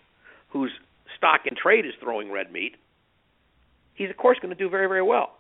whose 0.49 0.70
stock 1.16 1.43
and 1.47 1.57
trade 1.57 1.87
is 1.87 1.93
throwing 2.01 2.31
red 2.31 2.53
meat, 2.53 2.77
he's 3.95 4.11
of 4.11 4.16
course 4.16 4.39
going 4.41 4.55
to 4.55 4.59
do 4.59 4.68
very 4.68 4.87
very 4.87 5.03
well. 5.03 5.33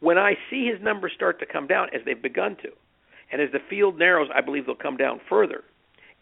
When 0.00 0.18
I 0.18 0.34
see 0.48 0.66
his 0.66 0.82
numbers 0.82 1.12
start 1.14 1.40
to 1.40 1.46
come 1.46 1.66
down, 1.66 1.88
as 1.94 2.00
they've 2.04 2.20
begun 2.20 2.56
to, 2.62 2.70
and 3.32 3.40
as 3.40 3.52
the 3.52 3.60
field 3.68 3.98
narrows, 3.98 4.28
I 4.34 4.40
believe 4.40 4.66
they'll 4.66 4.74
come 4.74 4.96
down 4.96 5.20
further. 5.28 5.62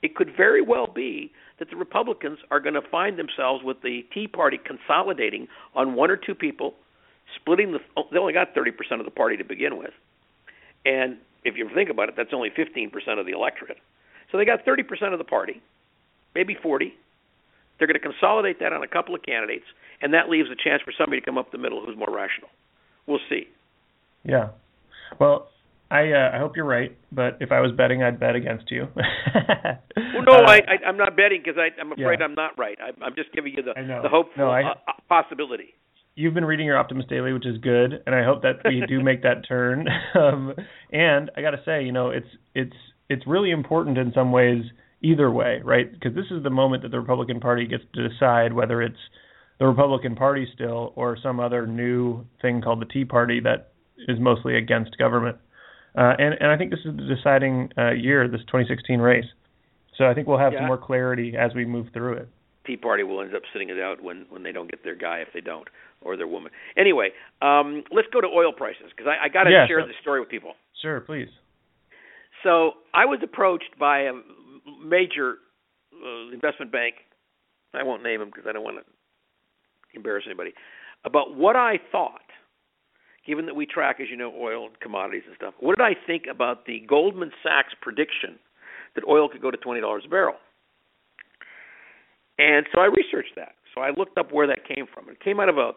It 0.03 0.14
could 0.14 0.31
very 0.37 0.62
well 0.62 0.87
be 0.87 1.33
that 1.59 1.70
the 1.70 1.76
Republicans 1.76 2.39
are 2.51 2.61
going 2.61 2.74
to 2.74 2.83
find 2.83 3.18
themselves 3.18 3.64
with 3.64 3.83
the 3.83 4.07
Tea 4.12 4.29
Party 4.29 4.59
consolidating 4.64 5.49
on 5.74 5.95
one 5.95 6.11
or 6.11 6.16
two 6.16 6.35
people, 6.35 6.74
splitting 7.35 7.72
the. 7.72 7.81
They 8.12 8.18
only 8.18 8.33
got 8.33 8.55
30% 8.55 8.70
of 8.99 9.05
the 9.05 9.11
party 9.11 9.37
to 9.37 9.45
begin 9.45 9.76
with, 9.76 9.91
and 10.85 11.16
if 11.49 11.57
you 11.57 11.68
think 11.74 11.90
about 11.90 12.09
it, 12.09 12.14
that's 12.16 12.30
only 12.32 12.51
15% 12.51 12.92
of 13.18 13.26
the 13.26 13.32
electorate. 13.32 13.78
So 14.30 14.38
they 14.38 14.44
got 14.44 14.64
30% 14.64 15.12
of 15.12 15.18
the 15.18 15.24
party, 15.24 15.62
maybe 16.34 16.57
40. 16.61 16.92
They're 17.78 17.86
going 17.86 18.01
to 18.01 18.07
consolidate 18.07 18.61
that 18.61 18.72
on 18.72 18.82
a 18.82 18.88
couple 18.88 19.14
of 19.14 19.22
candidates, 19.22 19.64
and 20.03 20.12
that 20.14 20.28
leaves 20.28 20.49
a 20.51 20.57
chance 20.57 20.82
for 20.82 20.92
somebody 20.96 21.20
to 21.20 21.24
come 21.24 21.38
up 21.38 21.51
the 21.53 21.59
middle 21.59 21.84
who's 21.84 21.96
more 21.96 22.14
rational. 22.14 22.51
We'll 23.07 23.20
see. 23.28 23.49
Yeah. 24.24 24.51
Well, 25.18 25.49
I 25.90 26.12
uh, 26.12 26.30
I 26.34 26.38
hope 26.38 26.55
you're 26.55 26.66
right, 26.66 26.94
but 27.12 27.38
if 27.40 27.51
I 27.51 27.61
was 27.61 27.72
betting, 27.72 28.03
I'd 28.03 28.20
bet 28.20 28.36
against 28.36 28.70
you. 28.70 28.88
well, 28.94 29.05
no, 30.26 30.44
uh, 30.44 30.46
I, 30.46 30.57
I 30.57 30.86
I'm 30.86 30.99
not 30.99 31.16
betting 31.16 31.40
because 31.42 31.59
I'm 31.59 31.92
afraid 31.92 32.18
yeah. 32.18 32.26
I'm 32.26 32.34
not 32.34 32.59
right. 32.59 32.76
I, 32.78 32.90
I'm 33.03 33.14
just 33.14 33.32
giving 33.32 33.55
you 33.57 33.62
the 33.62 33.72
the 34.03 34.09
hopeful 34.11 34.44
no, 34.44 34.51
I, 34.51 34.72
uh, 34.72 34.74
possibility. 35.09 35.72
You've 36.18 36.34
been 36.34 36.44
reading 36.44 36.66
your 36.66 36.76
Optimist 36.76 37.08
Daily, 37.08 37.32
which 37.32 37.46
is 37.46 37.58
good, 37.58 38.02
and 38.04 38.12
I 38.12 38.24
hope 38.24 38.42
that 38.42 38.56
we 38.64 38.82
do 38.88 39.00
make 39.04 39.22
that 39.22 39.46
turn. 39.46 39.86
Um, 40.16 40.52
and 40.90 41.30
I 41.36 41.42
got 41.42 41.52
to 41.52 41.60
say, 41.64 41.84
you 41.84 41.92
know, 41.92 42.10
it's 42.10 42.26
it's 42.56 42.74
it's 43.08 43.24
really 43.24 43.52
important 43.52 43.98
in 43.98 44.10
some 44.12 44.32
ways 44.32 44.64
either 45.00 45.30
way, 45.30 45.60
right? 45.62 45.88
Because 45.92 46.16
this 46.16 46.24
is 46.32 46.42
the 46.42 46.50
moment 46.50 46.82
that 46.82 46.90
the 46.90 46.98
Republican 46.98 47.38
Party 47.38 47.68
gets 47.68 47.84
to 47.94 48.08
decide 48.08 48.52
whether 48.52 48.82
it's 48.82 48.98
the 49.60 49.66
Republican 49.68 50.16
Party 50.16 50.48
still 50.52 50.92
or 50.96 51.16
some 51.22 51.38
other 51.38 51.68
new 51.68 52.24
thing 52.42 52.62
called 52.62 52.80
the 52.80 52.86
Tea 52.86 53.04
Party 53.04 53.38
that 53.44 53.70
is 54.08 54.18
mostly 54.18 54.56
against 54.56 54.98
government. 54.98 55.36
Uh, 55.96 56.14
and 56.18 56.34
and 56.40 56.50
I 56.50 56.56
think 56.56 56.72
this 56.72 56.80
is 56.84 56.96
the 56.96 57.14
deciding 57.14 57.70
uh, 57.78 57.92
year, 57.92 58.26
this 58.26 58.40
2016 58.40 58.98
race. 58.98 59.24
So 59.96 60.06
I 60.06 60.14
think 60.14 60.26
we'll 60.26 60.38
have 60.38 60.52
yeah. 60.52 60.60
some 60.60 60.66
more 60.66 60.78
clarity 60.78 61.34
as 61.38 61.54
we 61.54 61.64
move 61.64 61.86
through 61.92 62.14
it. 62.14 62.28
Tea 62.66 62.76
Party 62.76 63.02
will 63.02 63.22
end 63.22 63.34
up 63.34 63.42
sitting 63.52 63.70
it 63.70 63.78
out 63.78 64.02
when 64.02 64.26
when 64.30 64.42
they 64.42 64.52
don't 64.52 64.68
get 64.68 64.82
their 64.82 64.96
guy 64.96 65.18
if 65.18 65.28
they 65.32 65.40
don't 65.40 65.68
or 66.01 66.16
their 66.16 66.26
woman. 66.26 66.53
Anyway, 66.76 67.11
um, 67.42 67.84
let's 67.90 68.09
go 68.12 68.20
to 68.20 68.26
oil 68.26 68.53
prices 68.53 68.86
because 68.90 69.07
I, 69.11 69.26
I 69.26 69.28
got 69.28 69.44
to 69.44 69.51
yeah, 69.51 69.66
share 69.66 69.80
so, 69.82 69.86
this 69.86 69.96
story 70.01 70.20
with 70.20 70.28
people. 70.28 70.55
Sure, 70.80 71.01
please. 71.01 71.28
So 72.42 72.72
I 72.94 73.05
was 73.05 73.18
approached 73.22 73.78
by 73.78 74.01
a 74.01 74.12
major 74.84 75.36
uh, 75.92 76.32
investment 76.32 76.70
bank. 76.70 76.94
I 77.74 77.82
won't 77.82 78.03
name 78.03 78.20
him 78.20 78.28
because 78.28 78.44
I 78.49 78.53
don't 78.53 78.64
want 78.64 78.78
to 78.78 78.84
embarrass 79.94 80.24
anybody. 80.26 80.53
About 81.05 81.36
what 81.36 81.57
I 81.57 81.78
thought 81.92 82.20
given 83.28 83.44
that 83.44 83.55
we 83.55 83.66
track, 83.66 83.99
as 84.01 84.09
you 84.11 84.16
know, 84.16 84.32
oil 84.40 84.66
and 84.66 84.80
commodities 84.80 85.22
and 85.26 85.36
stuff, 85.36 85.53
what 85.61 85.76
did 85.76 85.84
I 85.84 85.92
think 86.07 86.24
about 86.30 86.64
the 86.64 86.80
Goldman 86.88 87.30
Sachs 87.42 87.74
prediction 87.80 88.40
that 88.94 89.05
oil 89.07 89.28
could 89.28 89.42
go 89.42 89.51
to 89.51 89.59
$20 89.59 89.82
a 89.84 90.09
barrel? 90.09 90.36
And 92.38 92.64
so 92.72 92.80
I 92.80 92.86
researched 92.86 93.36
that. 93.36 93.53
So 93.79 93.83
I 93.83 93.91
looked 93.97 94.18
up 94.18 94.33
where 94.33 94.47
that 94.49 94.66
came 94.66 94.87
from. 94.93 95.09
It 95.09 95.20
came 95.20 95.39
out 95.39 95.49
of 95.49 95.57
a 95.57 95.70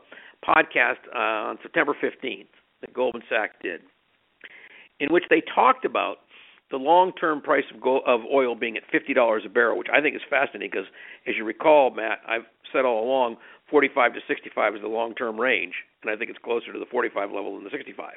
podcast 0.44 1.06
uh, 1.14 1.50
on 1.50 1.60
September 1.62 1.94
15th 2.02 2.48
that 2.82 2.94
Goldman 2.94 3.22
Sachs 3.30 3.54
did, 3.62 3.82
in 5.00 5.14
which 5.14 5.26
they 5.30 5.44
talked 5.54 5.86
about 5.86 6.18
the 6.72 6.78
long-term 6.78 7.42
price 7.42 7.66
of, 7.74 7.80
gold, 7.80 8.02
of 8.08 8.22
oil 8.34 8.56
being 8.56 8.76
at 8.76 8.84
$50 8.92 9.46
a 9.46 9.50
barrel, 9.50 9.78
which 9.78 9.90
I 9.94 10.02
think 10.02 10.16
is 10.16 10.22
fascinating 10.30 10.72
because, 10.72 10.88
as 11.28 11.36
you 11.38 11.44
recall, 11.44 11.92
Matt, 11.92 12.20
I've 12.28 12.50
said 12.74 12.86
all 12.86 13.06
along 13.06 13.38
45 13.70 14.14
to 14.16 14.20
65 14.28 14.76
is 14.76 14.82
the 14.82 14.88
long-term 14.88 15.40
range, 15.40 15.76
and 16.02 16.10
I 16.10 16.16
think 16.16 16.32
it's 16.32 16.40
closer 16.44 16.74
to 16.74 16.80
the 16.80 16.90
45 16.90 17.30
level 17.30 17.54
than 17.54 17.66
the 17.66 17.70
65. 17.70 18.14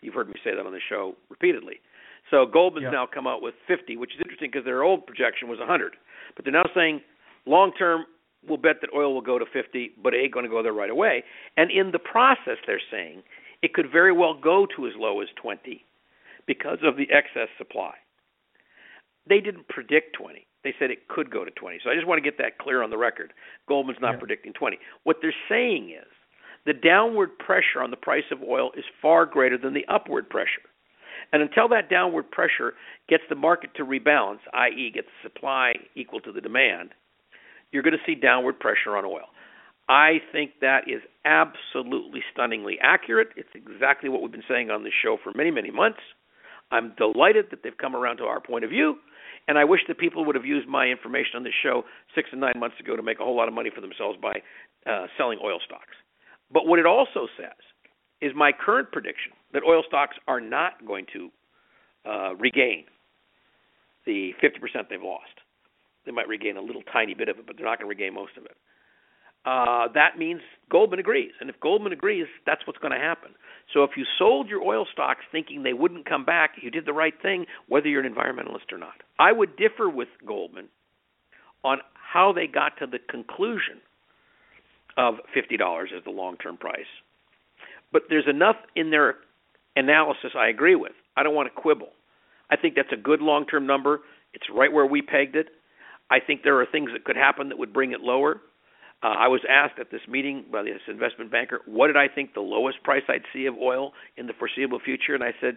You've 0.00 0.14
heard 0.14 0.28
me 0.28 0.34
say 0.42 0.54
that 0.54 0.64
on 0.64 0.72
the 0.72 0.80
show 0.88 1.14
repeatedly. 1.28 1.80
So 2.30 2.46
Goldman's 2.46 2.84
yeah. 2.84 2.90
now 2.90 3.06
come 3.12 3.26
out 3.26 3.42
with 3.42 3.54
50, 3.68 3.98
which 3.98 4.14
is 4.14 4.20
interesting 4.20 4.50
because 4.50 4.64
their 4.64 4.82
old 4.82 5.06
projection 5.06 5.48
was 5.48 5.58
100, 5.58 5.96
but 6.36 6.44
they're 6.44 6.54
now 6.54 6.70
saying 6.74 7.02
long-term 7.44 8.06
we'll 8.48 8.58
bet 8.58 8.76
that 8.80 8.90
oil 8.94 9.14
will 9.14 9.20
go 9.20 9.38
to 9.38 9.44
50, 9.52 9.92
but 10.02 10.14
it 10.14 10.18
ain't 10.18 10.32
going 10.32 10.44
to 10.44 10.50
go 10.50 10.62
there 10.62 10.72
right 10.72 10.90
away. 10.90 11.24
And 11.56 11.70
in 11.70 11.92
the 11.92 11.98
process, 11.98 12.58
they're 12.66 12.80
saying 12.90 13.22
it 13.62 13.74
could 13.74 13.90
very 13.90 14.12
well 14.12 14.34
go 14.34 14.66
to 14.76 14.86
as 14.86 14.92
low 14.96 15.20
as 15.20 15.28
20 15.40 15.84
because 16.46 16.78
of 16.82 16.96
the 16.96 17.08
excess 17.10 17.48
supply. 17.58 17.94
They 19.28 19.40
didn't 19.40 19.68
predict 19.68 20.14
20. 20.16 20.46
They 20.62 20.74
said 20.78 20.90
it 20.90 21.08
could 21.08 21.30
go 21.30 21.44
to 21.44 21.50
20. 21.50 21.80
So 21.82 21.90
I 21.90 21.94
just 21.94 22.06
want 22.06 22.22
to 22.22 22.30
get 22.30 22.38
that 22.38 22.58
clear 22.58 22.82
on 22.82 22.90
the 22.90 22.98
record. 22.98 23.32
Goldman's 23.68 24.00
not 24.00 24.14
yeah. 24.14 24.18
predicting 24.18 24.52
20. 24.52 24.78
What 25.04 25.16
they're 25.20 25.34
saying 25.48 25.90
is 25.90 26.10
the 26.64 26.72
downward 26.72 27.38
pressure 27.38 27.82
on 27.82 27.90
the 27.90 27.96
price 27.96 28.24
of 28.30 28.42
oil 28.42 28.70
is 28.76 28.84
far 29.00 29.26
greater 29.26 29.58
than 29.58 29.74
the 29.74 29.86
upward 29.88 30.28
pressure. 30.28 30.66
And 31.32 31.42
until 31.42 31.68
that 31.68 31.90
downward 31.90 32.30
pressure 32.30 32.74
gets 33.08 33.22
the 33.28 33.34
market 33.34 33.70
to 33.76 33.84
rebalance, 33.84 34.40
i.e., 34.52 34.90
gets 34.94 35.08
supply 35.22 35.74
equal 35.94 36.20
to 36.20 36.32
the 36.32 36.40
demand, 36.40 36.90
you're 37.72 37.82
going 37.82 37.96
to 37.96 38.04
see 38.06 38.14
downward 38.14 38.58
pressure 38.58 38.96
on 38.96 39.04
oil. 39.04 39.26
I 39.88 40.18
think 40.32 40.52
that 40.60 40.88
is 40.88 41.02
absolutely 41.24 42.20
stunningly 42.32 42.78
accurate. 42.82 43.28
It's 43.36 43.48
exactly 43.54 44.08
what 44.08 44.22
we've 44.22 44.32
been 44.32 44.42
saying 44.48 44.70
on 44.70 44.82
this 44.82 44.92
show 45.02 45.16
for 45.22 45.32
many, 45.36 45.50
many 45.50 45.70
months. 45.70 46.00
I'm 46.72 46.92
delighted 46.98 47.46
that 47.50 47.62
they've 47.62 47.76
come 47.76 47.94
around 47.94 48.16
to 48.16 48.24
our 48.24 48.40
point 48.40 48.64
of 48.64 48.70
view, 48.70 48.96
and 49.46 49.56
I 49.56 49.64
wish 49.64 49.80
that 49.86 49.98
people 49.98 50.24
would 50.24 50.34
have 50.34 50.44
used 50.44 50.66
my 50.66 50.86
information 50.86 51.36
on 51.36 51.44
this 51.44 51.52
show 51.62 51.84
six 52.14 52.30
and 52.32 52.40
nine 52.40 52.58
months 52.58 52.80
ago 52.80 52.96
to 52.96 53.02
make 53.02 53.20
a 53.20 53.24
whole 53.24 53.36
lot 53.36 53.46
of 53.46 53.54
money 53.54 53.70
for 53.72 53.80
themselves 53.80 54.18
by 54.20 54.42
uh, 54.90 55.06
selling 55.16 55.38
oil 55.44 55.58
stocks. 55.64 55.94
But 56.50 56.66
what 56.66 56.80
it 56.80 56.86
also 56.86 57.28
says 57.38 57.54
is 58.20 58.32
my 58.34 58.50
current 58.52 58.90
prediction 58.90 59.32
that 59.52 59.62
oil 59.62 59.82
stocks 59.86 60.16
are 60.26 60.40
not 60.40 60.84
going 60.84 61.06
to 61.12 61.30
uh, 62.04 62.34
regain 62.34 62.84
the 64.04 64.32
50% 64.42 64.88
they've 64.88 65.02
lost. 65.02 65.45
They 66.06 66.12
might 66.12 66.28
regain 66.28 66.56
a 66.56 66.62
little 66.62 66.82
tiny 66.92 67.14
bit 67.14 67.28
of 67.28 67.38
it, 67.38 67.46
but 67.46 67.56
they're 67.56 67.66
not 67.66 67.78
going 67.78 67.90
to 67.90 67.94
regain 67.94 68.14
most 68.14 68.36
of 68.38 68.44
it. 68.44 68.56
Uh, 69.44 69.86
that 69.94 70.18
means 70.18 70.40
Goldman 70.70 70.98
agrees. 70.98 71.30
And 71.40 71.48
if 71.48 71.60
Goldman 71.60 71.92
agrees, 71.92 72.26
that's 72.46 72.66
what's 72.66 72.80
going 72.80 72.92
to 72.92 72.98
happen. 72.98 73.30
So 73.72 73.84
if 73.84 73.90
you 73.96 74.04
sold 74.18 74.48
your 74.48 74.62
oil 74.62 74.86
stocks 74.92 75.20
thinking 75.30 75.62
they 75.62 75.72
wouldn't 75.72 76.08
come 76.08 76.24
back, 76.24 76.52
you 76.60 76.70
did 76.70 76.84
the 76.84 76.92
right 76.92 77.14
thing, 77.20 77.46
whether 77.68 77.88
you're 77.88 78.04
an 78.04 78.12
environmentalist 78.12 78.72
or 78.72 78.78
not. 78.78 78.94
I 79.18 79.30
would 79.32 79.56
differ 79.56 79.88
with 79.88 80.08
Goldman 80.26 80.68
on 81.62 81.78
how 81.94 82.32
they 82.32 82.46
got 82.46 82.76
to 82.78 82.86
the 82.86 82.98
conclusion 82.98 83.80
of 84.96 85.16
$50 85.36 85.84
as 85.96 86.04
the 86.04 86.10
long 86.10 86.36
term 86.38 86.56
price. 86.56 86.86
But 87.92 88.02
there's 88.08 88.28
enough 88.28 88.56
in 88.74 88.90
their 88.90 89.16
analysis 89.76 90.32
I 90.36 90.48
agree 90.48 90.74
with. 90.74 90.92
I 91.16 91.22
don't 91.22 91.34
want 91.34 91.52
to 91.54 91.60
quibble. 91.60 91.90
I 92.50 92.56
think 92.56 92.74
that's 92.74 92.92
a 92.92 92.96
good 92.96 93.20
long 93.20 93.46
term 93.46 93.66
number. 93.66 94.00
It's 94.32 94.46
right 94.52 94.72
where 94.72 94.86
we 94.86 95.02
pegged 95.02 95.36
it. 95.36 95.48
I 96.10 96.20
think 96.20 96.42
there 96.42 96.60
are 96.60 96.66
things 96.66 96.90
that 96.92 97.04
could 97.04 97.16
happen 97.16 97.48
that 97.48 97.58
would 97.58 97.72
bring 97.72 97.92
it 97.92 98.00
lower. 98.00 98.40
Uh, 99.02 99.08
I 99.18 99.28
was 99.28 99.40
asked 99.48 99.78
at 99.78 99.90
this 99.90 100.00
meeting 100.08 100.44
by 100.50 100.62
this 100.62 100.80
investment 100.88 101.30
banker, 101.30 101.60
what 101.66 101.88
did 101.88 101.96
I 101.96 102.08
think 102.08 102.34
the 102.34 102.40
lowest 102.40 102.82
price 102.82 103.02
I'd 103.08 103.24
see 103.32 103.46
of 103.46 103.54
oil 103.56 103.92
in 104.16 104.26
the 104.26 104.32
foreseeable 104.38 104.80
future? 104.80 105.14
And 105.14 105.22
I 105.22 105.32
said, 105.40 105.56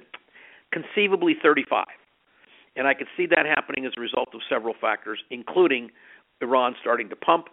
conceivably 0.72 1.36
35. 1.42 1.86
And 2.76 2.88
I 2.88 2.94
could 2.94 3.08
see 3.18 3.26
that 3.28 3.46
happening 3.46 3.86
as 3.86 3.94
a 3.98 4.02
result 4.02 4.30
of 4.34 4.42
several 4.50 4.74
factors, 4.80 5.20
including 5.32 5.90
Iran 6.42 6.76
starting 6.82 7.10
to 7.10 7.16
pump, 7.16 7.48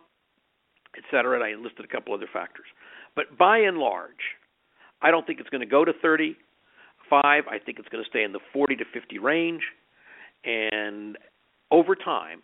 et 0.97 1.05
cetera. 1.11 1.37
And 1.37 1.45
I 1.45 1.61
listed 1.61 1.85
a 1.85 1.89
couple 1.89 2.15
other 2.15 2.29
factors. 2.33 2.67
But 3.15 3.39
by 3.39 3.59
and 3.59 3.79
large, 3.79 4.37
I 5.03 5.11
don't 5.11 5.27
think 5.27 5.41
it's 5.41 5.49
going 5.49 5.63
to 5.63 5.67
go 5.67 5.85
to 5.85 5.93
35. 6.03 6.37
I 7.23 7.59
think 7.65 7.79
it's 7.79 7.89
going 7.89 8.05
to 8.05 8.11
stay 8.11 8.25
in 8.25 8.33
the 8.33 8.41
40 8.53 8.77
to 8.77 8.85
50 8.93 9.19
range. 9.19 9.63
And 10.45 11.17
over 11.71 11.95
time, 11.95 12.43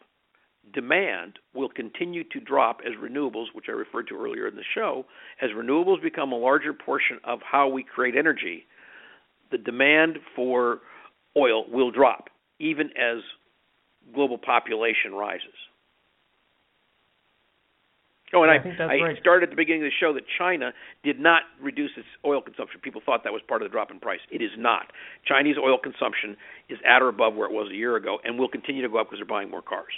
demand 0.72 1.38
will 1.54 1.68
continue 1.68 2.24
to 2.24 2.40
drop 2.40 2.80
as 2.86 2.92
renewables, 3.02 3.46
which 3.52 3.66
I 3.68 3.72
referred 3.72 4.08
to 4.08 4.14
earlier 4.16 4.46
in 4.46 4.56
the 4.56 4.64
show, 4.74 5.04
as 5.40 5.50
renewables 5.50 6.02
become 6.02 6.32
a 6.32 6.36
larger 6.36 6.72
portion 6.72 7.18
of 7.24 7.40
how 7.42 7.68
we 7.68 7.82
create 7.82 8.16
energy, 8.16 8.64
the 9.50 9.58
demand 9.58 10.18
for 10.34 10.80
oil 11.36 11.64
will 11.70 11.90
drop, 11.90 12.28
even 12.58 12.86
as 12.96 13.18
global 14.14 14.38
population 14.38 15.12
rises. 15.12 15.54
Oh, 18.34 18.42
and 18.42 18.50
I, 18.50 18.56
I, 18.56 18.62
think 18.62 18.78
that's 18.78 18.90
I 18.90 18.96
right. 18.96 19.18
started 19.20 19.44
at 19.44 19.50
the 19.50 19.56
beginning 19.56 19.82
of 19.82 19.90
the 19.90 19.98
show 20.00 20.14
that 20.14 20.24
China 20.38 20.72
did 21.04 21.20
not 21.20 21.42
reduce 21.60 21.90
its 21.98 22.06
oil 22.24 22.40
consumption. 22.40 22.80
People 22.80 23.02
thought 23.04 23.24
that 23.24 23.32
was 23.32 23.42
part 23.46 23.60
of 23.60 23.68
the 23.68 23.72
drop 23.72 23.90
in 23.90 24.00
price. 24.00 24.20
It 24.30 24.40
is 24.40 24.50
not. 24.56 24.86
Chinese 25.26 25.56
oil 25.62 25.76
consumption 25.76 26.36
is 26.70 26.78
at 26.86 27.02
or 27.02 27.08
above 27.08 27.34
where 27.34 27.46
it 27.46 27.52
was 27.52 27.68
a 27.70 27.74
year 27.74 27.96
ago, 27.96 28.18
and 28.24 28.38
will 28.38 28.48
continue 28.48 28.80
to 28.80 28.88
go 28.88 28.98
up 28.98 29.08
because 29.08 29.18
they're 29.18 29.26
buying 29.26 29.50
more 29.50 29.60
cars. 29.60 29.92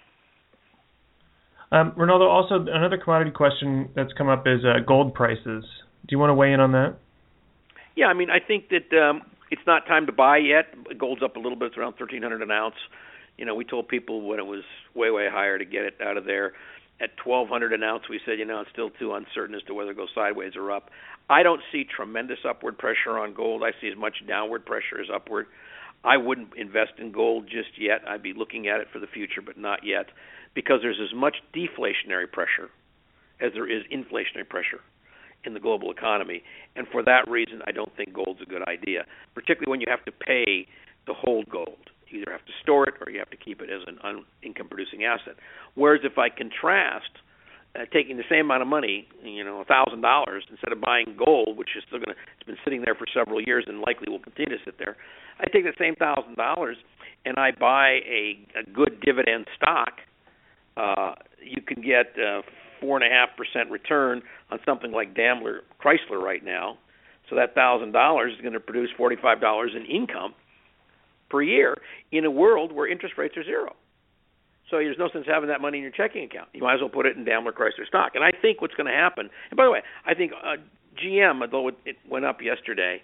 Um, 1.75 1.93
Rinaldo, 1.97 2.29
also 2.29 2.55
another 2.55 2.97
commodity 2.97 3.33
question 3.33 3.91
that's 3.97 4.13
come 4.13 4.29
up 4.29 4.47
is 4.47 4.61
uh, 4.65 4.79
gold 4.87 5.13
prices. 5.13 5.65
Do 6.07 6.09
you 6.11 6.21
want 6.21 6.31
to 6.31 6.35
weigh 6.35 6.53
in 6.53 6.61
on 6.61 6.71
that? 6.71 6.95
Yeah, 7.97 8.07
I 8.07 8.15
mean, 8.15 8.31
I 8.31 8.39
think 8.39 8.69
that 8.69 8.97
um, 8.97 9.23
it's 9.51 9.63
not 9.67 9.85
time 9.87 10.07
to 10.07 10.13
buy 10.13 10.37
yet. 10.37 10.67
Gold's 10.97 11.23
up 11.25 11.35
a 11.35 11.41
little 11.41 11.59
bit; 11.59 11.69
it's 11.69 11.77
around 11.77 11.95
thirteen 11.99 12.23
hundred 12.23 12.43
an 12.43 12.53
ounce. 12.53 12.77
You 13.37 13.45
know, 13.45 13.57
we 13.57 13.65
told 13.65 13.89
people 13.89 14.23
when 14.23 14.39
it 14.39 14.47
was 14.47 14.63
way, 14.95 15.11
way 15.11 15.27
higher 15.29 15.59
to 15.59 15.65
get 15.65 15.83
it 15.83 15.95
out 16.01 16.17
of 16.17 16.27
there. 16.27 16.53
At 17.01 17.17
twelve 17.17 17.49
hundred 17.49 17.73
an 17.73 17.83
ounce, 17.83 18.05
we 18.09 18.21
said, 18.25 18.39
you 18.39 18.45
know, 18.45 18.61
it's 18.61 18.71
still 18.71 18.91
too 18.91 19.13
uncertain 19.13 19.57
as 19.57 19.63
to 19.65 19.75
whether 19.75 19.91
it 19.91 19.97
goes 19.97 20.11
sideways 20.15 20.53
or 20.55 20.71
up. 20.71 20.91
I 21.29 21.43
don't 21.43 21.61
see 21.73 21.83
tremendous 21.85 22.39
upward 22.49 22.79
pressure 22.79 23.19
on 23.19 23.35
gold. 23.35 23.65
I 23.65 23.73
see 23.81 23.89
as 23.89 23.99
much 23.99 24.15
downward 24.29 24.65
pressure 24.65 25.01
as 25.01 25.09
upward. 25.13 25.47
I 26.05 26.19
wouldn't 26.19 26.51
invest 26.57 26.93
in 26.99 27.11
gold 27.11 27.47
just 27.47 27.81
yet. 27.81 28.03
I'd 28.07 28.23
be 28.23 28.33
looking 28.33 28.69
at 28.69 28.79
it 28.79 28.89
for 28.93 29.01
the 29.01 29.09
future, 29.09 29.43
but 29.45 29.59
not 29.59 29.81
yet 29.83 30.07
because 30.55 30.81
there's 30.83 31.01
as 31.03 31.15
much 31.15 31.37
deflationary 31.55 32.31
pressure 32.31 32.71
as 33.41 33.53
there 33.55 33.69
is 33.71 33.83
inflationary 33.93 34.49
pressure 34.49 34.81
in 35.45 35.55
the 35.55 35.61
global 35.61 35.91
economy. 35.91 36.43
And 36.77 36.87
for 36.89 37.03
that 37.03 37.29
reason, 37.29 37.61
I 37.67 37.73
don't 37.73 37.95
think 37.97 38.13
gold's 38.13 38.41
a 38.41 38.47
good 38.47 38.63
idea, 38.67 39.05
particularly 39.35 39.71
when 39.71 39.81
you 39.81 39.87
have 39.91 40.05
to 40.07 40.13
pay 40.13 40.67
to 41.07 41.13
hold 41.13 41.51
gold. 41.51 41.91
You 42.09 42.21
either 42.23 42.33
have 42.33 42.47
to 42.47 42.53
store 42.63 42.89
it 42.89 42.95
or 43.05 43.11
you 43.11 43.19
have 43.19 43.31
to 43.31 43.37
keep 43.37 43.61
it 43.61 43.69
as 43.71 43.83
an 43.87 44.25
income 44.43 44.69
producing 44.69 45.05
asset. 45.05 45.35
Whereas 45.75 46.03
if 46.05 46.17
I 46.17 46.29
contrast 46.29 47.11
uh, 47.75 47.87
taking 47.93 48.17
the 48.17 48.25
same 48.31 48.47
amount 48.47 48.63
of 48.63 48.69
money, 48.69 49.09
you 49.23 49.43
know, 49.43 49.65
thousand 49.67 50.01
dollars, 50.01 50.45
instead 50.49 50.71
of 50.71 50.81
buying 50.81 51.17
gold, 51.19 51.57
which 51.57 51.71
is 51.77 51.83
still 51.87 51.99
going 51.99 52.15
to, 52.15 52.21
it's 52.39 52.47
been 52.47 52.57
sitting 52.63 52.83
there 52.85 52.95
for 52.95 53.07
several 53.13 53.43
years 53.43 53.65
and 53.67 53.81
likely 53.81 54.07
will 54.09 54.21
continue 54.23 54.57
to 54.57 54.65
sit 54.65 54.79
there. 54.79 54.97
I 55.41 55.51
take 55.51 55.65
the 55.65 55.75
same 55.79 55.97
thousand 55.97 56.37
dollars 56.37 56.77
and 57.25 57.37
I 57.37 57.51
buy 57.51 57.99
a, 58.07 58.39
a 58.55 58.63
good 58.73 59.01
dividend 59.01 59.47
stock. 59.57 59.99
Uh, 60.77 61.15
you 61.43 61.63
can 61.63 61.83
get 61.83 62.13
uh, 62.19 62.43
four 62.81 62.97
and 63.01 63.05
a 63.05 63.15
half 63.15 63.31
percent 63.37 63.71
return 63.71 64.23
on 64.51 64.59
something 64.65 64.93
like 64.93 65.15
Daimler 65.15 65.61
Chrysler 65.83 66.21
right 66.21 66.45
now. 66.45 66.79
So 67.31 67.37
that 67.37 67.55
thousand 67.55 67.93
dollars 67.93 68.35
is 68.35 68.41
going 68.41 68.53
to 68.53 68.61
produce 68.61 68.91
forty 68.97 69.17
five 69.21 69.41
dollars 69.41 69.73
in 69.75 69.85
income 69.87 70.35
per 71.31 71.43
year 71.43 71.77
in 72.13 72.25
a 72.25 72.31
world 72.31 72.73
where 72.73 72.91
interest 72.91 73.15
rates 73.17 73.37
are 73.37 73.45
zero. 73.45 73.75
So 74.71 74.77
there's 74.79 74.99
no 74.99 75.09
sense 75.11 75.27
having 75.27 75.49
that 75.49 75.61
money 75.61 75.79
in 75.79 75.83
your 75.83 75.93
checking 75.93 76.25
account. 76.25 76.49
You 76.53 76.63
might 76.63 76.75
as 76.75 76.81
well 76.81 76.91
put 76.91 77.07
it 77.07 77.17
in 77.17 77.25
Daimler 77.25 77.53
Chrysler 77.53 77.87
stock. 77.87 78.13
And 78.15 78.25
I 78.25 78.31
think 78.31 78.61
what's 78.61 78.75
going 78.75 78.87
to 78.87 78.97
happen. 78.97 79.29
And 79.51 79.57
by 79.57 79.65
the 79.65 79.71
way, 79.71 79.83
I 80.07 80.15
think 80.15 80.33
uh, 80.33 80.57
GM, 81.03 81.43
although 81.43 81.69
it, 81.69 81.77
it 81.85 81.97
went 82.09 82.25
up 82.25 82.41
yesterday, 82.43 83.03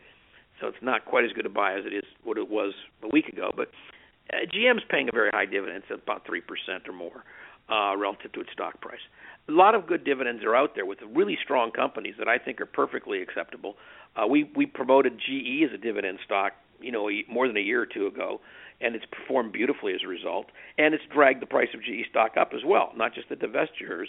so 0.60 0.68
it's 0.68 0.82
not 0.82 1.04
quite 1.04 1.24
as 1.24 1.32
good 1.32 1.46
a 1.46 1.50
buy 1.50 1.74
as 1.74 1.84
it 1.86 1.94
is 1.94 2.04
what 2.24 2.38
it 2.38 2.48
was 2.48 2.72
a 3.02 3.08
week 3.08 3.28
ago. 3.28 3.50
But 3.54 3.68
uh, 4.32 4.46
GM's 4.54 4.82
paying 4.88 5.08
a 5.08 5.12
very 5.12 5.30
high 5.32 5.46
dividend, 5.46 5.84
it's 5.88 6.02
about 6.02 6.26
three 6.26 6.40
percent 6.40 6.88
or 6.88 6.92
more 6.92 7.24
uh, 7.70 7.96
relative 7.96 8.32
to 8.32 8.40
its 8.40 8.50
stock 8.52 8.80
price. 8.80 9.00
A 9.48 9.52
lot 9.52 9.74
of 9.74 9.86
good 9.86 10.04
dividends 10.04 10.44
are 10.44 10.54
out 10.54 10.74
there 10.74 10.86
with 10.86 10.98
really 11.14 11.38
strong 11.42 11.70
companies 11.70 12.14
that 12.18 12.28
I 12.28 12.38
think 12.38 12.60
are 12.60 12.66
perfectly 12.66 13.22
acceptable. 13.22 13.76
Uh, 14.16 14.26
we 14.26 14.50
we 14.54 14.66
promoted 14.66 15.18
GE 15.18 15.64
as 15.64 15.72
a 15.72 15.78
dividend 15.78 16.18
stock, 16.24 16.52
you 16.80 16.92
know, 16.92 17.08
more 17.28 17.46
than 17.46 17.56
a 17.56 17.60
year 17.60 17.80
or 17.80 17.86
two 17.86 18.06
ago, 18.06 18.40
and 18.80 18.94
it's 18.94 19.06
performed 19.06 19.52
beautifully 19.52 19.92
as 19.94 20.00
a 20.04 20.08
result. 20.08 20.46
And 20.78 20.94
it's 20.94 21.04
dragged 21.12 21.42
the 21.42 21.46
price 21.46 21.68
of 21.74 21.80
GE 21.82 22.08
stock 22.10 22.36
up 22.36 22.52
as 22.54 22.62
well, 22.64 22.92
not 22.96 23.14
just 23.14 23.28
the 23.28 23.36
divestitures, 23.36 24.06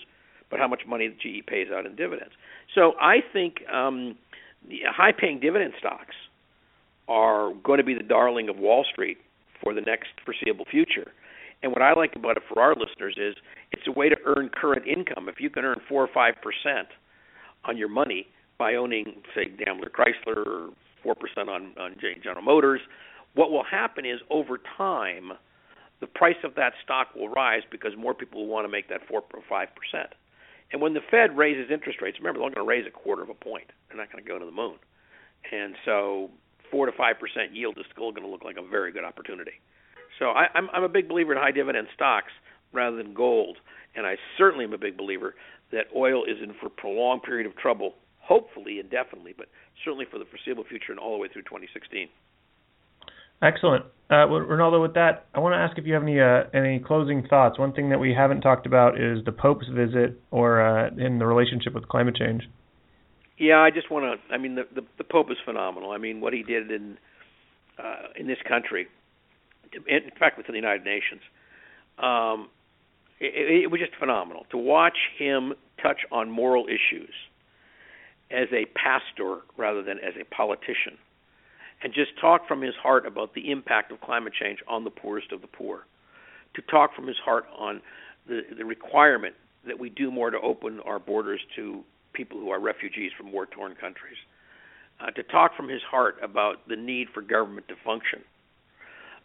but 0.50 0.60
how 0.60 0.68
much 0.68 0.82
money 0.88 1.10
GE 1.10 1.46
pays 1.46 1.68
out 1.74 1.86
in 1.86 1.96
dividends. 1.96 2.34
So 2.76 2.94
I 3.00 3.18
think 3.34 3.68
um, 3.72 4.18
high-paying 4.86 5.40
dividend 5.40 5.74
stocks 5.80 6.16
are 7.08 7.54
going 7.64 7.78
to 7.78 7.84
be 7.84 7.94
the 7.94 8.04
darling 8.04 8.50
of 8.50 8.58
Wall 8.58 8.86
Street 8.92 9.18
for 9.62 9.74
the 9.74 9.82
next 9.82 10.10
foreseeable 10.26 10.66
future. 10.66 11.12
And 11.64 11.72
what 11.72 11.82
I 11.82 11.94
like 11.94 12.16
about 12.16 12.38
it 12.38 12.44
for 12.52 12.62
our 12.62 12.76
listeners 12.76 13.16
is 13.18 13.36
it's 13.72 13.88
a 13.88 13.92
way 13.92 14.10
to 14.10 14.16
earn 14.26 14.50
current 14.50 14.88
income. 14.88 15.30
If 15.30 15.40
you 15.40 15.50
can 15.50 15.64
earn 15.64 15.80
four 15.88 16.04
or 16.04 16.10
five 16.12 16.36
percent 16.42 16.88
on 17.66 17.78
your 17.78 17.90
money 17.90 18.28
by 18.58 18.76
owning, 18.76 19.22
say, 19.36 19.46
Daimler 19.46 19.90
Chrysler 19.90 20.46
or 20.46 20.70
four 21.04 21.16
percent 21.16 21.50
on 21.50 21.74
on 21.80 21.96
General 22.24 22.42
Motors, 22.44 22.82
what 23.36 23.52
will 23.52 23.64
happen 23.64 24.06
is 24.06 24.20
over 24.30 24.60
time, 24.78 25.34
the 26.00 26.08
price 26.08 26.42
of 26.44 26.56
that 26.56 26.74
stock 26.84 27.14
will 27.16 27.30
rise 27.30 27.62
because 27.72 27.92
more 27.96 28.14
people 28.14 28.42
will 28.42 28.52
want 28.52 28.66
to 28.66 28.72
make 28.72 28.90
that 28.90 29.02
four 29.08 29.24
or 29.34 29.42
five 29.48 29.70
percent. 29.76 30.14
And 30.72 30.82
when 30.82 30.94
the 30.94 31.02
Fed 31.12 31.38
raises 31.38 31.70
interest 31.70 32.02
rates, 32.02 32.18
remember 32.18 32.40
they're 32.40 32.50
going 32.50 32.66
to 32.66 32.70
raise 32.70 32.88
a 32.88 32.92
quarter 32.92 33.22
of 33.22 33.30
a 33.30 33.34
point. 33.34 33.72
They're 33.88 33.98
not 33.98 34.12
going 34.12 34.24
to 34.24 34.28
go 34.28 34.40
to 34.40 34.46
the 34.46 34.52
moon. 34.52 34.78
And 35.52 35.76
so 35.86 36.30
four 36.72 36.86
to 36.86 36.92
five 36.92 37.20
percent 37.20 37.54
yield 37.54 37.78
is 37.78 37.86
still 37.92 38.12
going 38.12 38.24
to 38.24 38.30
look 38.30 38.44
like 38.44 38.58
a 38.58 38.68
very 38.68 38.92
good 38.92 39.04
opportunity. 39.04 39.60
So 40.20 40.28
I, 40.28 40.48
I'm 40.54 40.70
I'm 40.74 40.84
a 40.84 40.90
big 40.90 41.08
believer 41.08 41.34
in 41.34 41.38
high 41.38 41.52
dividend 41.52 41.88
stocks 41.96 42.32
rather 42.74 42.98
than 42.98 43.14
gold, 43.14 43.58
and 43.96 44.06
I 44.06 44.16
certainly 44.38 44.66
am 44.66 44.74
a 44.74 44.78
big 44.78 44.98
believer 44.98 45.36
that 45.72 45.86
oil 45.96 46.24
is 46.24 46.38
in 46.44 46.54
for 46.60 46.68
a 46.68 46.70
prolonged 46.70 47.24
period 47.24 47.48
of 47.48 47.56
trouble, 47.58 47.96
hopefully 48.20 48.80
indefinitely, 48.80 49.34
but 49.38 49.48
certainly 49.84 50.06
for 50.10 50.20
the 50.20 50.26
foreseeable 50.26 50.66
future 50.66 50.92
and 50.92 51.00
all 51.00 51.14
the 51.14 51.18
way 51.18 51.28
through 51.32 51.44
2016. 51.44 52.08
Excellent. 53.42 53.86
Uh, 54.12 54.28
Rinaldo, 54.28 54.82
with 54.82 54.94
that, 54.94 55.26
I 55.34 55.40
want 55.40 55.54
to 55.54 55.58
ask 55.58 55.78
if 55.78 55.86
you 55.86 55.94
have 55.94 56.04
any 56.04 56.20
uh, 56.20 56.44
any 56.54 56.80
closing 56.80 57.26
thoughts. 57.28 57.58
One 57.58 57.74
thing 57.74 57.90
that 57.90 58.00
we 58.00 58.14
haven't 58.14 58.42
talked 58.42 58.66
about 58.66 59.00
is 59.00 59.24
the 59.26 59.32
Pope's 59.32 59.68
visit, 59.74 60.22
or 60.30 60.62
uh, 60.62 60.90
in 60.98 61.18
the 61.18 61.26
relationship 61.26 61.74
with 61.74 61.88
climate 61.88 62.16
change. 62.16 62.44
Yeah, 63.40 63.60
I 63.60 63.72
just 63.72 63.90
want 63.90 64.06
to. 64.06 64.34
I 64.34 64.38
mean, 64.38 64.56
the, 64.56 64.64
the 64.76 64.82
the 65.00 65.04
Pope 65.04 65.32
is 65.32 65.38
phenomenal. 65.44 65.92
I 65.92 65.98
mean, 65.98 66.22
what 66.22 66.34
he 66.34 66.44
did 66.44 66.70
in 66.70 66.98
uh, 67.80 68.10
in 68.16 68.28
this 68.28 68.38
country, 68.48 68.88
in 69.88 70.12
fact, 70.20 70.38
within 70.38 70.54
the 70.54 70.60
United 70.60 70.86
Nations, 70.86 71.22
um, 71.98 72.50
it, 73.20 73.64
it 73.64 73.72
was 73.72 73.80
just 73.80 73.96
phenomenal 73.96 74.46
to 74.52 74.58
watch 74.58 74.98
him 75.18 75.54
touch 75.82 76.02
on 76.12 76.30
moral 76.30 76.66
issues 76.68 77.14
as 78.30 78.48
a 78.54 78.66
pastor 78.76 79.42
rather 79.58 79.84
than 79.84 79.98
as 80.00 80.14
a 80.20 80.26
politician 80.34 80.98
and 81.84 81.94
just 81.94 82.12
talk 82.20 82.48
from 82.48 82.62
his 82.62 82.76
heart 82.76 83.06
about 83.06 83.34
the 83.34 83.52
impact 83.52 83.92
of 83.92 84.00
climate 84.02 84.34
change 84.40 84.60
on 84.68 84.84
the 84.84 84.90
poorest 84.90 85.32
of 85.32 85.42
the 85.42 85.48
poor. 85.48 85.86
To 86.56 86.62
talk 86.64 86.96
from 86.96 87.08
his 87.08 87.18
heart 87.24 87.46
on 87.58 87.82
the, 88.28 88.42
the 88.58 88.66
requirement 88.66 89.36
that 89.66 89.80
we 89.80 89.90
do 89.90 90.12
more 90.12 90.30
to 90.30 90.40
open 90.40 90.80
our 90.86 91.00
borders 91.00 91.42
to 91.56 91.84
people 92.14 92.40
who 92.40 92.50
are 92.50 92.60
refugees 92.60 93.12
from 93.18 93.32
war 93.32 93.46
torn 93.46 93.76
countries. 93.76 94.18
Uh, 95.00 95.10
to 95.12 95.24
talk 95.24 95.56
from 95.56 95.68
his 95.68 95.82
heart 95.90 96.18
about 96.22 96.68
the 96.68 96.76
need 96.76 97.08
for 97.14 97.22
government 97.22 97.68
to 97.68 97.74
function. 97.84 98.22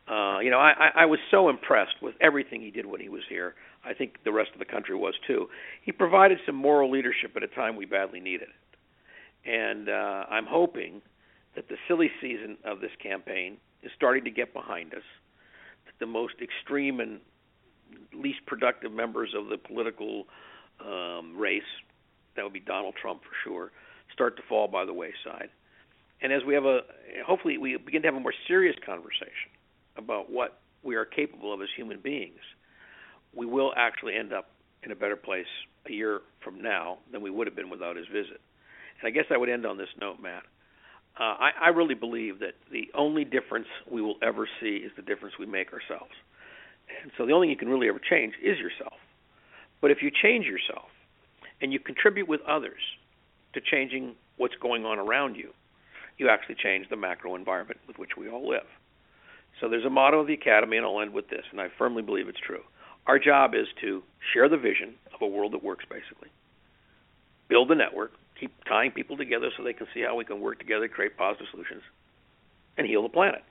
Uh, 0.08 0.38
you 0.38 0.50
know, 0.50 0.58
I, 0.58 0.90
I 0.94 1.06
was 1.06 1.18
so 1.32 1.48
impressed 1.48 2.00
with 2.00 2.14
everything 2.20 2.60
he 2.60 2.70
did 2.70 2.86
when 2.86 3.00
he 3.00 3.08
was 3.08 3.22
here. 3.28 3.54
I 3.84 3.92
think 3.92 4.18
the 4.24 4.32
rest 4.32 4.50
of 4.52 4.60
the 4.60 4.64
country 4.64 4.94
was 4.94 5.14
too. 5.26 5.48
He 5.82 5.90
provided 5.90 6.38
some 6.46 6.54
moral 6.54 6.90
leadership 6.90 7.32
at 7.36 7.42
a 7.42 7.48
time 7.48 7.74
we 7.74 7.86
badly 7.86 8.20
needed 8.20 8.48
it. 8.48 9.50
And 9.50 9.88
uh, 9.88 10.24
I'm 10.30 10.46
hoping 10.46 11.02
that 11.56 11.68
the 11.68 11.76
silly 11.88 12.10
season 12.20 12.56
of 12.64 12.80
this 12.80 12.92
campaign 13.02 13.56
is 13.82 13.90
starting 13.96 14.24
to 14.24 14.30
get 14.30 14.52
behind 14.52 14.94
us. 14.94 15.02
That 15.86 15.94
the 15.98 16.06
most 16.06 16.34
extreme 16.40 17.00
and 17.00 17.18
least 18.14 18.46
productive 18.46 18.92
members 18.92 19.34
of 19.36 19.48
the 19.48 19.56
political 19.56 20.24
um, 20.84 21.36
race, 21.36 21.62
that 22.36 22.44
would 22.44 22.52
be 22.52 22.60
Donald 22.60 22.94
Trump 23.00 23.22
for 23.22 23.48
sure, 23.48 23.72
start 24.12 24.36
to 24.36 24.42
fall 24.48 24.68
by 24.68 24.84
the 24.84 24.92
wayside. 24.92 25.48
And 26.22 26.32
as 26.32 26.42
we 26.44 26.54
have 26.54 26.64
a, 26.64 26.80
hopefully, 27.26 27.58
we 27.58 27.76
begin 27.76 28.02
to 28.02 28.08
have 28.08 28.14
a 28.14 28.20
more 28.20 28.34
serious 28.46 28.76
conversation 28.84 29.50
about 29.96 30.30
what 30.30 30.60
we 30.82 30.96
are 30.96 31.04
capable 31.04 31.52
of 31.52 31.60
as 31.62 31.68
human 31.76 32.00
beings, 32.00 32.40
we 33.34 33.46
will 33.46 33.72
actually 33.76 34.14
end 34.14 34.32
up 34.32 34.50
in 34.82 34.92
a 34.92 34.96
better 34.96 35.16
place 35.16 35.46
a 35.86 35.92
year 35.92 36.20
from 36.42 36.62
now 36.62 36.98
than 37.12 37.22
we 37.22 37.30
would 37.30 37.46
have 37.46 37.56
been 37.56 37.70
without 37.70 37.96
his 37.96 38.06
visit. 38.06 38.40
And 39.00 39.08
I 39.08 39.10
guess 39.10 39.24
I 39.30 39.36
would 39.36 39.48
end 39.48 39.66
on 39.66 39.76
this 39.76 39.88
note, 40.00 40.20
Matt 40.20 40.44
uh, 41.18 41.34
I, 41.38 41.50
I 41.62 41.68
really 41.68 41.94
believe 41.94 42.40
that 42.40 42.54
the 42.70 42.90
only 42.94 43.24
difference 43.24 43.66
we 43.90 44.02
will 44.02 44.16
ever 44.22 44.48
see 44.60 44.76
is 44.76 44.92
the 44.96 45.02
difference 45.02 45.34
we 45.38 45.46
make 45.46 45.72
ourselves. 45.72 46.12
And 47.02 47.10
so 47.16 47.26
the 47.26 47.32
only 47.32 47.46
thing 47.46 47.52
you 47.52 47.56
can 47.56 47.68
really 47.68 47.88
ever 47.88 47.98
change 47.98 48.34
is 48.42 48.58
yourself. 48.58 48.98
But 49.80 49.90
if 49.90 49.98
you 50.02 50.10
change 50.10 50.46
yourself 50.46 50.88
and 51.60 51.72
you 51.72 51.78
contribute 51.78 52.28
with 52.28 52.40
others 52.42 52.80
to 53.54 53.60
changing 53.60 54.14
what's 54.36 54.54
going 54.56 54.84
on 54.84 54.98
around 54.98 55.36
you, 55.36 55.50
you 56.18 56.28
actually 56.28 56.56
change 56.62 56.88
the 56.88 56.96
macro 56.96 57.34
environment 57.34 57.80
with 57.86 57.98
which 57.98 58.10
we 58.18 58.28
all 58.28 58.48
live. 58.48 58.66
So 59.60 59.68
there's 59.68 59.84
a 59.84 59.90
motto 59.90 60.20
of 60.20 60.26
the 60.26 60.34
Academy, 60.34 60.76
and 60.76 60.84
I'll 60.84 61.00
end 61.00 61.14
with 61.14 61.28
this, 61.28 61.44
and 61.50 61.60
I 61.60 61.68
firmly 61.78 62.02
believe 62.02 62.28
it's 62.28 62.38
true. 62.38 62.62
Our 63.06 63.18
job 63.18 63.54
is 63.54 63.66
to 63.80 64.02
share 64.32 64.48
the 64.48 64.56
vision 64.56 64.94
of 65.14 65.22
a 65.22 65.26
world 65.26 65.52
that 65.52 65.64
works, 65.64 65.84
basically, 65.88 66.28
build 67.48 67.70
the 67.70 67.74
network, 67.74 68.12
keep 68.38 68.52
tying 68.64 68.90
people 68.90 69.16
together 69.16 69.50
so 69.56 69.62
they 69.62 69.72
can 69.72 69.86
see 69.94 70.02
how 70.02 70.16
we 70.16 70.24
can 70.24 70.40
work 70.40 70.58
together, 70.58 70.88
create 70.88 71.16
positive 71.16 71.46
solutions, 71.50 71.82
and 72.76 72.86
heal 72.86 73.02
the 73.02 73.08
planet. 73.08 73.42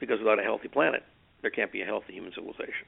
Because 0.00 0.18
without 0.18 0.40
a 0.40 0.42
healthy 0.42 0.68
planet, 0.68 1.02
there 1.40 1.50
can't 1.50 1.72
be 1.72 1.82
a 1.82 1.86
healthy 1.86 2.12
human 2.12 2.32
civilization. 2.34 2.84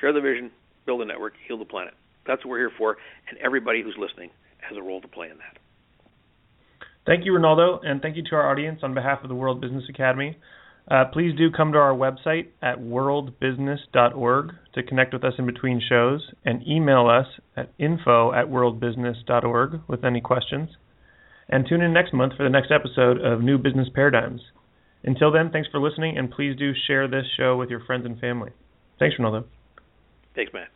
Share 0.00 0.12
the 0.12 0.20
vision, 0.20 0.50
build 0.86 1.02
a 1.02 1.04
network, 1.04 1.34
heal 1.46 1.58
the 1.58 1.64
planet. 1.64 1.94
That's 2.26 2.44
what 2.44 2.50
we're 2.50 2.58
here 2.58 2.72
for, 2.76 2.96
and 3.28 3.38
everybody 3.38 3.82
who's 3.82 3.96
listening 3.98 4.30
has 4.58 4.76
a 4.76 4.82
role 4.82 5.00
to 5.00 5.08
play 5.08 5.28
in 5.28 5.38
that. 5.38 5.58
Thank 7.06 7.24
you, 7.24 7.32
Rinaldo, 7.32 7.80
and 7.84 8.02
thank 8.02 8.16
you 8.16 8.22
to 8.24 8.34
our 8.34 8.50
audience 8.50 8.80
on 8.82 8.94
behalf 8.94 9.22
of 9.22 9.28
the 9.28 9.34
World 9.34 9.60
Business 9.60 9.84
Academy. 9.88 10.36
Uh, 10.90 11.04
please 11.12 11.36
do 11.36 11.50
come 11.50 11.72
to 11.72 11.78
our 11.78 11.92
website 11.92 12.46
at 12.62 12.78
worldbusiness.org 12.78 14.52
to 14.74 14.82
connect 14.82 15.12
with 15.12 15.22
us 15.22 15.34
in 15.38 15.44
between 15.44 15.82
shows 15.86 16.32
and 16.44 16.66
email 16.66 17.06
us 17.08 17.26
at 17.56 17.70
info 17.78 18.32
at 18.32 18.46
worldbusiness.org 18.46 19.80
with 19.86 20.04
any 20.04 20.20
questions. 20.20 20.70
And 21.48 21.66
tune 21.68 21.82
in 21.82 21.92
next 21.92 22.14
month 22.14 22.34
for 22.36 22.42
the 22.42 22.50
next 22.50 22.70
episode 22.70 23.20
of 23.20 23.42
New 23.42 23.58
Business 23.58 23.88
Paradigms. 23.94 24.40
Until 25.04 25.30
then, 25.30 25.50
thanks 25.50 25.68
for 25.70 25.80
listening, 25.80 26.18
and 26.18 26.30
please 26.30 26.56
do 26.56 26.72
share 26.86 27.06
this 27.06 27.24
show 27.36 27.56
with 27.56 27.70
your 27.70 27.80
friends 27.84 28.04
and 28.04 28.18
family. 28.18 28.50
Thanks, 28.98 29.16
Rinaldo. 29.18 29.46
Thanks, 30.34 30.52
Matt. 30.52 30.68